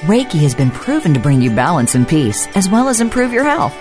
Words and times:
Reiki 0.00 0.40
has 0.42 0.54
been 0.54 0.70
proven 0.70 1.14
to 1.14 1.20
bring 1.20 1.40
you 1.40 1.50
balance 1.50 1.94
and 1.94 2.06
peace, 2.06 2.46
as 2.48 2.68
well 2.68 2.90
as 2.90 3.00
improve 3.00 3.32
your 3.32 3.44
health. 3.44 3.74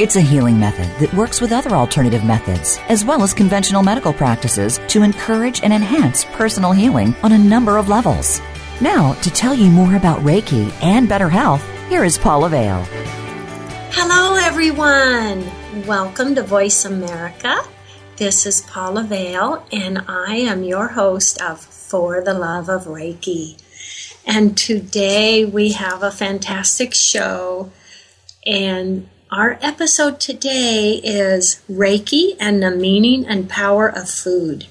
It's 0.00 0.16
a 0.16 0.20
healing 0.20 0.58
method 0.58 0.86
that 0.98 1.14
works 1.14 1.40
with 1.40 1.52
other 1.52 1.70
alternative 1.76 2.24
methods, 2.24 2.80
as 2.88 3.04
well 3.04 3.22
as 3.22 3.32
conventional 3.32 3.84
medical 3.84 4.12
practices, 4.12 4.80
to 4.88 5.04
encourage 5.04 5.62
and 5.62 5.72
enhance 5.72 6.24
personal 6.32 6.72
healing 6.72 7.14
on 7.22 7.30
a 7.30 7.38
number 7.38 7.78
of 7.78 7.88
levels. 7.88 8.40
Now, 8.80 9.12
to 9.22 9.30
tell 9.30 9.54
you 9.54 9.70
more 9.70 9.94
about 9.94 10.18
Reiki 10.20 10.72
and 10.82 11.08
better 11.08 11.28
health, 11.28 11.64
here 11.88 12.02
is 12.02 12.18
Paula 12.18 12.48
Vale. 12.48 12.84
Hello, 13.92 14.34
everyone. 14.42 15.48
Welcome 15.86 16.34
to 16.34 16.42
Voice 16.42 16.84
America. 16.84 17.62
This 18.16 18.44
is 18.44 18.62
Paula 18.62 19.04
Vale, 19.04 19.64
and 19.70 20.02
I 20.08 20.34
am 20.34 20.64
your 20.64 20.88
host 20.88 21.40
of 21.40 21.60
For 21.60 22.20
the 22.22 22.34
Love 22.34 22.68
of 22.68 22.86
Reiki. 22.86 23.56
And 24.26 24.56
today 24.56 25.44
we 25.44 25.72
have 25.72 26.02
a 26.02 26.10
fantastic 26.10 26.94
show. 26.94 27.70
And 28.46 29.08
our 29.30 29.58
episode 29.62 30.20
today 30.20 31.00
is 31.02 31.62
Reiki 31.70 32.36
and 32.38 32.62
the 32.62 32.70
meaning 32.70 33.26
and 33.26 33.48
power 33.48 33.88
of 33.88 34.10
food. 34.10 34.66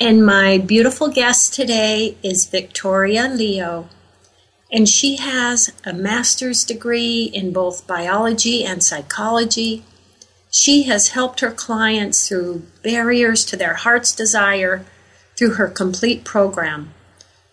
And 0.00 0.24
my 0.24 0.58
beautiful 0.58 1.08
guest 1.08 1.54
today 1.54 2.16
is 2.22 2.46
Victoria 2.46 3.28
Leo. 3.28 3.88
And 4.70 4.88
she 4.88 5.16
has 5.16 5.72
a 5.84 5.92
master's 5.92 6.64
degree 6.64 7.24
in 7.24 7.52
both 7.52 7.86
biology 7.86 8.64
and 8.64 8.82
psychology. 8.82 9.82
She 10.50 10.84
has 10.84 11.08
helped 11.08 11.40
her 11.40 11.50
clients 11.50 12.28
through 12.28 12.62
barriers 12.82 13.44
to 13.46 13.56
their 13.56 13.74
heart's 13.74 14.14
desire 14.14 14.84
through 15.36 15.54
her 15.54 15.68
complete 15.68 16.24
program. 16.24 16.92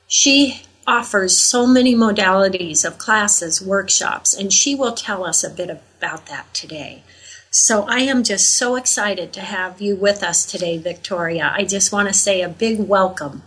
She 0.07 0.64
offers 0.87 1.37
so 1.37 1.65
many 1.65 1.95
modalities 1.95 2.85
of 2.85 2.97
classes, 2.97 3.61
workshops, 3.61 4.33
and 4.33 4.53
she 4.53 4.75
will 4.75 4.93
tell 4.93 5.25
us 5.25 5.43
a 5.43 5.49
bit 5.49 5.69
about 5.69 6.27
that 6.27 6.53
today. 6.53 7.03
So 7.49 7.85
I 7.87 7.99
am 7.99 8.23
just 8.23 8.57
so 8.57 8.75
excited 8.75 9.31
to 9.33 9.41
have 9.41 9.81
you 9.81 9.95
with 9.95 10.23
us 10.23 10.45
today, 10.45 10.77
Victoria. 10.77 11.53
I 11.55 11.63
just 11.63 11.91
want 11.91 12.09
to 12.09 12.13
say 12.13 12.41
a 12.41 12.49
big 12.49 12.79
welcome. 12.79 13.43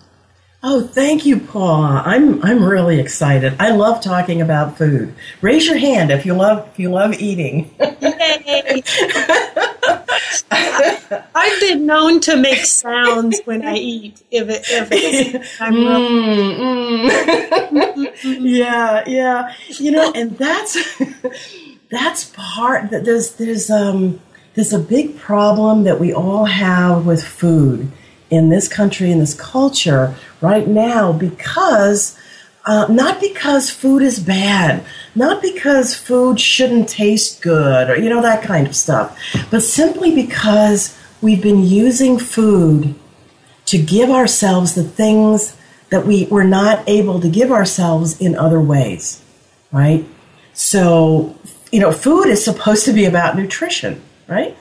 Oh, 0.63 0.89
thank 0.89 1.25
you, 1.25 1.39
Paul. 1.39 1.85
I'm 1.85 2.43
I'm 2.43 2.65
really 2.65 2.99
excited. 2.99 3.55
I 3.61 3.71
love 3.71 4.03
talking 4.03 4.41
about 4.41 4.77
food. 4.77 5.15
Raise 5.41 5.67
your 5.67 5.79
hand 5.79 6.11
if 6.11 6.27
you 6.27 6.35
love 6.35 6.69
if 6.73 6.81
you 6.81 6.91
love 6.91 7.15
eating. 7.21 7.71
I've 10.51 11.61
been 11.61 11.87
known 11.87 12.21
to 12.21 12.37
make 12.37 12.65
sounds 12.65 13.41
when 13.45 13.65
I 13.67 13.75
eat. 13.77 14.23
If 14.31 14.49
it, 14.49 14.67
if 14.69 14.89
it's, 14.91 15.57
I'm 15.61 15.75
mm, 15.75 17.09
mm. 17.09 18.13
yeah, 18.41 19.05
yeah. 19.07 19.55
You 19.69 19.93
know, 19.93 20.13
and 20.15 20.37
that's 20.37 20.77
that's 21.91 22.25
part 22.25 22.91
that 22.91 23.05
there's 23.05 23.35
there's 23.35 23.71
um 23.71 24.21
there's 24.55 24.73
a 24.73 24.79
big 24.79 25.17
problem 25.19 25.85
that 25.85 26.01
we 26.01 26.13
all 26.13 26.45
have 26.47 27.07
with 27.07 27.23
food 27.23 27.91
in 28.31 28.51
this 28.51 28.69
country 28.69 29.11
in 29.11 29.19
this 29.19 29.35
culture 29.35 30.15
right 30.41 30.69
now 30.69 31.13
because 31.13 32.19
uh, 32.69 32.87
not 32.89 33.19
because 33.19 33.71
food 33.71 34.03
is 34.03 34.21
bad, 34.21 34.85
not 35.15 35.41
because 35.41 35.95
food 35.95 36.39
shouldn't 36.39 36.87
taste 36.87 37.41
good 37.41 37.89
or, 37.89 37.97
you 37.97 38.11
know, 38.11 38.21
that 38.21 38.43
kind 38.43 38.67
of 38.67 38.77
stuff, 38.77 39.19
but 39.51 39.63
simply 39.63 40.15
because 40.15 40.95
we've 41.23 41.43
been 41.43 41.63
using 41.63 42.19
food 42.19 42.95
to 43.65 43.79
give 43.79 44.11
ourselves 44.11 44.75
the 44.75 44.85
things 44.85 45.57
that 45.89 46.05
we 46.05 46.27
were 46.27 46.45
not 46.45 46.87
able 46.87 47.19
to 47.21 47.29
give 47.31 47.51
ourselves 47.51 48.21
in 48.21 48.37
other 48.37 48.61
ways, 48.61 49.25
right? 49.73 50.05
So, 50.53 51.35
you 51.73 51.81
know, 51.81 51.91
food 51.91 52.27
is 52.27 52.45
supposed 52.45 52.85
to 52.85 52.93
be 52.93 53.07
about 53.07 53.35
nutrition, 53.35 54.03
right? 54.27 54.55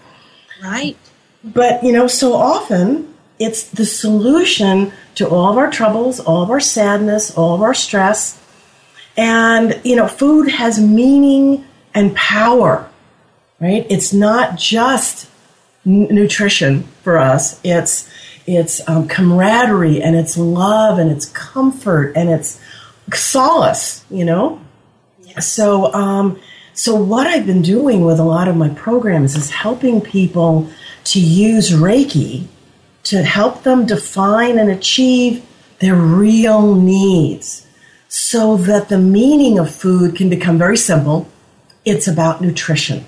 Right. 0.63 0.95
But, 1.43 1.83
you 1.83 1.91
know, 1.91 2.07
so 2.07 2.33
often 2.33 3.13
it's 3.37 3.63
the 3.63 3.85
solution 3.85 4.93
to 5.17 5.27
all 5.27 5.49
of 5.49 5.57
our 5.57 5.71
troubles, 5.71 6.19
all 6.19 6.43
of 6.43 6.51
our 6.51 6.59
sadness, 6.59 7.35
all 7.35 7.55
of 7.55 7.63
our 7.63 7.73
stress. 7.73 8.39
And, 9.17 9.81
you 9.83 9.95
know, 9.95 10.07
food 10.07 10.47
has 10.47 10.79
meaning 10.79 11.65
and 11.95 12.15
power, 12.15 12.87
right? 13.59 13.87
It's 13.89 14.13
not 14.13 14.59
just 14.59 15.27
n- 15.87 16.07
nutrition 16.11 16.83
for 17.01 17.17
us. 17.17 17.59
It's, 17.63 18.07
it's 18.45 18.87
um, 18.87 19.07
camaraderie 19.07 20.03
and 20.03 20.15
it's 20.15 20.37
love 20.37 20.99
and 20.99 21.09
it's 21.09 21.25
comfort 21.25 22.13
and 22.15 22.29
it's 22.29 22.59
solace, 23.11 24.05
you 24.11 24.23
know? 24.23 24.61
Yes. 25.23 25.51
So, 25.51 25.91
um, 25.95 26.39
so 26.73 26.93
what 26.93 27.25
I've 27.25 27.47
been 27.47 27.63
doing 27.63 28.05
with 28.05 28.19
a 28.19 28.23
lot 28.23 28.47
of 28.47 28.55
my 28.55 28.69
programs 28.69 29.35
is 29.35 29.49
helping 29.49 29.99
people 29.99 30.69
to 31.05 31.19
use 31.19 31.71
Reiki 31.71 32.47
to 33.09 33.23
help 33.23 33.63
them 33.63 33.85
define 33.85 34.59
and 34.59 34.69
achieve 34.69 35.45
their 35.79 35.95
real 35.95 36.75
needs 36.75 37.65
so 38.09 38.57
that 38.57 38.89
the 38.89 38.97
meaning 38.97 39.59
of 39.59 39.73
food 39.73 40.15
can 40.15 40.29
become 40.29 40.57
very 40.57 40.77
simple. 40.77 41.29
It's 41.85 42.07
about 42.07 42.41
nutrition. 42.41 43.05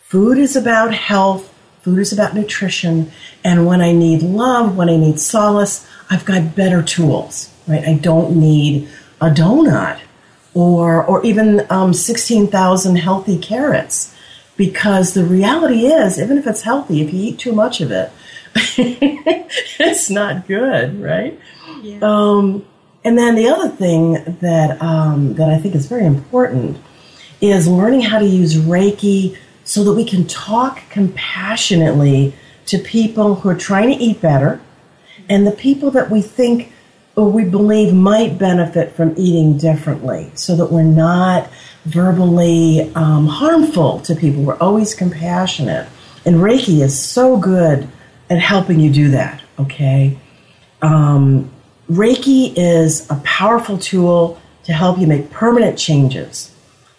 Food 0.00 0.38
is 0.38 0.54
about 0.54 0.94
health. 0.94 1.52
Food 1.82 1.98
is 1.98 2.12
about 2.12 2.34
nutrition. 2.34 3.10
And 3.44 3.66
when 3.66 3.80
I 3.80 3.92
need 3.92 4.22
love, 4.22 4.76
when 4.76 4.88
I 4.88 4.96
need 4.96 5.18
solace, 5.18 5.86
I've 6.10 6.24
got 6.24 6.54
better 6.54 6.82
tools, 6.82 7.52
right? 7.66 7.84
I 7.84 7.94
don't 7.94 8.36
need 8.36 8.88
a 9.20 9.30
donut 9.30 10.00
or, 10.54 11.04
or 11.04 11.24
even 11.24 11.66
um, 11.70 11.92
16,000 11.92 12.96
healthy 12.96 13.38
carrots 13.38 14.14
because 14.56 15.14
the 15.14 15.24
reality 15.24 15.86
is, 15.86 16.20
even 16.20 16.38
if 16.38 16.46
it's 16.46 16.62
healthy, 16.62 17.02
if 17.02 17.12
you 17.12 17.20
eat 17.20 17.38
too 17.38 17.52
much 17.52 17.80
of 17.80 17.90
it, 17.90 18.10
it's 18.78 20.10
not 20.10 20.46
good, 20.46 21.00
right? 21.00 21.38
Yeah. 21.82 21.98
Um, 22.02 22.64
and 23.04 23.16
then 23.16 23.34
the 23.34 23.48
other 23.48 23.68
thing 23.68 24.14
that 24.40 24.80
um, 24.82 25.34
that 25.34 25.48
I 25.48 25.58
think 25.58 25.74
is 25.74 25.86
very 25.86 26.06
important 26.06 26.78
is 27.40 27.68
learning 27.68 28.00
how 28.00 28.18
to 28.18 28.26
use 28.26 28.54
Reiki 28.54 29.36
so 29.64 29.84
that 29.84 29.92
we 29.92 30.04
can 30.04 30.26
talk 30.26 30.80
compassionately 30.90 32.34
to 32.66 32.78
people 32.78 33.36
who 33.36 33.48
are 33.48 33.56
trying 33.56 33.96
to 33.96 34.02
eat 34.02 34.20
better 34.20 34.60
and 35.28 35.46
the 35.46 35.52
people 35.52 35.90
that 35.92 36.10
we 36.10 36.22
think 36.22 36.72
or 37.16 37.30
we 37.30 37.44
believe 37.44 37.94
might 37.94 38.38
benefit 38.38 38.92
from 38.92 39.14
eating 39.16 39.56
differently 39.56 40.30
so 40.34 40.54
that 40.54 40.70
we're 40.70 40.82
not 40.82 41.48
verbally 41.84 42.92
um, 42.94 43.26
harmful 43.26 44.00
to 44.00 44.14
people. 44.14 44.42
We're 44.42 44.58
always 44.58 44.94
compassionate. 44.94 45.88
And 46.26 46.36
Reiki 46.36 46.82
is 46.82 47.00
so 47.00 47.36
good 47.38 47.88
at 48.28 48.38
helping 48.38 48.80
you 48.80 48.90
do 48.90 49.10
that, 49.10 49.40
okay? 49.58 50.18
Um, 50.82 51.50
Reiki 51.90 52.52
is 52.56 53.08
a 53.10 53.16
powerful 53.16 53.78
tool 53.78 54.40
to 54.64 54.72
help 54.72 54.98
you 54.98 55.06
make 55.06 55.30
permanent 55.30 55.78
changes 55.78 56.52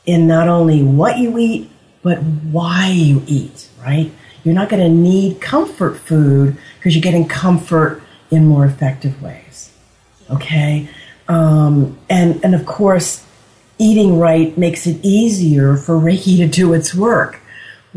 in 0.06 0.28
not 0.28 0.48
only 0.48 0.82
what 0.82 1.18
you 1.18 1.38
eat, 1.38 1.70
but 2.02 2.20
why 2.20 2.88
you 2.88 3.22
eat, 3.28 3.68
right? 3.82 4.12
You're 4.44 4.56
not 4.56 4.70
going 4.70 4.82
to 4.82 4.90
need 4.90 5.42
comfort 5.42 5.98
food 5.98 6.58
because 6.76 6.96
you're 6.96 7.02
getting 7.02 7.28
comfort 7.28 8.02
in 8.32 8.46
more 8.46 8.66
effective 8.66 9.22
ways, 9.22 9.72
okay? 10.30 10.90
Um, 11.28 11.98
and, 12.10 12.44
and 12.44 12.56
of 12.56 12.66
course, 12.66 13.26
eating 13.78 14.18
right 14.18 14.58
makes 14.58 14.88
it 14.88 14.98
easier 15.04 15.76
for 15.76 15.96
Reiki 15.96 16.38
to 16.38 16.48
do 16.48 16.74
its 16.74 16.96
work 16.96 17.42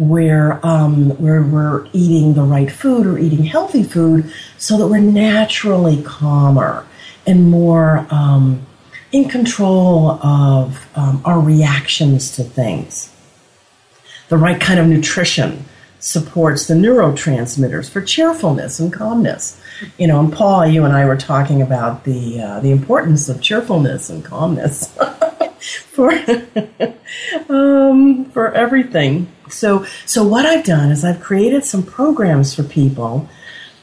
where 0.01 0.65
um, 0.67 1.11
where 1.19 1.43
we're 1.43 1.87
eating 1.93 2.33
the 2.33 2.43
right 2.43 2.73
food 2.73 3.07
or 3.07 3.19
eating 3.19 3.45
healthy 3.45 3.83
food, 3.83 4.33
so 4.57 4.79
that 4.79 4.89
we're 4.89 4.99
naturally 4.99 6.03
calmer 6.03 6.87
and 7.27 7.51
more 7.51 8.07
um, 8.11 8.67
in 9.13 9.29
control 9.29 10.13
of 10.25 10.89
um, 10.97 11.21
our 11.27 11.39
reactions 11.39 12.35
to 12.37 12.43
things. 12.43 13.15
The 14.31 14.39
right 14.39 14.59
kind 14.59 14.81
of 14.81 14.87
nutrition 14.87 15.67
supports 15.99 16.67
the 16.67 16.75
neurotransmitters 16.75 17.91
for 17.91 18.01
cheerfulness 18.01 18.81
and 18.81 18.91
calmness. 18.91 19.61
You 19.99 20.07
know, 20.07 20.19
and 20.19 20.33
Paul, 20.33 20.67
you 20.67 20.85
and 20.85 20.95
I 20.95 21.05
were 21.05 21.17
talking 21.17 21.61
about 21.61 22.05
the 22.05 22.41
uh, 22.41 22.61
the 22.61 22.71
importance 22.71 23.29
of 23.29 23.43
cheerfulness 23.43 24.09
and 24.09 24.25
calmness 24.25 24.97
for 25.93 26.11
um, 27.51 28.25
for 28.31 28.51
everything. 28.53 29.29
So, 29.53 29.85
so 30.07 30.25
what 30.25 30.47
I've 30.47 30.65
done 30.65 30.91
is 30.91 31.05
I've 31.05 31.21
created 31.21 31.65
some 31.65 31.83
programs 31.83 32.55
for 32.55 32.63
people 32.63 33.29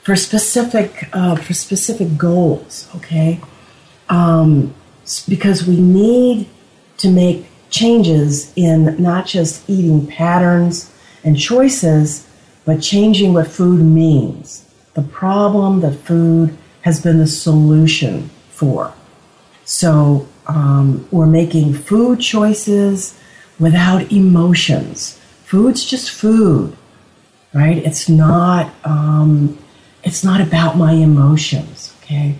for 0.07 0.15
specific 0.15 1.09
uh, 1.13 1.35
for 1.35 1.53
specific 1.53 2.17
goals. 2.17 2.87
Okay, 2.95 3.41
um, 4.09 4.73
because 5.27 5.67
we 5.67 5.79
need 5.79 6.47
to 6.97 7.09
make 7.09 7.45
changes 7.69 8.53
in 8.55 9.01
not 9.01 9.25
just 9.25 9.69
eating 9.69 10.07
patterns 10.07 10.91
and 11.23 11.37
choices, 11.37 12.25
but 12.65 12.81
changing 12.81 13.33
what 13.33 13.47
food 13.47 13.81
means. 13.81 14.65
The 14.93 15.01
problem 15.01 15.81
that 15.81 15.93
food 15.93 16.57
has 16.81 17.01
been 17.01 17.19
the 17.19 17.27
solution 17.27 18.29
for. 18.49 18.93
So 19.65 20.25
um, 20.47 21.05
we're 21.11 21.25
making 21.25 21.73
food 21.73 22.21
choices 22.21 23.19
without 23.59 24.09
emotions. 24.11 25.19
Food's 25.47 25.85
just 25.85 26.11
food, 26.11 26.75
right? 27.53 27.77
It's 27.77 28.09
not. 28.09 28.69
Um, 28.83 29.57
it's 30.03 30.21
not 30.21 30.41
about 30.41 30.75
my 30.75 30.91
emotions. 30.91 31.95
Okay. 32.03 32.35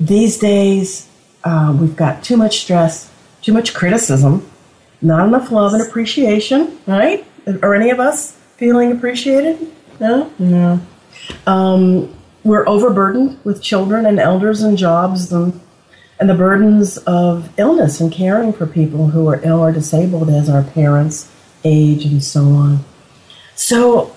These 0.00 0.38
days, 0.38 1.08
uh, 1.44 1.76
we've 1.78 1.94
got 1.94 2.24
too 2.24 2.36
much 2.36 2.58
stress, 2.58 3.08
too 3.40 3.52
much 3.52 3.72
criticism, 3.72 4.50
not 5.00 5.28
enough 5.28 5.52
love 5.52 5.74
and 5.74 5.82
appreciation. 5.82 6.76
Right? 6.88 7.24
Are 7.62 7.72
any 7.72 7.90
of 7.90 8.00
us 8.00 8.32
feeling 8.56 8.90
appreciated? 8.90 9.70
No. 10.00 10.28
No. 10.40 10.80
Um, 11.46 12.12
we're 12.42 12.68
overburdened 12.68 13.38
with 13.44 13.62
children 13.62 14.06
and 14.06 14.18
elders 14.18 14.60
and 14.60 14.76
jobs 14.76 15.32
and 15.32 15.60
and 16.18 16.28
the 16.28 16.34
burdens 16.34 16.98
of 16.98 17.48
illness 17.60 18.00
and 18.00 18.10
caring 18.10 18.52
for 18.52 18.66
people 18.66 19.08
who 19.08 19.28
are 19.28 19.40
ill 19.44 19.60
or 19.60 19.70
disabled 19.70 20.30
as 20.30 20.48
our 20.48 20.64
parents 20.64 21.30
age 21.64 22.04
and 22.04 22.22
so 22.22 22.44
on. 22.44 22.84
So 23.54 24.14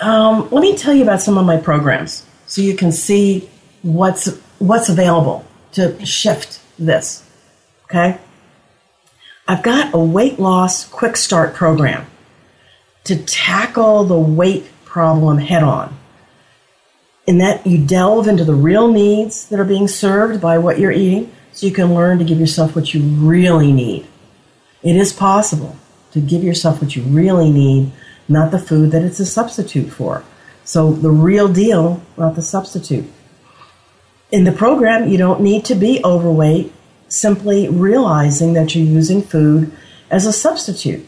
um, 0.00 0.48
let 0.50 0.62
me 0.62 0.76
tell 0.76 0.94
you 0.94 1.02
about 1.02 1.20
some 1.20 1.38
of 1.38 1.46
my 1.46 1.56
programs 1.56 2.26
so 2.46 2.62
you 2.62 2.74
can 2.74 2.92
see 2.92 3.48
what's 3.82 4.26
what's 4.58 4.88
available 4.88 5.44
to 5.72 6.04
shift 6.04 6.60
this. 6.78 7.24
Okay? 7.84 8.18
I've 9.46 9.62
got 9.62 9.94
a 9.94 9.98
weight 9.98 10.38
loss 10.38 10.86
quick 10.86 11.16
start 11.16 11.54
program 11.54 12.06
to 13.04 13.16
tackle 13.24 14.04
the 14.04 14.18
weight 14.18 14.66
problem 14.84 15.38
head 15.38 15.62
on. 15.62 15.96
In 17.26 17.38
that 17.38 17.66
you 17.66 17.84
delve 17.84 18.26
into 18.28 18.44
the 18.44 18.54
real 18.54 18.90
needs 18.90 19.48
that 19.48 19.60
are 19.60 19.64
being 19.64 19.88
served 19.88 20.40
by 20.40 20.58
what 20.58 20.78
you're 20.78 20.92
eating 20.92 21.32
so 21.52 21.66
you 21.66 21.72
can 21.72 21.94
learn 21.94 22.18
to 22.18 22.24
give 22.24 22.40
yourself 22.40 22.74
what 22.74 22.92
you 22.92 23.02
really 23.02 23.72
need. 23.72 24.06
It 24.82 24.96
is 24.96 25.12
possible 25.12 25.76
to 26.12 26.20
give 26.20 26.42
yourself 26.42 26.80
what 26.80 26.96
you 26.96 27.02
really 27.02 27.50
need 27.50 27.92
not 28.30 28.52
the 28.52 28.58
food 28.58 28.92
that 28.92 29.02
it's 29.02 29.20
a 29.20 29.26
substitute 29.26 29.90
for. 29.90 30.24
So 30.64 30.92
the 30.92 31.10
real 31.10 31.48
deal, 31.48 32.00
not 32.16 32.36
the 32.36 32.42
substitute. 32.42 33.10
In 34.30 34.44
the 34.44 34.52
program, 34.52 35.08
you 35.08 35.18
don't 35.18 35.40
need 35.40 35.64
to 35.64 35.74
be 35.74 36.00
overweight, 36.04 36.72
simply 37.08 37.68
realizing 37.68 38.52
that 38.52 38.74
you're 38.74 38.84
using 38.84 39.20
food 39.20 39.72
as 40.10 40.26
a 40.26 40.32
substitute. 40.32 41.06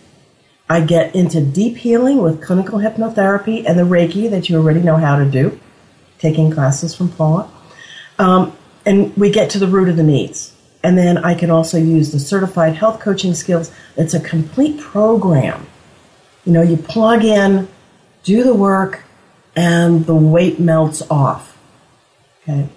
I 0.69 0.81
get 0.81 1.15
into 1.15 1.41
deep 1.41 1.77
healing 1.77 2.21
with 2.21 2.43
clinical 2.43 2.81
hypnotherapy 2.81 3.65
and 3.65 3.79
the 3.79 3.85
Reiki 3.85 4.29
that 4.31 4.49
you 4.49 4.57
already 4.57 4.81
know 4.81 4.97
how 4.97 5.17
to 5.17 5.25
do, 5.25 5.61
taking 6.19 6.51
classes 6.51 6.95
from 6.95 7.11
Paula. 7.11 7.49
Um, 8.19 8.57
and 8.85 9.17
we 9.17 9.31
get 9.31 9.51
to 9.51 9.61
the 9.61 9.69
root 9.69 9.89
of 9.89 9.97
the 9.97 10.03
needs. 10.03 10.57
And 10.85 10.99
then 10.99 11.19
I 11.19 11.35
can 11.35 11.51
also 11.51 11.79
use 11.79 12.13
the 12.13 12.19
certified 12.19 12.75
health 12.75 13.01
coaching 13.01 13.35
skills. 13.35 13.71
It's 13.97 14.15
a 14.15 14.21
complete 14.21 14.81
program 14.81 15.67
you 16.45 16.53
know, 16.53 16.63
you 16.63 16.77
plug 16.77 17.25
in, 17.25 17.69
do 18.25 18.43
the 18.43 18.55
work, 18.55 19.05
and 19.55 20.07
the 20.07 20.15
weight 20.15 20.59
melts 20.59 21.03
off. 21.11 21.57
Okay. 22.43 22.69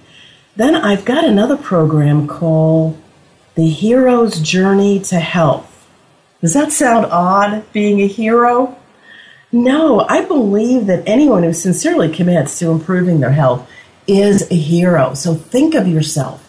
Then 0.56 0.76
I've 0.76 1.06
got 1.06 1.24
another 1.24 1.58
program 1.58 2.28
called 2.28 3.02
The 3.56 3.68
Hero's 3.68 4.40
Journey 4.40 5.00
to 5.02 5.20
Health. 5.20 5.88
Does 6.42 6.54
that 6.54 6.72
sound 6.72 7.08
odd, 7.08 7.72
being 7.74 8.02
a 8.02 8.08
hero? 8.08 8.78
No, 9.52 10.02
I 10.02 10.24
believe 10.26 10.86
that 10.86 11.04
anyone 11.08 11.44
who 11.44 11.54
sincerely 11.54 12.14
commits 12.14 12.60
to 12.60 12.70
improving 12.70 13.20
their 13.20 13.32
health 13.32 13.68
is 14.06 14.50
a 14.52 14.56
hero. 14.56 15.16
So 15.16 15.34
think 15.34 15.74
of 15.74 15.88
yourself. 15.88 16.45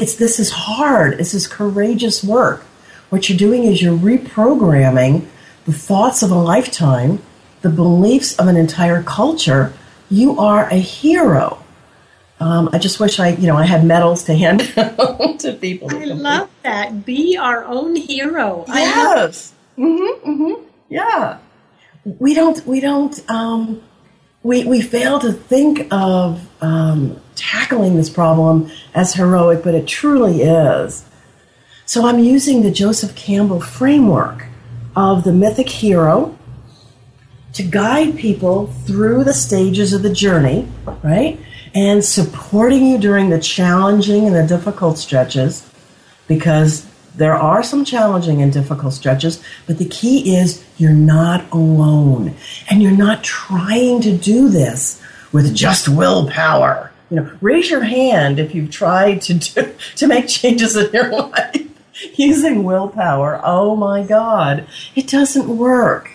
It's 0.00 0.16
this 0.16 0.40
is 0.40 0.50
hard. 0.50 1.18
This 1.18 1.34
is 1.34 1.46
courageous 1.46 2.24
work. 2.24 2.62
What 3.10 3.28
you're 3.28 3.38
doing 3.38 3.64
is 3.64 3.82
you're 3.82 3.96
reprogramming 3.96 5.26
the 5.66 5.72
thoughts 5.72 6.22
of 6.22 6.30
a 6.30 6.36
lifetime, 6.36 7.22
the 7.60 7.68
beliefs 7.68 8.36
of 8.38 8.48
an 8.48 8.56
entire 8.56 9.02
culture, 9.02 9.72
you 10.10 10.38
are 10.38 10.68
a 10.68 10.76
hero. 10.76 11.62
Um, 12.40 12.70
I 12.72 12.78
just 12.78 12.98
wish 12.98 13.20
I, 13.20 13.28
you 13.28 13.46
know, 13.46 13.56
I 13.56 13.66
had 13.66 13.84
medals 13.84 14.24
to 14.24 14.34
hand 14.34 14.60
to 15.40 15.58
people. 15.60 15.94
I 15.94 16.04
love 16.04 16.48
that. 16.62 17.04
Be 17.04 17.36
our 17.36 17.64
own 17.64 17.94
hero. 17.94 18.64
Yes. 18.68 19.52
Mm-hmm, 19.76 20.30
mm-hmm. 20.30 20.64
Yeah. 20.88 21.38
We 22.04 22.32
don't. 22.34 22.66
We 22.66 22.80
don't. 22.80 23.30
Um, 23.30 23.82
we 24.42 24.64
we 24.64 24.80
fail 24.80 25.20
to 25.20 25.32
think 25.32 25.86
of 25.90 26.48
um, 26.62 27.20
tackling 27.40 27.96
this 27.96 28.10
problem 28.10 28.70
as 28.94 29.14
heroic, 29.14 29.62
but 29.64 29.74
it 29.74 29.86
truly 29.88 30.42
is. 30.42 31.04
So 31.86 32.06
I'm 32.06 32.18
using 32.18 32.62
the 32.62 32.70
Joseph 32.70 33.16
Campbell 33.16 33.60
framework 33.60 34.46
of 34.94 35.24
the 35.24 35.32
mythic 35.32 35.68
hero 35.68 36.36
to 37.54 37.62
guide 37.62 38.16
people 38.16 38.68
through 38.86 39.24
the 39.24 39.34
stages 39.34 39.92
of 39.92 40.02
the 40.02 40.12
journey, 40.12 40.68
right? 41.02 41.40
And 41.74 42.04
supporting 42.04 42.86
you 42.86 42.98
during 42.98 43.30
the 43.30 43.40
challenging 43.40 44.26
and 44.26 44.36
the 44.36 44.46
difficult 44.46 44.98
stretches 44.98 45.68
because 46.28 46.86
there 47.16 47.34
are 47.34 47.62
some 47.62 47.84
challenging 47.84 48.40
and 48.40 48.52
difficult 48.52 48.94
stretches, 48.94 49.42
but 49.66 49.78
the 49.78 49.88
key 49.88 50.36
is 50.36 50.64
you're 50.78 50.92
not 50.92 51.50
alone. 51.50 52.34
And 52.70 52.82
you're 52.82 52.92
not 52.92 53.24
trying 53.24 54.00
to 54.02 54.16
do 54.16 54.48
this 54.48 55.02
with 55.32 55.54
just 55.54 55.88
willpower. 55.88 56.89
You 57.10 57.16
know, 57.16 57.38
raise 57.40 57.70
your 57.70 57.82
hand 57.82 58.38
if 58.38 58.54
you've 58.54 58.70
tried 58.70 59.22
to 59.22 59.34
do, 59.34 59.74
to 59.96 60.06
make 60.06 60.28
changes 60.28 60.76
in 60.76 60.92
your 60.92 61.10
life 61.30 61.68
using 62.14 62.62
willpower. 62.64 63.40
Oh 63.44 63.76
my 63.76 64.02
God, 64.02 64.66
it 64.94 65.08
doesn't 65.08 65.48
work. 65.48 66.12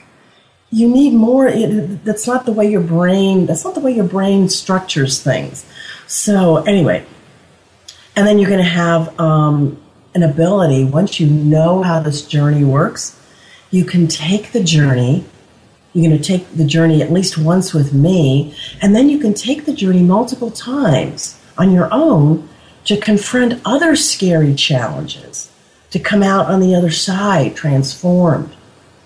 You 0.72 0.90
need 0.90 1.14
more. 1.14 1.48
It, 1.48 2.04
that's 2.04 2.28
not 2.28 2.46
the 2.46 2.52
way 2.52 2.70
your 2.70 2.82
brain. 2.82 3.46
That's 3.46 3.64
not 3.64 3.75
the 3.75 3.82
way 3.82 3.92
your 3.92 4.06
brain 4.06 4.50
structures 4.50 5.22
things. 5.22 5.66
So 6.08 6.58
anyway, 6.58 7.06
and 8.16 8.25
then 8.25 8.40
you're 8.40 8.50
going 8.50 8.64
to 8.64 8.70
have 8.70 9.20
um, 9.20 9.82
an 10.14 10.24
ability 10.24 10.86
once 10.86 11.20
you 11.20 11.28
know 11.28 11.84
how 11.84 12.00
this 12.00 12.25
journey 12.25 12.64
works. 12.64 13.20
You 13.72 13.84
can 13.86 14.08
take 14.08 14.52
the 14.52 14.64
journey. 14.64 15.25
You're 15.96 16.10
going 16.10 16.22
to 16.22 16.28
take 16.28 16.52
the 16.52 16.66
journey 16.66 17.02
at 17.02 17.10
least 17.10 17.38
once 17.38 17.74
with 17.74 17.94
me, 17.94 18.54
and 18.82 18.94
then 18.94 19.08
you 19.08 19.18
can 19.18 19.34
take 19.34 19.64
the 19.64 19.74
journey 19.74 20.04
multiple 20.04 20.52
times 20.52 21.40
on 21.58 21.72
your 21.72 21.88
own 21.90 22.50
to 22.84 23.00
confront 23.00 23.62
other 23.64 23.96
scary 23.96 24.54
challenges 24.54 25.50
to 25.92 26.00
come 26.00 26.22
out 26.22 26.48
on 26.48 26.60
the 26.60 26.75
other 26.75 26.92
side 26.92 27.56
transformed, 27.56 28.54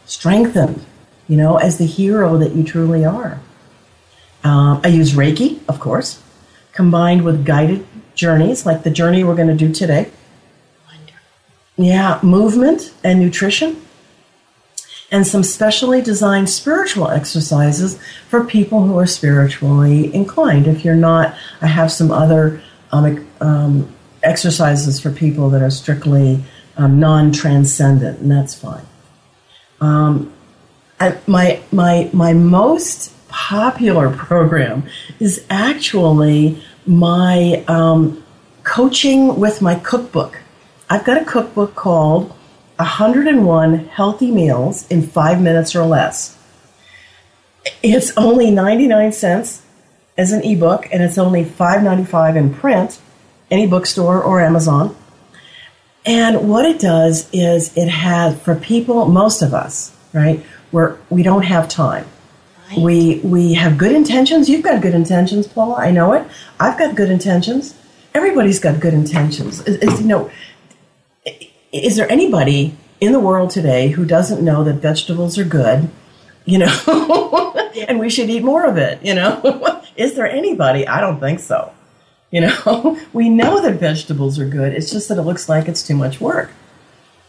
strengthened, 0.05 0.83
you 1.27 1.37
know, 1.37 1.57
as 1.57 1.77
the 1.77 1.85
hero 1.85 2.39
that 2.39 2.53
you 2.53 2.63
truly 2.63 3.05
are. 3.05 3.39
Um, 4.43 4.81
I 4.83 4.87
use 4.87 5.13
Reiki, 5.13 5.59
of 5.67 5.79
course, 5.79 6.19
combined 6.73 7.23
with 7.23 7.45
guided 7.45 7.85
journeys 8.15 8.65
like 8.65 8.81
the 8.81 8.89
journey 8.89 9.23
we're 9.23 9.35
going 9.35 9.47
to 9.47 9.53
do 9.55 9.71
today. 9.71 10.11
Yeah, 11.77 12.19
movement 12.23 12.93
and 13.03 13.19
nutrition, 13.19 13.79
and 15.11 15.25
some 15.25 15.43
specially 15.43 16.01
designed 16.01 16.49
spiritual 16.49 17.09
exercises 17.09 17.99
for 18.27 18.43
people 18.43 18.83
who 18.83 18.97
are 18.97 19.07
spiritually 19.07 20.13
inclined. 20.13 20.67
If 20.67 20.85
you're 20.85 20.95
not, 20.95 21.35
I 21.61 21.67
have 21.67 21.91
some 21.91 22.11
other 22.11 22.61
um, 22.91 23.27
um, 23.41 23.93
exercises 24.23 24.99
for 24.99 25.11
people 25.11 25.49
that 25.49 25.61
are 25.61 25.71
strictly 25.71 26.43
um, 26.77 26.99
non-transcendent, 26.99 28.19
and 28.19 28.31
that's 28.31 28.53
fine. 28.53 28.85
Um, 29.81 30.33
I, 30.99 31.17
my 31.27 31.61
my 31.71 32.09
my 32.13 32.33
most 32.33 33.13
popular 33.29 34.09
program 34.15 34.83
is 35.19 35.45
actually 35.49 36.61
my 36.85 37.63
um, 37.67 38.23
coaching 38.63 39.39
with 39.39 39.61
my 39.61 39.75
cookbook. 39.75 40.39
I've 40.89 41.05
got 41.05 41.21
a 41.21 41.25
cookbook 41.25 41.75
called 41.75 42.33
101 42.79 43.87
healthy 43.87 44.31
meals 44.31 44.87
in 44.87 45.05
five 45.05 45.41
minutes 45.41 45.75
or 45.75 45.85
less. 45.85 46.37
It's 47.83 48.15
only 48.15 48.51
99 48.51 49.11
cents 49.11 49.61
as 50.17 50.31
an 50.31 50.43
ebook, 50.43 50.87
and 50.91 51.03
it's 51.03 51.17
only 51.17 51.43
$5.95 51.43 52.37
in 52.37 52.53
print, 52.53 52.99
any 53.51 53.67
bookstore 53.67 54.21
or 54.23 54.39
Amazon. 54.39 54.95
And 56.05 56.49
what 56.49 56.65
it 56.65 56.79
does 56.79 57.29
is 57.33 57.75
it 57.75 57.89
has, 57.89 58.39
for 58.41 58.55
people, 58.55 59.05
most 59.05 59.41
of 59.41 59.53
us, 59.53 59.93
right, 60.13 60.39
where 60.71 60.97
we 61.09 61.21
don't 61.21 61.43
have 61.43 61.67
time. 61.67 62.05
Right. 62.69 62.79
We, 62.79 63.19
we 63.19 63.53
have 63.55 63.77
good 63.77 63.91
intentions. 63.91 64.49
You've 64.49 64.63
got 64.63 64.81
good 64.81 64.93
intentions, 64.93 65.47
Paula. 65.47 65.75
I 65.75 65.91
know 65.91 66.13
it. 66.13 66.25
I've 66.59 66.79
got 66.79 66.95
good 66.95 67.09
intentions. 67.09 67.75
Everybody's 68.13 68.59
got 68.59 68.79
good 68.79 68.93
intentions. 68.93 69.61
Is, 69.67 69.99
you 69.99 70.07
know, 70.07 70.31
is 71.71 71.95
there 71.95 72.11
anybody 72.11 72.75
in 72.99 73.11
the 73.11 73.19
world 73.19 73.49
today 73.49 73.89
who 73.89 74.05
doesn't 74.05 74.43
know 74.43 74.63
that 74.63 74.75
vegetables 74.75 75.37
are 75.37 75.45
good, 75.45 75.89
you 76.45 76.57
know, 76.57 77.53
and 77.87 77.99
we 77.99 78.09
should 78.09 78.29
eat 78.29 78.43
more 78.43 78.65
of 78.65 78.77
it, 78.77 79.03
you 79.03 79.13
know? 79.13 79.83
is 79.95 80.15
there 80.15 80.29
anybody? 80.29 80.87
I 80.87 81.01
don't 81.01 81.19
think 81.19 81.39
so. 81.39 81.71
You 82.31 82.41
know, 82.41 82.99
we 83.13 83.29
know 83.29 83.61
that 83.61 83.79
vegetables 83.79 84.39
are 84.39 84.47
good. 84.47 84.73
It's 84.73 84.91
just 84.91 85.09
that 85.09 85.17
it 85.17 85.23
looks 85.23 85.49
like 85.49 85.67
it's 85.67 85.85
too 85.85 85.95
much 85.95 86.21
work. 86.21 86.51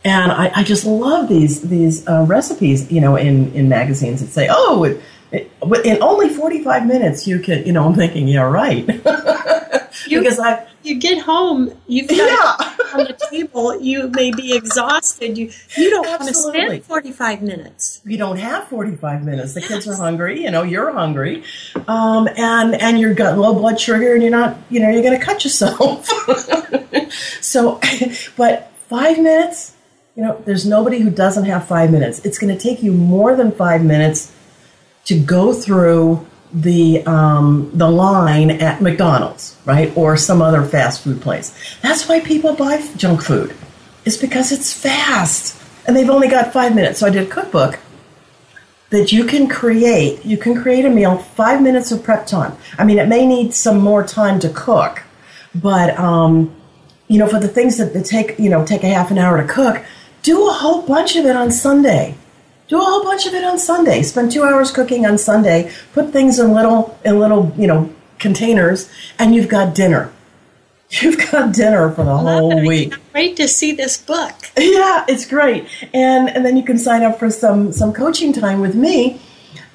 And 0.04 0.32
I, 0.32 0.50
I 0.56 0.64
just 0.64 0.86
love 0.86 1.28
these 1.28 1.60
these 1.60 2.08
uh, 2.08 2.24
recipes, 2.26 2.90
you 2.90 3.02
know, 3.02 3.16
in, 3.16 3.52
in 3.52 3.68
magazines 3.68 4.20
that 4.20 4.28
say, 4.28 4.48
oh, 4.50 4.84
it, 4.84 5.02
it, 5.30 5.52
in 5.84 6.02
only 6.02 6.30
45 6.30 6.86
minutes 6.86 7.26
you 7.26 7.38
can, 7.38 7.66
you 7.66 7.72
know, 7.72 7.84
I'm 7.84 7.94
thinking, 7.94 8.26
yeah, 8.26 8.40
right. 8.40 8.86
you, 10.06 10.20
because 10.20 10.40
I 10.40 10.66
you 10.82 10.98
get 10.98 11.18
home, 11.18 11.70
you've 11.86 12.08
got 12.08 12.16
yeah. 12.16 12.69
On 12.94 13.04
the 13.04 13.28
table, 13.30 13.80
you 13.80 14.08
may 14.08 14.30
be 14.30 14.54
exhausted. 14.54 15.36
You 15.36 15.50
you 15.76 15.90
don't 15.90 16.06
Absolutely. 16.06 16.60
want 16.60 16.70
to 16.70 16.76
spend 16.76 16.84
45 16.84 17.42
minutes. 17.42 18.00
You 18.04 18.18
don't 18.18 18.38
have 18.38 18.68
45 18.68 19.24
minutes. 19.24 19.54
The 19.54 19.60
yes. 19.60 19.68
kids 19.68 19.88
are 19.88 19.96
hungry, 19.96 20.42
you 20.42 20.50
know, 20.50 20.62
you're 20.62 20.92
hungry. 20.92 21.44
Um, 21.88 22.28
and 22.36 22.74
and 22.74 22.98
you've 22.98 23.16
got 23.16 23.38
low 23.38 23.54
blood 23.54 23.80
sugar 23.80 24.14
and 24.14 24.22
you're 24.22 24.30
not, 24.30 24.56
you 24.70 24.80
know, 24.80 24.90
you're 24.90 25.02
going 25.02 25.18
to 25.18 25.24
cut 25.24 25.44
yourself. 25.44 26.06
so 27.40 27.80
but 28.36 28.70
5 28.88 29.18
minutes, 29.18 29.74
you 30.16 30.22
know, 30.22 30.42
there's 30.44 30.66
nobody 30.66 31.00
who 31.00 31.10
doesn't 31.10 31.44
have 31.44 31.66
5 31.66 31.90
minutes. 31.90 32.24
It's 32.24 32.38
going 32.38 32.56
to 32.56 32.60
take 32.60 32.82
you 32.82 32.92
more 32.92 33.36
than 33.36 33.52
5 33.52 33.84
minutes 33.84 34.32
to 35.06 35.18
go 35.18 35.52
through 35.52 36.26
the 36.52 37.04
um, 37.06 37.70
the 37.74 37.88
line 37.88 38.50
at 38.50 38.80
McDonald's, 38.80 39.56
right, 39.64 39.96
or 39.96 40.16
some 40.16 40.42
other 40.42 40.64
fast 40.64 41.02
food 41.02 41.20
place. 41.20 41.54
That's 41.82 42.08
why 42.08 42.20
people 42.20 42.54
buy 42.54 42.84
junk 42.96 43.22
food. 43.22 43.54
It's 44.04 44.16
because 44.16 44.50
it's 44.52 44.72
fast, 44.72 45.60
and 45.86 45.96
they've 45.96 46.10
only 46.10 46.28
got 46.28 46.52
five 46.52 46.74
minutes. 46.74 47.00
So 47.00 47.06
I 47.06 47.10
did 47.10 47.28
a 47.28 47.30
cookbook 47.30 47.78
that 48.90 49.12
you 49.12 49.24
can 49.24 49.48
create. 49.48 50.24
You 50.24 50.36
can 50.36 50.60
create 50.60 50.84
a 50.84 50.90
meal 50.90 51.18
five 51.18 51.62
minutes 51.62 51.92
of 51.92 52.02
prep 52.02 52.26
time. 52.26 52.56
I 52.78 52.84
mean, 52.84 52.98
it 52.98 53.08
may 53.08 53.26
need 53.26 53.54
some 53.54 53.78
more 53.78 54.04
time 54.04 54.40
to 54.40 54.48
cook, 54.48 55.02
but 55.54 55.96
um, 55.98 56.54
you 57.06 57.18
know, 57.18 57.28
for 57.28 57.38
the 57.38 57.48
things 57.48 57.78
that, 57.78 58.04
take 58.04 58.38
you 58.38 58.50
know 58.50 58.64
take 58.64 58.82
a 58.82 58.88
half 58.88 59.10
an 59.10 59.18
hour 59.18 59.40
to 59.40 59.46
cook, 59.46 59.84
do 60.22 60.48
a 60.48 60.52
whole 60.52 60.82
bunch 60.82 61.16
of 61.16 61.26
it 61.26 61.36
on 61.36 61.52
Sunday 61.52 62.16
do 62.70 62.80
a 62.80 62.84
whole 62.84 63.02
bunch 63.02 63.26
of 63.26 63.34
it 63.34 63.44
on 63.44 63.58
Sunday. 63.58 64.02
Spend 64.02 64.30
two 64.30 64.44
hours 64.44 64.70
cooking 64.70 65.04
on 65.04 65.18
Sunday. 65.18 65.70
Put 65.92 66.10
things 66.10 66.38
in 66.38 66.54
little 66.54 66.98
in 67.04 67.18
little 67.18 67.52
you 67.58 67.66
know 67.66 67.92
containers, 68.18 68.88
and 69.18 69.34
you've 69.34 69.48
got 69.48 69.74
dinner. 69.74 70.10
You've 70.92 71.30
got 71.30 71.54
dinner 71.54 71.92
for 71.92 72.02
the 72.02 72.16
whole 72.16 72.66
week. 72.66 72.94
Great 73.12 73.36
to 73.36 73.46
see 73.46 73.70
this 73.70 73.96
book. 73.96 74.32
Yeah, 74.58 75.04
it's 75.06 75.24
great, 75.24 75.68
and 75.94 76.28
and 76.28 76.44
then 76.44 76.56
you 76.56 76.64
can 76.64 76.78
sign 76.78 77.04
up 77.04 77.18
for 77.18 77.30
some 77.30 77.72
some 77.72 77.92
coaching 77.92 78.32
time 78.32 78.60
with 78.60 78.74
me. 78.74 79.20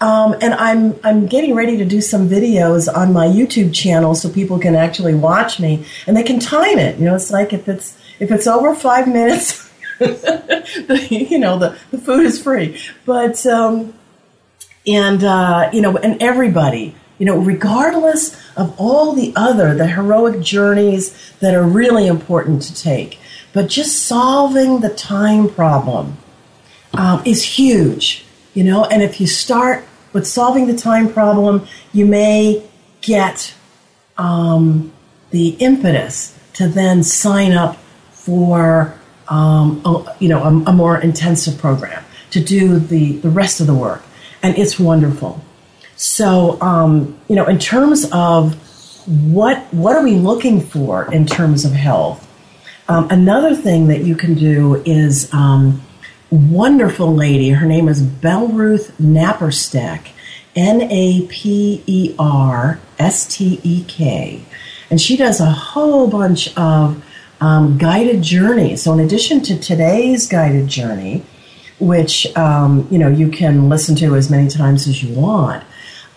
Um, 0.01 0.35
and 0.41 0.53
I'm 0.53 0.99
I'm 1.05 1.25
getting 1.25 1.55
ready 1.55 1.77
to 1.77 1.85
do 1.85 2.01
some 2.01 2.27
videos 2.27 2.93
on 2.93 3.13
my 3.13 3.27
YouTube 3.27 3.73
channel 3.73 4.13
so 4.13 4.29
people 4.29 4.59
can 4.59 4.75
actually 4.75 5.15
watch 5.15 5.57
me 5.57 5.85
and 6.05 6.17
they 6.17 6.23
can 6.23 6.39
time 6.39 6.77
it. 6.77 6.99
You 6.99 7.05
know, 7.05 7.15
it's 7.15 7.31
like 7.31 7.53
if 7.53 7.69
it's 7.69 7.97
if 8.19 8.31
it's 8.31 8.47
over 8.47 8.75
five 8.75 9.07
minutes. 9.07 9.63
you 9.99 11.39
know, 11.39 11.57
the, 11.57 11.77
the 11.91 11.97
food 11.97 12.25
is 12.25 12.41
free. 12.41 12.79
But, 13.05 13.45
um, 13.45 13.93
and, 14.87 15.23
uh, 15.23 15.69
you 15.73 15.81
know, 15.81 15.97
and 15.97 16.21
everybody, 16.21 16.95
you 17.17 17.25
know, 17.25 17.37
regardless 17.37 18.35
of 18.55 18.79
all 18.79 19.13
the 19.13 19.33
other, 19.35 19.73
the 19.73 19.87
heroic 19.87 20.41
journeys 20.41 21.33
that 21.39 21.55
are 21.55 21.63
really 21.63 22.07
important 22.07 22.61
to 22.63 22.75
take, 22.75 23.19
but 23.53 23.69
just 23.69 24.05
solving 24.05 24.81
the 24.81 24.89
time 24.89 25.49
problem 25.49 26.17
um, 26.93 27.21
is 27.25 27.43
huge, 27.43 28.25
you 28.53 28.63
know, 28.63 28.85
and 28.85 29.01
if 29.01 29.19
you 29.19 29.27
start 29.27 29.85
with 30.13 30.27
solving 30.27 30.67
the 30.67 30.75
time 30.75 31.11
problem, 31.11 31.67
you 31.93 32.05
may 32.05 32.63
get 33.01 33.53
um, 34.17 34.93
the 35.31 35.49
impetus 35.59 36.37
to 36.53 36.67
then 36.67 37.03
sign 37.03 37.51
up 37.51 37.77
for 38.11 38.97
um, 39.27 39.82
a, 39.86 40.15
you 40.20 40.29
know, 40.29 40.44
a, 40.44 40.48
a, 40.70 40.74
more 40.74 41.00
intensive 41.00 41.58
program 41.58 42.03
to 42.32 42.44
do 42.44 42.79
the, 42.79 43.13
the 43.17 43.29
rest 43.29 43.62
of 43.62 43.67
the 43.67 43.74
work. 43.74 44.03
And 44.44 44.58
it's 44.58 44.79
wonderful. 44.79 45.41
So, 45.96 46.62
um, 46.62 47.17
you 47.27 47.36
know, 47.36 47.46
in 47.46 47.58
terms 47.58 48.08
of 48.12 48.55
what, 49.08 49.62
what 49.74 49.96
are 49.96 50.03
we 50.03 50.15
looking 50.15 50.62
for 50.62 51.12
in 51.12 51.25
terms 51.25 51.65
of 51.65 51.72
health? 51.72 52.22
Um, 52.88 53.08
another 53.10 53.55
thing 53.55 53.88
that 53.88 54.03
you 54.03 54.15
can 54.15 54.36
do 54.36 54.75
is 54.86 55.34
um, 55.34 55.82
wonderful 56.29 57.13
lady. 57.13 57.50
Her 57.50 57.65
name 57.65 57.88
is 57.88 58.03
Belleruth 58.03 58.91
Naperstek, 59.01 60.10
N 60.55 60.84
A 60.84 61.25
P 61.27 61.84
E 61.88 62.15
R 62.20 62.79
S 63.00 63.25
T 63.27 63.60
E 63.63 63.84
K, 63.88 64.44
and 64.89 65.01
she 65.01 65.17
does 65.17 65.39
a 65.39 65.50
whole 65.51 66.08
bunch 66.08 66.55
of 66.58 67.03
um, 67.42 67.77
guided 67.77 68.22
journey. 68.22 68.75
So, 68.75 68.94
in 68.94 69.00
addition 69.00 69.42
to 69.44 69.60
today's 69.60 70.27
guided 70.27 70.68
journey, 70.68 71.24
which 71.80 72.36
um, 72.38 72.88
you 72.89 72.98
know 72.98 73.08
you 73.08 73.30
can 73.30 73.70
listen 73.70 73.96
to 73.98 74.15
as 74.15 74.30
many 74.30 74.50
times 74.50 74.88
as 74.88 75.04
you 75.04 75.13
want, 75.13 75.63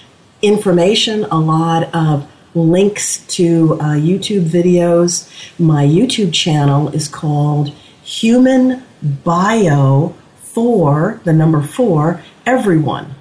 information, 0.42 1.24
a 1.24 1.38
lot 1.38 1.94
of 1.94 2.26
links 2.54 3.18
to 3.26 3.74
uh, 3.74 3.94
YouTube 3.94 4.44
videos. 4.44 5.28
My 5.58 5.84
YouTube 5.84 6.32
channel 6.32 6.88
is 6.88 7.08
called 7.08 7.68
Human 8.02 8.82
Bio 9.02 10.14
for 10.38 11.20
the 11.24 11.32
number 11.32 11.62
four, 11.62 12.22
everyone. 12.44 13.14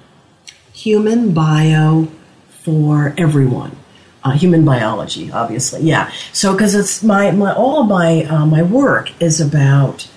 Human 0.72 1.32
Bio 1.32 2.08
for 2.48 3.14
everyone. 3.16 3.76
Uh, 4.22 4.32
human 4.32 4.66
biology, 4.66 5.32
obviously, 5.32 5.80
yeah. 5.82 6.12
So, 6.32 6.52
because 6.52 6.74
it's 6.74 7.02
my, 7.02 7.30
my 7.30 7.54
all 7.54 7.80
of 7.80 7.88
my 7.88 8.24
uh, 8.24 8.44
my 8.44 8.62
work 8.62 9.10
is 9.18 9.40
about 9.40 10.10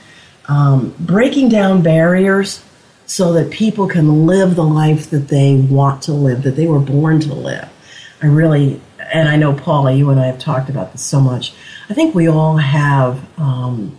um, 0.49 0.93
breaking 0.99 1.47
down 1.47 1.81
barriers 1.81 2.61
so 3.05 3.31
that 3.33 3.51
people 3.51 3.87
can 3.87 4.25
live 4.25 4.55
the 4.55 4.63
life 4.63 5.09
that 5.09 5.29
they 5.29 5.55
want 5.55 6.01
to 6.03 6.11
live, 6.11 6.43
that 6.43 6.57
they 6.57 6.67
were 6.67 6.79
born 6.79 7.21
to 7.21 7.33
live. 7.33 7.69
I 8.21 8.27
really, 8.27 8.81
and 9.13 9.29
I 9.29 9.37
know 9.37 9.53
Paula, 9.53 9.93
you 9.93 10.09
and 10.09 10.19
I 10.19 10.25
have 10.25 10.39
talked 10.39 10.69
about 10.69 10.91
this 10.91 11.03
so 11.03 11.21
much. 11.21 11.53
I 11.89 11.93
think 11.93 12.15
we 12.15 12.27
all 12.27 12.57
have 12.57 13.23
um, 13.39 13.97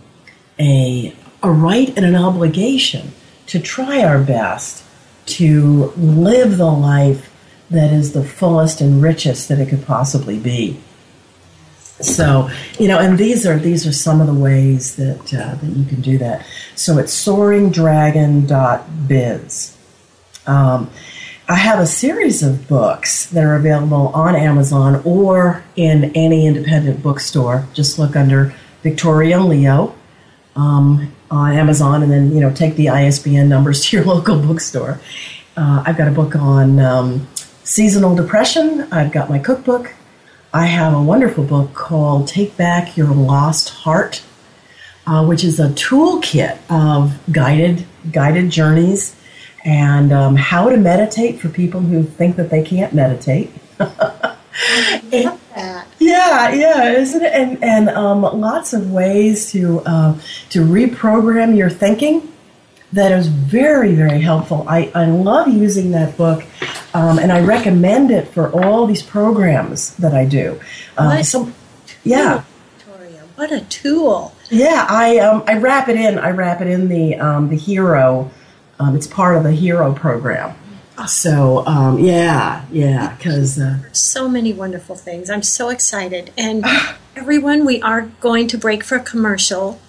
a 0.59 1.15
a 1.41 1.49
right 1.49 1.89
and 1.95 2.05
an 2.05 2.15
obligation 2.15 3.13
to 3.47 3.59
try 3.59 4.03
our 4.03 4.21
best 4.21 4.83
to 5.27 5.93
live 5.95 6.57
the 6.57 6.71
life 6.71 7.31
that 7.69 7.93
is 7.93 8.11
the 8.13 8.23
fullest 8.23 8.81
and 8.81 8.99
richest 9.01 9.49
that 9.49 9.59
it 9.59 9.69
could 9.69 9.85
possibly 9.85 10.37
be. 10.37 10.79
So, 12.01 12.49
you 12.77 12.89
know, 12.89 12.99
and 12.99 13.17
these 13.17 13.47
are 13.47 13.57
these 13.57 13.87
are 13.87 13.93
some 13.93 14.19
of 14.19 14.27
the 14.27 14.33
ways 14.33 14.97
that 14.97 15.33
uh, 15.33 15.55
that 15.55 15.63
you 15.63 15.85
can 15.85 16.01
do 16.01 16.17
that. 16.17 16.45
So 16.75 16.97
it's 16.97 17.13
soaringdragon.biz. 17.25 19.77
Um, 20.45 20.89
I 21.47 21.57
have 21.57 21.79
a 21.79 21.85
series 21.85 22.41
of 22.41 22.67
books 22.67 23.27
that 23.27 23.43
are 23.43 23.55
available 23.55 24.07
on 24.15 24.35
Amazon 24.35 25.03
or 25.05 25.63
in 25.75 26.05
any 26.15 26.47
independent 26.47 27.03
bookstore. 27.03 27.67
Just 27.71 27.99
look 27.99 28.15
under 28.15 28.55
Victoria 28.81 29.39
Leo 29.39 29.93
um, 30.55 31.13
on 31.29 31.53
Amazon, 31.53 32.01
and 32.01 32.11
then 32.11 32.33
you 32.33 32.39
know 32.39 32.51
take 32.51 32.75
the 32.77 32.89
ISBN 32.89 33.47
numbers 33.47 33.85
to 33.85 33.97
your 33.97 34.05
local 34.07 34.39
bookstore. 34.39 34.99
Uh, 35.55 35.83
I've 35.85 35.97
got 35.97 36.07
a 36.07 36.11
book 36.11 36.35
on 36.35 36.79
um, 36.79 37.27
seasonal 37.63 38.15
depression. 38.15 38.87
I've 38.91 39.11
got 39.11 39.29
my 39.29 39.37
cookbook. 39.37 39.93
I 40.51 40.65
have 40.65 40.95
a 40.95 41.01
wonderful 41.01 41.43
book 41.43 41.75
called 41.75 42.27
Take 42.27 42.57
Back 42.57 42.97
Your 42.97 43.13
Lost 43.13 43.69
Heart, 43.69 44.23
uh, 45.05 45.23
which 45.23 45.43
is 45.43 45.59
a 45.59 45.67
toolkit 45.69 46.57
of 46.71 47.19
guided 47.31 47.85
guided 48.11 48.49
journeys 48.49 49.15
and 49.65 50.13
um, 50.13 50.35
how 50.35 50.69
to 50.69 50.77
meditate 50.77 51.39
for 51.39 51.49
people 51.49 51.81
who 51.81 52.03
think 52.03 52.35
that 52.35 52.51
they 52.51 52.63
can't 52.63 52.93
meditate. 52.93 53.51
and, 53.79 55.39
yeah, 55.99 56.51
yeah, 56.53 56.91
isn't 56.91 57.23
it? 57.23 57.33
And 57.33 57.63
and 57.63 57.89
um, 57.89 58.21
lots 58.21 58.73
of 58.73 58.91
ways 58.91 59.51
to 59.51 59.81
uh, 59.81 60.19
to 60.49 60.63
reprogram 60.63 61.57
your 61.57 61.69
thinking. 61.69 62.31
That 62.93 63.11
is 63.11 63.27
very 63.27 63.95
very 63.95 64.21
helpful. 64.21 64.63
I 64.69 64.91
I 64.93 65.05
love 65.05 65.47
using 65.47 65.91
that 65.91 66.15
book, 66.15 66.45
um, 66.93 67.17
and 67.17 67.31
I 67.31 67.41
recommend 67.41 68.11
it 68.11 68.27
for 68.27 68.51
all 68.51 68.85
these 68.85 69.01
programs 69.01 69.95
that 69.95 70.13
I 70.13 70.25
do. 70.25 70.59
Some, 71.23 71.55
yeah, 72.03 72.43
Victoria, 72.77 73.23
what 73.35 73.51
a 73.51 73.61
tool. 73.61 74.33
Yeah, 74.49 74.85
I 74.87 75.17
um, 75.17 75.43
I 75.47 75.57
wrap 75.57 75.89
it 75.89 75.95
in. 75.95 76.19
I 76.19 76.29
wrap 76.29 76.61
it 76.61 76.67
in 76.67 76.87
the 76.87 77.15
um, 77.15 77.49
the 77.49 77.57
hero. 77.57 78.31
Um, 78.79 78.95
it's 78.95 79.07
part 79.07 79.37
of 79.37 79.43
the 79.43 79.51
hero 79.51 79.93
program. 79.93 80.55
So 81.07 81.65
um, 81.67 81.99
yeah, 81.99 82.65
yeah, 82.71 83.15
because 83.15 83.59
uh, 83.59 83.79
so 83.91 84.29
many 84.29 84.53
wonderful 84.53 84.95
things. 84.95 85.29
I'm 85.29 85.43
so 85.43 85.69
excited, 85.69 86.31
and 86.37 86.65
everyone, 87.15 87.65
we 87.65 87.81
are 87.81 88.03
going 88.21 88.47
to 88.47 88.57
break 88.57 88.83
for 88.83 88.95
a 88.95 89.03
commercial, 89.03 89.79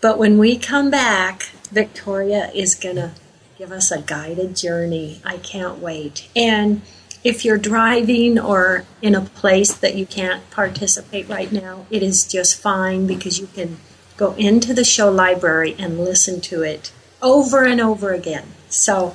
but 0.00 0.18
when 0.18 0.38
we 0.38 0.58
come 0.58 0.90
back, 0.90 1.44
Victoria 1.70 2.50
is 2.52 2.74
gonna 2.74 3.12
give 3.58 3.70
us 3.70 3.92
a 3.92 4.02
guided 4.02 4.56
journey. 4.56 5.20
I 5.24 5.36
can't 5.36 5.78
wait. 5.78 6.28
And 6.34 6.82
if 7.22 7.44
you're 7.44 7.58
driving 7.58 8.38
or 8.38 8.86
in 9.02 9.14
a 9.14 9.20
place 9.20 9.72
that 9.74 9.94
you 9.94 10.06
can't 10.06 10.50
participate 10.50 11.28
right 11.28 11.52
now, 11.52 11.86
it 11.90 12.02
is 12.02 12.26
just 12.26 12.60
fine 12.60 13.06
because 13.06 13.38
you 13.38 13.46
can 13.46 13.76
go 14.16 14.32
into 14.34 14.74
the 14.74 14.84
show 14.84 15.10
library 15.10 15.76
and 15.78 16.00
listen 16.00 16.40
to 16.40 16.62
it 16.62 16.90
over 17.22 17.64
and 17.64 17.80
over 17.80 18.12
again. 18.12 18.44
So 18.68 19.14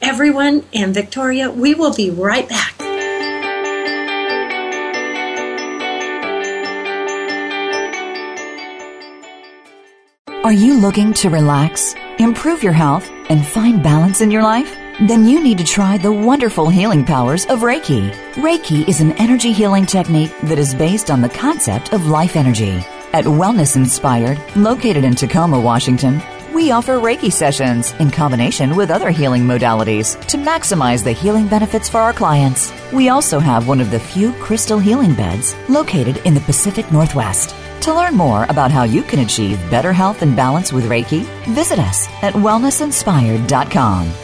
everyone, 0.00 0.64
and 0.74 0.92
Victoria. 0.92 1.50
We 1.50 1.74
will 1.74 1.94
be 1.94 2.10
right 2.10 2.48
back. 2.48 2.74
Are 10.44 10.52
you 10.52 10.78
looking 10.78 11.14
to 11.14 11.30
relax, 11.30 11.94
improve 12.18 12.62
your 12.62 12.74
health, 12.74 13.10
and 13.30 13.46
find 13.46 13.82
balance 13.82 14.20
in 14.20 14.30
your 14.30 14.42
life? 14.42 14.76
Then 15.08 15.26
you 15.26 15.42
need 15.42 15.56
to 15.56 15.64
try 15.64 15.96
the 15.96 16.12
wonderful 16.12 16.68
healing 16.68 17.02
powers 17.02 17.46
of 17.46 17.60
Reiki. 17.60 18.12
Reiki 18.34 18.86
is 18.86 19.00
an 19.00 19.12
energy 19.12 19.52
healing 19.52 19.86
technique 19.86 20.32
that 20.42 20.58
is 20.58 20.74
based 20.74 21.10
on 21.10 21.22
the 21.22 21.30
concept 21.30 21.94
of 21.94 22.06
life 22.06 22.36
energy. 22.36 22.84
At 23.14 23.24
Wellness 23.24 23.74
Inspired, 23.76 24.38
located 24.54 25.02
in 25.02 25.14
Tacoma, 25.14 25.58
Washington, 25.58 26.20
we 26.54 26.70
offer 26.70 27.00
Reiki 27.00 27.32
sessions 27.32 27.92
in 27.98 28.10
combination 28.10 28.76
with 28.76 28.90
other 28.90 29.10
healing 29.10 29.42
modalities 29.42 30.18
to 30.28 30.36
maximize 30.36 31.02
the 31.02 31.12
healing 31.12 31.48
benefits 31.48 31.88
for 31.88 31.98
our 31.98 32.12
clients. 32.12 32.72
We 32.92 33.08
also 33.08 33.40
have 33.40 33.66
one 33.66 33.80
of 33.80 33.90
the 33.90 33.98
few 33.98 34.32
crystal 34.34 34.78
healing 34.78 35.14
beds 35.14 35.54
located 35.68 36.18
in 36.18 36.32
the 36.32 36.40
Pacific 36.40 36.90
Northwest. 36.92 37.54
To 37.82 37.92
learn 37.92 38.14
more 38.14 38.44
about 38.44 38.70
how 38.70 38.84
you 38.84 39.02
can 39.02 39.18
achieve 39.18 39.58
better 39.70 39.92
health 39.92 40.22
and 40.22 40.36
balance 40.36 40.72
with 40.72 40.84
Reiki, 40.88 41.24
visit 41.48 41.78
us 41.78 42.08
at 42.22 42.32
wellnessinspired.com. 42.34 44.23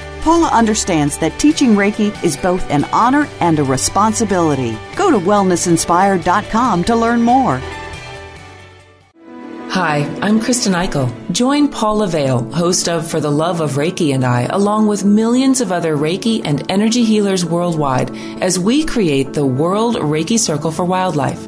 Paula 0.21 0.49
understands 0.49 1.17
that 1.17 1.39
teaching 1.39 1.71
Reiki 1.71 2.11
is 2.23 2.37
both 2.37 2.69
an 2.69 2.83
honor 2.93 3.27
and 3.39 3.57
a 3.57 3.63
responsibility. 3.63 4.77
Go 4.95 5.09
to 5.09 5.17
wellnessinspired.com 5.17 6.83
to 6.83 6.95
learn 6.95 7.21
more. 7.23 7.59
Hi, 9.69 9.99
I'm 10.21 10.39
Kristen 10.39 10.73
Eichel. 10.73 11.09
Join 11.31 11.69
Paula 11.69 12.05
Vale, 12.05 12.43
host 12.51 12.87
of 12.87 13.09
For 13.09 13.19
the 13.19 13.31
Love 13.31 13.61
of 13.61 13.71
Reiki 13.71 14.13
and 14.13 14.23
I, 14.23 14.41
along 14.41 14.87
with 14.87 15.05
millions 15.05 15.61
of 15.61 15.71
other 15.71 15.97
Reiki 15.97 16.41
and 16.43 16.69
energy 16.69 17.03
healers 17.03 17.45
worldwide, 17.45 18.15
as 18.43 18.59
we 18.59 18.85
create 18.85 19.33
the 19.33 19.45
World 19.45 19.95
Reiki 19.95 20.37
Circle 20.37 20.71
for 20.71 20.83
Wildlife 20.85 21.47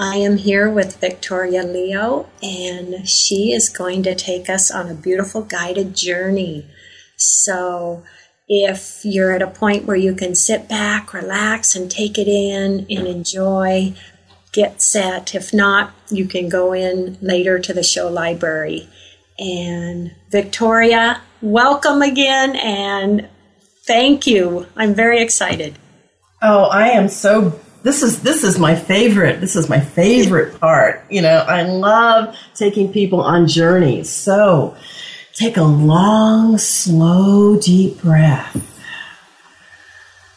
I 0.00 0.18
am 0.18 0.36
here 0.36 0.70
with 0.70 1.00
Victoria 1.00 1.64
Leo, 1.64 2.28
and 2.40 3.08
she 3.08 3.52
is 3.52 3.68
going 3.68 4.04
to 4.04 4.14
take 4.14 4.48
us 4.48 4.70
on 4.70 4.88
a 4.88 4.94
beautiful 4.94 5.42
guided 5.42 5.96
journey. 5.96 6.66
So, 7.16 8.04
if 8.48 9.00
you're 9.02 9.32
at 9.32 9.42
a 9.42 9.48
point 9.48 9.86
where 9.86 9.96
you 9.96 10.14
can 10.14 10.36
sit 10.36 10.68
back, 10.68 11.12
relax, 11.12 11.74
and 11.74 11.90
take 11.90 12.16
it 12.16 12.28
in 12.28 12.86
and 12.88 13.08
enjoy, 13.08 13.92
get 14.52 14.80
set. 14.80 15.34
If 15.34 15.52
not, 15.52 15.92
you 16.10 16.26
can 16.26 16.48
go 16.48 16.72
in 16.72 17.18
later 17.20 17.58
to 17.58 17.74
the 17.74 17.82
show 17.82 18.08
library. 18.08 18.88
And 19.36 20.14
Victoria, 20.30 21.22
welcome 21.42 22.02
again, 22.02 22.54
and 22.54 23.28
thank 23.84 24.28
you. 24.28 24.68
I'm 24.76 24.94
very 24.94 25.20
excited. 25.20 25.76
Oh, 26.40 26.66
I 26.66 26.90
am 26.90 27.08
so 27.08 27.58
this 27.88 28.02
is 28.02 28.20
this 28.20 28.44
is 28.44 28.58
my 28.58 28.74
favorite. 28.74 29.40
This 29.40 29.56
is 29.56 29.70
my 29.70 29.80
favorite 29.80 30.60
part. 30.60 31.02
You 31.08 31.22
know, 31.22 31.38
I 31.48 31.62
love 31.62 32.36
taking 32.54 32.92
people 32.92 33.22
on 33.22 33.48
journeys. 33.48 34.10
So, 34.10 34.76
take 35.32 35.56
a 35.56 35.62
long, 35.62 36.58
slow, 36.58 37.58
deep 37.58 38.02
breath. 38.02 38.62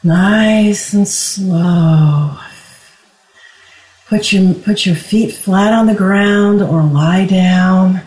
Nice 0.02 0.94
and 0.94 1.06
slow. 1.06 2.38
Put 4.08 4.32
your 4.32 4.54
put 4.54 4.86
your 4.86 4.96
feet 4.96 5.34
flat 5.34 5.74
on 5.74 5.88
the 5.88 5.96
ground 5.96 6.62
or 6.62 6.82
lie 6.82 7.26
down 7.26 8.02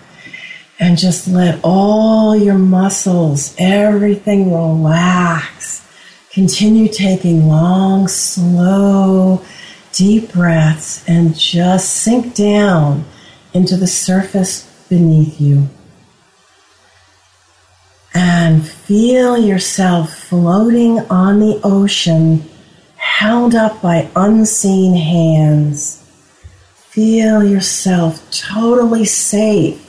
and 0.80 0.96
just 0.96 1.28
let 1.28 1.60
all 1.62 2.34
your 2.34 2.58
muscles, 2.58 3.54
everything 3.58 4.50
relax 4.50 5.83
Continue 6.34 6.88
taking 6.88 7.46
long, 7.46 8.08
slow, 8.08 9.40
deep 9.92 10.32
breaths 10.32 11.04
and 11.06 11.38
just 11.38 11.88
sink 11.94 12.34
down 12.34 13.04
into 13.52 13.76
the 13.76 13.86
surface 13.86 14.68
beneath 14.88 15.40
you. 15.40 15.68
And 18.12 18.66
feel 18.66 19.38
yourself 19.38 20.12
floating 20.12 20.98
on 21.08 21.38
the 21.38 21.60
ocean, 21.62 22.44
held 22.96 23.54
up 23.54 23.80
by 23.80 24.10
unseen 24.16 24.96
hands. 24.96 26.02
Feel 26.74 27.44
yourself 27.44 28.28
totally 28.32 29.04
safe, 29.04 29.80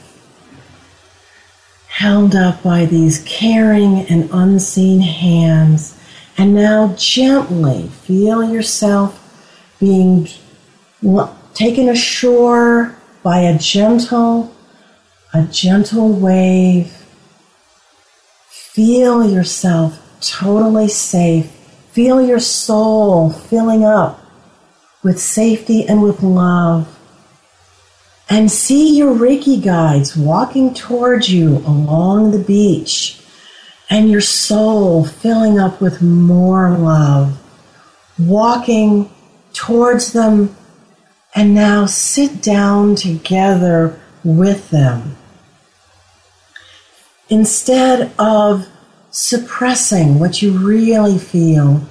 held 1.88 2.36
up 2.36 2.62
by 2.62 2.84
these 2.84 3.24
caring 3.24 4.06
and 4.06 4.30
unseen 4.32 5.00
hands 5.00 5.95
and 6.38 6.54
now 6.54 6.94
gently 6.98 7.88
feel 7.88 8.44
yourself 8.44 9.22
being 9.80 10.28
taken 11.54 11.88
ashore 11.88 12.96
by 13.22 13.40
a 13.40 13.58
gentle, 13.58 14.54
a 15.32 15.42
gentle 15.44 16.12
wave. 16.12 16.92
Feel 18.48 19.28
yourself 19.28 20.00
totally 20.20 20.88
safe. 20.88 21.46
Feel 21.92 22.20
your 22.20 22.40
soul 22.40 23.30
filling 23.30 23.84
up 23.84 24.20
with 25.02 25.18
safety 25.18 25.86
and 25.86 26.02
with 26.02 26.22
love. 26.22 26.92
And 28.28 28.50
see 28.50 28.98
your 28.98 29.14
Reiki 29.14 29.62
guides 29.62 30.16
walking 30.16 30.74
towards 30.74 31.30
you 31.30 31.58
along 31.58 32.32
the 32.32 32.38
beach 32.38 33.22
and 33.88 34.10
your 34.10 34.20
soul 34.20 35.04
filling 35.04 35.58
up 35.58 35.80
with 35.80 36.02
more 36.02 36.70
love, 36.70 37.38
walking 38.18 39.10
towards 39.52 40.12
them, 40.12 40.56
and 41.34 41.54
now 41.54 41.86
sit 41.86 42.42
down 42.42 42.94
together 42.94 44.00
with 44.24 44.70
them. 44.70 45.16
Instead 47.28 48.12
of 48.18 48.66
suppressing 49.10 50.18
what 50.18 50.42
you 50.42 50.56
really 50.56 51.18
feel, 51.18 51.86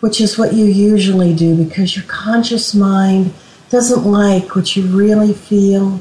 which 0.00 0.20
is 0.20 0.38
what 0.38 0.52
you 0.52 0.64
usually 0.64 1.34
do 1.34 1.56
because 1.56 1.96
your 1.96 2.04
conscious 2.06 2.74
mind 2.74 3.32
doesn't 3.70 4.04
like 4.04 4.54
what 4.54 4.76
you 4.76 4.86
really 4.86 5.32
feel, 5.32 5.98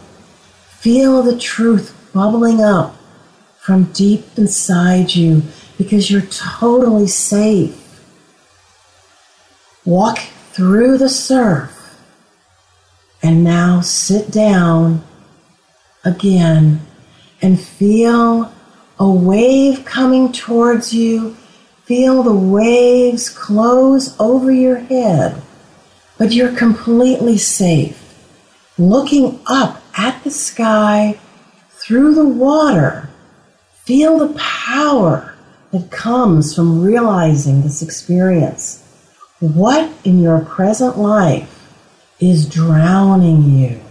feel 0.68 1.22
the 1.22 1.38
truth 1.38 1.96
bubbling 2.14 2.62
up 2.62 2.96
from 3.62 3.84
deep 3.94 4.26
inside 4.38 5.14
you 5.14 5.44
because 5.78 6.10
you're 6.10 6.22
totally 6.22 7.06
safe. 7.06 7.78
Walk 9.86 10.18
through 10.52 10.98
the 10.98 11.08
surf 11.08 11.96
and 13.22 13.44
now 13.44 13.80
sit 13.80 14.32
down 14.32 15.04
again 16.04 16.82
and 17.40 17.62
feel 17.62 18.52
a 19.00 19.08
wave 19.08 19.86
coming 19.86 20.32
towards 20.32 20.92
you. 20.92 21.38
Feel 21.86 22.24
the 22.24 22.36
waves 22.36 23.30
close 23.30 24.20
over 24.20 24.52
your 24.52 24.78
head, 24.78 25.40
but 26.18 26.32
you're 26.32 26.56
completely 26.56 27.38
safe. 27.38 28.00
Looking 28.80 29.40
up 29.46 29.84
at 29.96 30.24
the 30.24 30.32
sky 30.32 31.20
through 31.70 32.16
the 32.16 32.28
water 32.28 33.11
Feel 33.86 34.20
the 34.20 34.34
power 34.38 35.36
that 35.72 35.90
comes 35.90 36.56
from 36.56 36.84
realizing 36.84 37.62
this 37.62 37.82
experience. 37.82 38.84
What 39.40 39.92
in 40.04 40.22
your 40.22 40.42
present 40.42 41.00
life 41.00 41.68
is 42.20 42.48
drowning 42.48 43.58
you? 43.58 43.82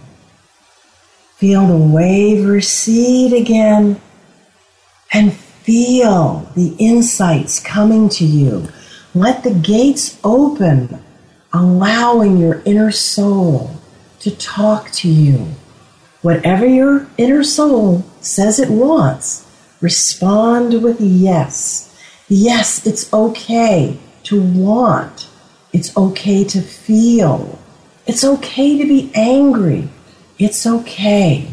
Feel 1.35 1.67
the 1.67 1.75
wave 1.75 2.45
recede 2.45 3.33
again 3.33 3.99
and 5.11 5.33
feel 5.33 6.49
the 6.55 6.73
insights 6.79 7.59
coming 7.59 8.07
to 8.09 8.23
you. 8.23 8.69
Let 9.13 9.43
the 9.43 9.53
gates 9.53 10.17
open, 10.23 11.03
allowing 11.51 12.37
your 12.37 12.61
inner 12.63 12.91
soul 12.91 13.75
to 14.21 14.31
talk 14.37 14.91
to 14.91 15.09
you. 15.09 15.47
Whatever 16.21 16.65
your 16.65 17.07
inner 17.17 17.43
soul 17.43 18.05
says 18.21 18.57
it 18.57 18.69
wants, 18.69 19.50
Respond 19.81 20.83
with 20.83 21.01
yes. 21.01 21.87
Yes, 22.29 22.85
it's 22.85 23.11
okay 23.11 23.97
to 24.23 24.39
want. 24.39 25.27
It's 25.73 25.97
okay 25.97 26.43
to 26.43 26.61
feel. 26.61 27.57
It's 28.05 28.23
okay 28.23 28.77
to 28.77 28.85
be 28.85 29.11
angry. 29.15 29.89
It's 30.37 30.67
okay. 30.67 31.47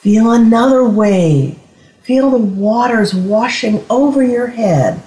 Feel 0.00 0.32
another 0.32 0.84
wave. 0.84 1.58
Feel 2.02 2.30
the 2.30 2.36
waters 2.36 3.14
washing 3.14 3.84
over 3.88 4.22
your 4.22 4.48
head. 4.48 5.02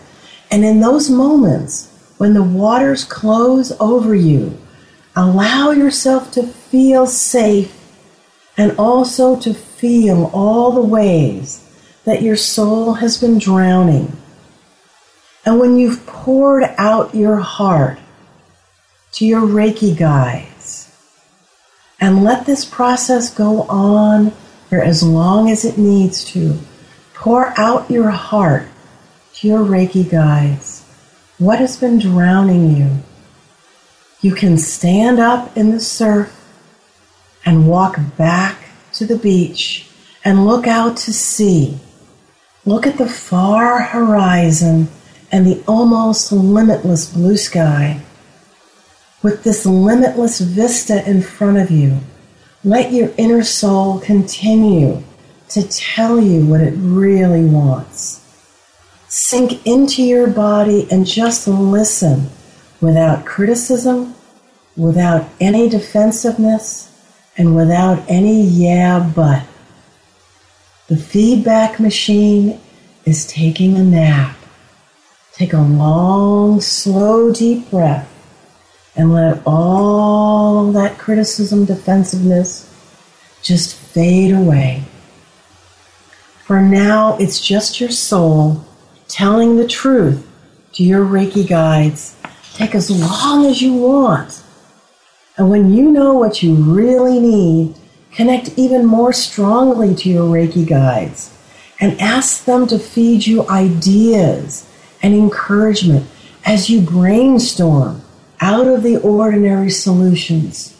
And 0.49 0.65
in 0.65 0.79
those 0.79 1.09
moments, 1.09 1.91
when 2.17 2.33
the 2.33 2.43
waters 2.43 3.03
close 3.03 3.71
over 3.79 4.15
you, 4.15 4.57
allow 5.15 5.69
yourself 5.69 6.31
to 6.31 6.47
feel 6.47 7.05
safe 7.05 7.79
and 8.57 8.75
also 8.77 9.39
to 9.41 9.53
feel 9.53 10.31
all 10.33 10.71
the 10.71 10.81
ways 10.81 11.64
that 12.05 12.21
your 12.21 12.35
soul 12.35 12.93
has 12.93 13.19
been 13.19 13.37
drowning. 13.37 14.15
And 15.45 15.59
when 15.59 15.77
you've 15.77 16.05
poured 16.05 16.63
out 16.77 17.13
your 17.13 17.37
heart 17.37 17.99
to 19.13 19.25
your 19.25 19.41
Reiki 19.41 19.97
guides, 19.97 20.91
and 21.99 22.23
let 22.23 22.45
this 22.45 22.65
process 22.65 23.33
go 23.33 23.63
on 23.63 24.31
for 24.69 24.81
as 24.81 25.01
long 25.01 25.49
as 25.49 25.65
it 25.65 25.77
needs 25.77 26.23
to, 26.25 26.59
pour 27.13 27.59
out 27.59 27.89
your 27.89 28.11
heart 28.11 28.67
to 29.33 29.47
your 29.47 29.59
Reiki 29.59 30.09
guides. 30.09 30.83
What 31.37 31.59
has 31.59 31.77
been 31.77 31.99
drowning 31.99 32.75
you? 32.75 32.99
You 34.21 34.33
can 34.33 34.57
stand 34.57 35.19
up 35.19 35.55
in 35.57 35.71
the 35.71 35.79
surf 35.79 36.31
and 37.45 37.67
walk 37.67 37.99
back 38.17 38.57
to 38.93 39.05
the 39.05 39.17
beach 39.17 39.87
and 40.23 40.45
look 40.45 40.67
out 40.67 40.97
to 40.97 41.13
sea 41.13 41.79
Look 42.65 42.87
at 42.87 42.97
the 42.97 43.07
far 43.07 43.81
horizon 43.81 44.87
and 45.31 45.45
the 45.45 45.63
almost 45.67 46.31
limitless 46.31 47.13
blue 47.13 47.37
sky. 47.37 48.01
With 49.21 49.43
this 49.43 49.65
limitless 49.65 50.39
vista 50.39 51.07
in 51.07 51.21
front 51.21 51.57
of 51.57 51.69
you, 51.69 51.99
let 52.63 52.91
your 52.91 53.11
inner 53.17 53.43
soul 53.43 53.99
continue 53.99 55.03
to 55.49 55.61
tell 55.67 56.19
you 56.19 56.43
what 56.43 56.61
it 56.61 56.73
really 56.75 57.45
wants. 57.45 58.21
Sink 59.07 59.65
into 59.67 60.01
your 60.01 60.27
body 60.27 60.87
and 60.89 61.05
just 61.05 61.47
listen 61.47 62.29
without 62.81 63.25
criticism, 63.25 64.15
without 64.75 65.29
any 65.39 65.69
defensiveness, 65.69 66.91
and 67.37 67.55
without 67.55 68.03
any 68.07 68.41
yeah 68.41 68.99
but. 69.15 69.45
The 70.87 70.97
feedback 70.97 71.79
machine 71.79 72.59
is 73.05 73.25
taking 73.25 73.75
a 73.75 73.83
nap. 73.83 74.37
Take 75.33 75.53
a 75.53 75.57
long, 75.57 76.61
slow, 76.61 77.33
deep 77.33 77.71
breath 77.71 78.07
and 78.95 79.11
let 79.11 79.41
all 79.47 80.71
that 80.73 80.99
criticism, 80.99 81.65
defensiveness 81.65 82.71
just 83.41 83.75
fade 83.75 84.31
away. 84.31 84.83
For 86.45 86.61
now, 86.61 87.17
it's 87.17 87.39
just 87.39 87.81
your 87.81 87.89
soul 87.89 88.63
telling 89.07 89.57
the 89.57 89.67
truth 89.67 90.27
to 90.73 90.83
your 90.83 91.03
Reiki 91.03 91.47
guides. 91.47 92.15
Take 92.53 92.75
as 92.75 92.91
long 92.91 93.47
as 93.47 93.59
you 93.59 93.73
want. 93.73 94.43
And 95.35 95.49
when 95.49 95.73
you 95.73 95.91
know 95.91 96.13
what 96.13 96.43
you 96.43 96.53
really 96.53 97.19
need, 97.19 97.75
connect 98.15 98.57
even 98.57 98.85
more 98.85 99.13
strongly 99.13 99.93
to 99.93 100.09
your 100.09 100.23
Reiki 100.23 100.67
guides 100.67 101.37
and 101.79 101.99
ask 101.99 102.45
them 102.45 102.65
to 102.67 102.79
feed 102.79 103.27
you 103.27 103.47
ideas 103.49 104.67
and 105.03 105.13
encouragement 105.13 106.07
as 106.45 106.69
you 106.69 106.81
brainstorm 106.81 108.01
out 108.39 108.67
of 108.67 108.83
the 108.83 108.97
ordinary 108.97 109.69
solutions. 109.69 110.75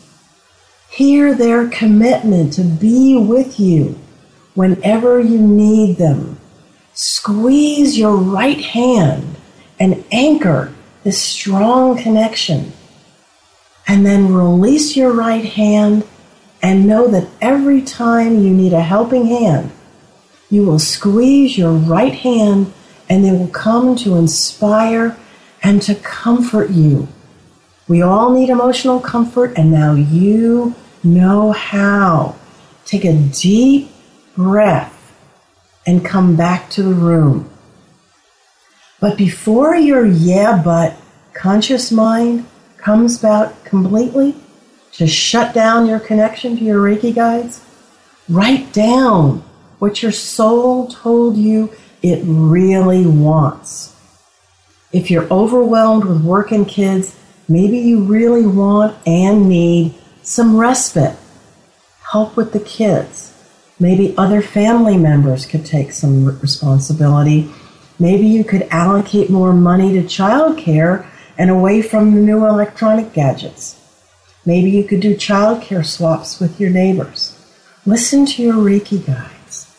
Hear 0.89 1.34
their 1.34 1.67
commitment 1.67 2.54
to 2.54 2.63
be 2.63 3.17
with 3.17 3.60
you 3.60 4.00
whenever 4.54 5.19
you 5.19 5.39
need 5.39 5.98
them. 5.98 6.39
Squeeze 6.93 7.98
your 7.98 8.15
right 8.15 8.62
hand 8.62 9.36
and 9.78 10.06
anchor 10.12 10.74
this 11.04 11.21
strong 11.21 11.98
connection. 11.98 12.71
And 13.88 14.06
then 14.06 14.34
release 14.34 14.95
your 14.95 15.12
right 15.12 15.43
hand 15.45 16.08
and 16.65 16.88
know 16.88 17.08
that 17.08 17.28
every 17.41 17.80
time 17.80 18.43
you 18.43 18.49
need 18.49 18.73
a 18.73 18.82
helping 18.82 19.28
hand, 19.28 19.71
you 20.49 20.65
will 20.65 20.80
squeeze 20.80 21.60
your 21.60 21.73
right 21.73 22.15
hand 22.15 22.73
and 23.08 23.23
they 23.23 23.32
will 23.32 23.49
come 23.49 23.95
to 23.95 24.15
inspire 24.15 25.15
and 25.62 25.80
to 25.84 25.93
comfort 25.93 26.71
you. 26.71 27.08
We 27.88 28.01
all 28.01 28.32
need 28.32 28.49
emotional 28.49 28.99
comfort, 28.99 29.54
and 29.56 29.71
now 29.71 29.93
you 29.93 30.73
know 31.04 31.51
how. 31.51 32.36
Take 32.84 33.06
a 33.06 33.13
deep 33.13 33.91
breath 34.36 35.13
and 35.86 36.04
come 36.04 36.36
back 36.36 36.71
to 36.71 36.82
the 36.82 36.95
room. 36.95 37.47
But 38.99 39.19
before 39.19 39.75
your 39.75 40.04
yeah, 40.04 40.60
but 40.65 40.97
conscious 41.34 41.91
mind 41.91 42.47
comes 42.78 43.19
about 43.19 43.63
completely 43.65 44.36
to 44.97 45.08
shut 45.08 45.53
down 45.53 45.88
your 45.88 45.99
connection 45.99 46.58
to 46.58 46.63
your 46.63 46.79
Reiki 46.79 47.13
guides, 47.13 47.63
write 48.29 48.71
down 48.71 49.43
what 49.79 50.01
your 50.01 50.12
soul 50.12 50.88
told 50.88 51.36
you 51.38 51.71
it 52.01 52.21
really 52.23 53.05
wants. 53.05 53.95
If 54.93 55.12
you're 55.12 55.31
overwhelmed 55.31 56.05
with 56.05 56.23
work 56.23 56.51
and 56.51 56.67
kids, 56.67 57.15
maybe 57.49 57.77
you 57.77 58.03
really 58.03 58.47
want 58.47 58.95
and 59.05 59.49
need 59.49 59.95
some 60.23 60.55
respite, 60.55 61.17
help 62.12 62.38
with 62.38 62.53
the 62.53 62.62
kids. 62.62 63.34
Maybe 63.79 64.15
other 64.17 64.41
family 64.41 64.97
members 64.97 65.45
could 65.45 65.65
take 65.65 65.91
some 65.91 66.39
responsibility. 66.39 67.51
Maybe 67.99 68.25
you 68.25 68.45
could 68.45 68.63
allocate 68.71 69.29
more 69.29 69.51
money 69.51 69.91
to 69.93 70.03
childcare 70.03 71.05
and 71.38 71.49
away 71.49 71.81
from 71.81 72.15
the 72.15 72.21
new 72.21 72.45
electronic 72.45 73.12
gadgets. 73.12 73.85
Maybe 74.45 74.69
you 74.69 74.84
could 74.84 74.99
do 74.99 75.15
childcare 75.15 75.86
swaps 75.86 76.39
with 76.39 76.60
your 76.60 76.69
neighbors. 76.69 77.38
Listen 77.86 78.25
to 78.27 78.43
your 78.43 78.55
Reiki 78.55 79.05
guides. 79.05 79.71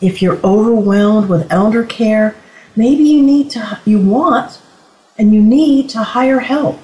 If 0.00 0.22
you're 0.22 0.40
overwhelmed 0.44 1.28
with 1.28 1.50
elder 1.50 1.84
care, 1.84 2.36
maybe 2.76 3.02
you 3.02 3.22
need 3.22 3.50
to, 3.50 3.80
you 3.84 3.98
want 3.98 4.60
and 5.18 5.34
you 5.34 5.42
need 5.42 5.90
to 5.90 5.98
hire 5.98 6.40
help 6.40 6.78